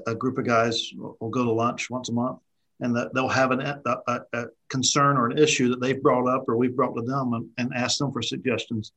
a, 0.07 0.15
group 0.15 0.37
of 0.37 0.45
guys 0.45 0.91
will, 0.95 1.29
go 1.29 1.43
to 1.43 1.51
lunch 1.51 1.89
once 1.89 2.09
a 2.09 2.13
month 2.13 2.39
and 2.79 2.95
that 2.95 3.13
they'll 3.13 3.27
have 3.27 3.51
an, 3.51 3.61
a, 3.61 4.21
a, 4.33 4.45
concern 4.69 5.17
or 5.17 5.27
an 5.27 5.37
issue 5.37 5.69
that 5.69 5.79
they've 5.79 6.01
brought 6.01 6.27
up 6.27 6.45
or 6.47 6.57
we've 6.57 6.75
brought 6.75 6.95
to 6.95 7.01
them 7.01 7.33
and, 7.33 7.49
and 7.57 7.73
ask 7.75 7.97
them 7.97 8.11
for 8.11 8.21
suggestions. 8.21 8.91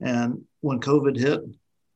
And 0.00 0.44
when 0.60 0.80
COVID 0.80 1.18
hit, 1.18 1.40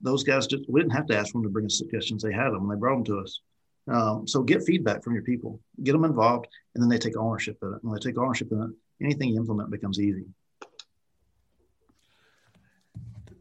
those 0.01 0.25
guys 0.25 0.47
just 0.47 0.65
we 0.69 0.81
didn't 0.81 0.95
have 0.95 1.07
to 1.07 1.19
ask 1.19 1.33
them 1.33 1.43
to 1.43 1.49
bring 1.51 1.67
us 1.67 1.77
suggestions; 1.77 2.23
they 2.23 2.33
had 2.33 2.49
them 2.49 2.63
and 2.63 2.71
they 2.71 2.77
brought 2.77 2.97
them 2.97 3.05
to 3.05 3.19
us. 3.19 3.41
Um, 3.87 4.27
so 4.27 4.43
get 4.43 4.63
feedback 4.63 5.03
from 5.03 5.15
your 5.15 5.23
people, 5.23 5.61
get 5.83 5.93
them 5.93 6.05
involved, 6.05 6.47
and 6.75 6.83
then 6.83 6.89
they 6.89 6.99
take 6.99 7.17
ownership 7.17 7.59
of 7.63 7.75
it. 7.75 7.79
When 7.83 7.95
they 7.95 8.01
take 8.01 8.19
ownership 8.19 8.51
of 8.53 8.61
it, 8.63 8.71
anything 9.03 9.31
you 9.31 9.37
implement 9.37 9.71
becomes 9.71 10.01
easy. 10.01 10.25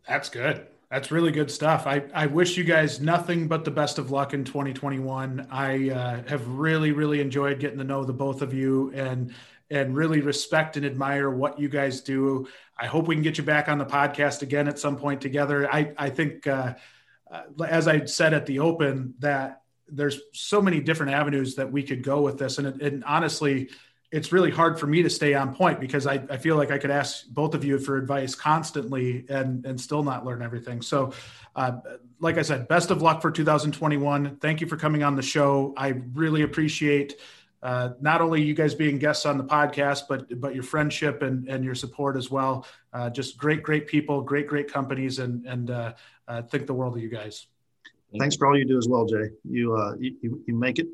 That's 0.08 0.30
good. 0.30 0.68
That's 0.90 1.12
really 1.12 1.32
good 1.32 1.52
stuff. 1.52 1.86
I, 1.86 2.04
I 2.16 2.26
wish 2.26 2.58
you 2.58 2.64
guys 2.64 3.00
nothing 3.00 3.48
but 3.48 3.64
the 3.64 3.70
best 3.72 4.00
of 4.00 4.10
luck 4.10 4.34
in 4.34 4.44
2021. 4.44 5.48
I 5.52 5.90
uh, 5.92 6.24
have 6.28 6.48
really, 6.48 6.92
really 6.92 7.22
enjoyed 7.22 7.60
getting 7.60 7.78
to 7.78 7.84
know 7.84 8.04
the 8.04 8.14
both 8.14 8.42
of 8.42 8.54
you 8.54 8.92
and 8.96 9.34
and 9.72 9.96
really 9.96 10.22
respect 10.22 10.78
and 10.78 10.86
admire 10.86 11.30
what 11.30 11.60
you 11.60 11.70
guys 11.70 12.02
do. 12.02 12.48
I 12.78 12.88
hope 12.88 13.08
we 13.08 13.16
can 13.16 13.24
get 13.24 13.38
you 13.38 13.44
back 13.44 13.70
on 13.70 13.78
the 13.78 13.86
podcast 13.86 14.42
again 14.42 14.68
at 14.68 14.80
some 14.80 14.98
point 14.98 15.22
together. 15.22 15.72
I, 15.72 15.94
I 15.96 16.10
think, 16.10 16.48
uh, 16.48 16.74
uh, 17.30 17.44
as 17.68 17.88
I 17.88 18.06
said 18.06 18.34
at 18.34 18.48
the 18.48 18.60
open, 18.60 19.14
that 19.20 19.62
there's 19.88 20.20
so 20.34 20.60
many 20.60 20.80
different 20.80 21.12
avenues 21.12 21.56
that 21.56 21.72
we 21.72 21.84
could 21.84 22.04
go 22.04 22.22
with 22.22 22.40
this. 22.40 22.58
And, 22.58 22.82
and 22.82 23.04
honestly, 23.04 23.70
it's 24.12 24.32
really 24.32 24.50
hard 24.50 24.80
for 24.80 24.88
me 24.88 25.04
to 25.04 25.10
stay 25.10 25.36
on 25.36 25.54
point 25.54 25.80
because 25.80 26.08
I, 26.08 26.16
I 26.30 26.38
feel 26.38 26.56
like 26.56 26.72
I 26.72 26.80
could 26.80 26.90
ask 26.90 27.28
both 27.28 27.54
of 27.54 27.64
you 27.64 27.78
for 27.78 27.98
advice 27.98 28.34
constantly 28.34 29.26
and, 29.30 29.66
and 29.66 29.80
still 29.80 30.02
not 30.02 30.26
learn 30.26 30.42
everything. 30.42 30.82
So, 30.82 31.14
uh, 31.56 31.74
like 32.20 32.38
I 32.38 32.42
said, 32.42 32.68
best 32.68 32.90
of 32.90 33.02
luck 33.02 33.22
for 33.22 33.30
2021. 33.30 34.38
Thank 34.38 34.62
you 34.62 34.68
for 34.68 34.78
coming 34.78 35.04
on 35.04 35.16
the 35.16 35.22
show. 35.22 35.74
I 35.78 35.90
really 36.14 36.42
appreciate 36.42 37.20
uh, 37.62 37.90
not 38.00 38.22
only 38.22 38.42
you 38.42 38.54
guys 38.54 38.74
being 38.74 38.98
guests 38.98 39.26
on 39.26 39.38
the 39.38 39.44
podcast, 39.44 40.04
but 40.08 40.40
but 40.40 40.56
your 40.56 40.64
friendship 40.64 41.22
and 41.22 41.48
and 41.50 41.64
your 41.64 41.76
support 41.76 42.16
as 42.16 42.32
well. 42.32 42.66
Uh, 42.94 43.10
just 43.10 43.38
great, 43.38 43.64
great 43.64 43.86
people, 43.86 44.22
great, 44.22 44.48
great 44.48 44.72
companies, 44.72 45.20
and 45.20 45.46
and 45.46 45.70
uh, 45.70 45.94
uh 46.28 46.42
think 46.44 46.68
the 46.68 46.74
world 46.74 46.96
of 46.96 47.04
you 47.04 47.10
guys. 47.10 47.48
Thanks 48.18 48.38
for 48.38 48.48
all 48.48 48.58
you 48.58 48.66
do 48.66 48.78
as 48.78 48.88
well, 48.88 49.06
Jay. 49.06 49.30
You 49.44 49.76
uh, 49.76 49.96
you, 50.00 50.42
you 50.48 50.56
make 50.56 50.80
it. 50.80 50.88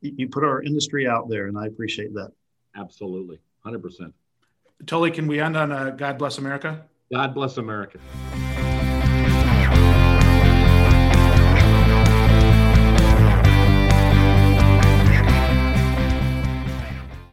You 0.00 0.28
put 0.28 0.42
our 0.42 0.62
industry 0.62 1.06
out 1.06 1.28
there, 1.28 1.48
and 1.48 1.58
I 1.58 1.66
appreciate 1.66 2.14
that. 2.14 2.32
Absolutely, 2.76 3.40
hundred 3.64 3.82
percent. 3.82 4.14
Tully, 4.86 5.10
can 5.10 5.26
we 5.26 5.40
end 5.40 5.56
on 5.56 5.72
a 5.72 5.92
God 5.92 6.18
bless 6.18 6.38
America? 6.38 6.84
God 7.12 7.34
bless 7.34 7.56
America. 7.56 7.98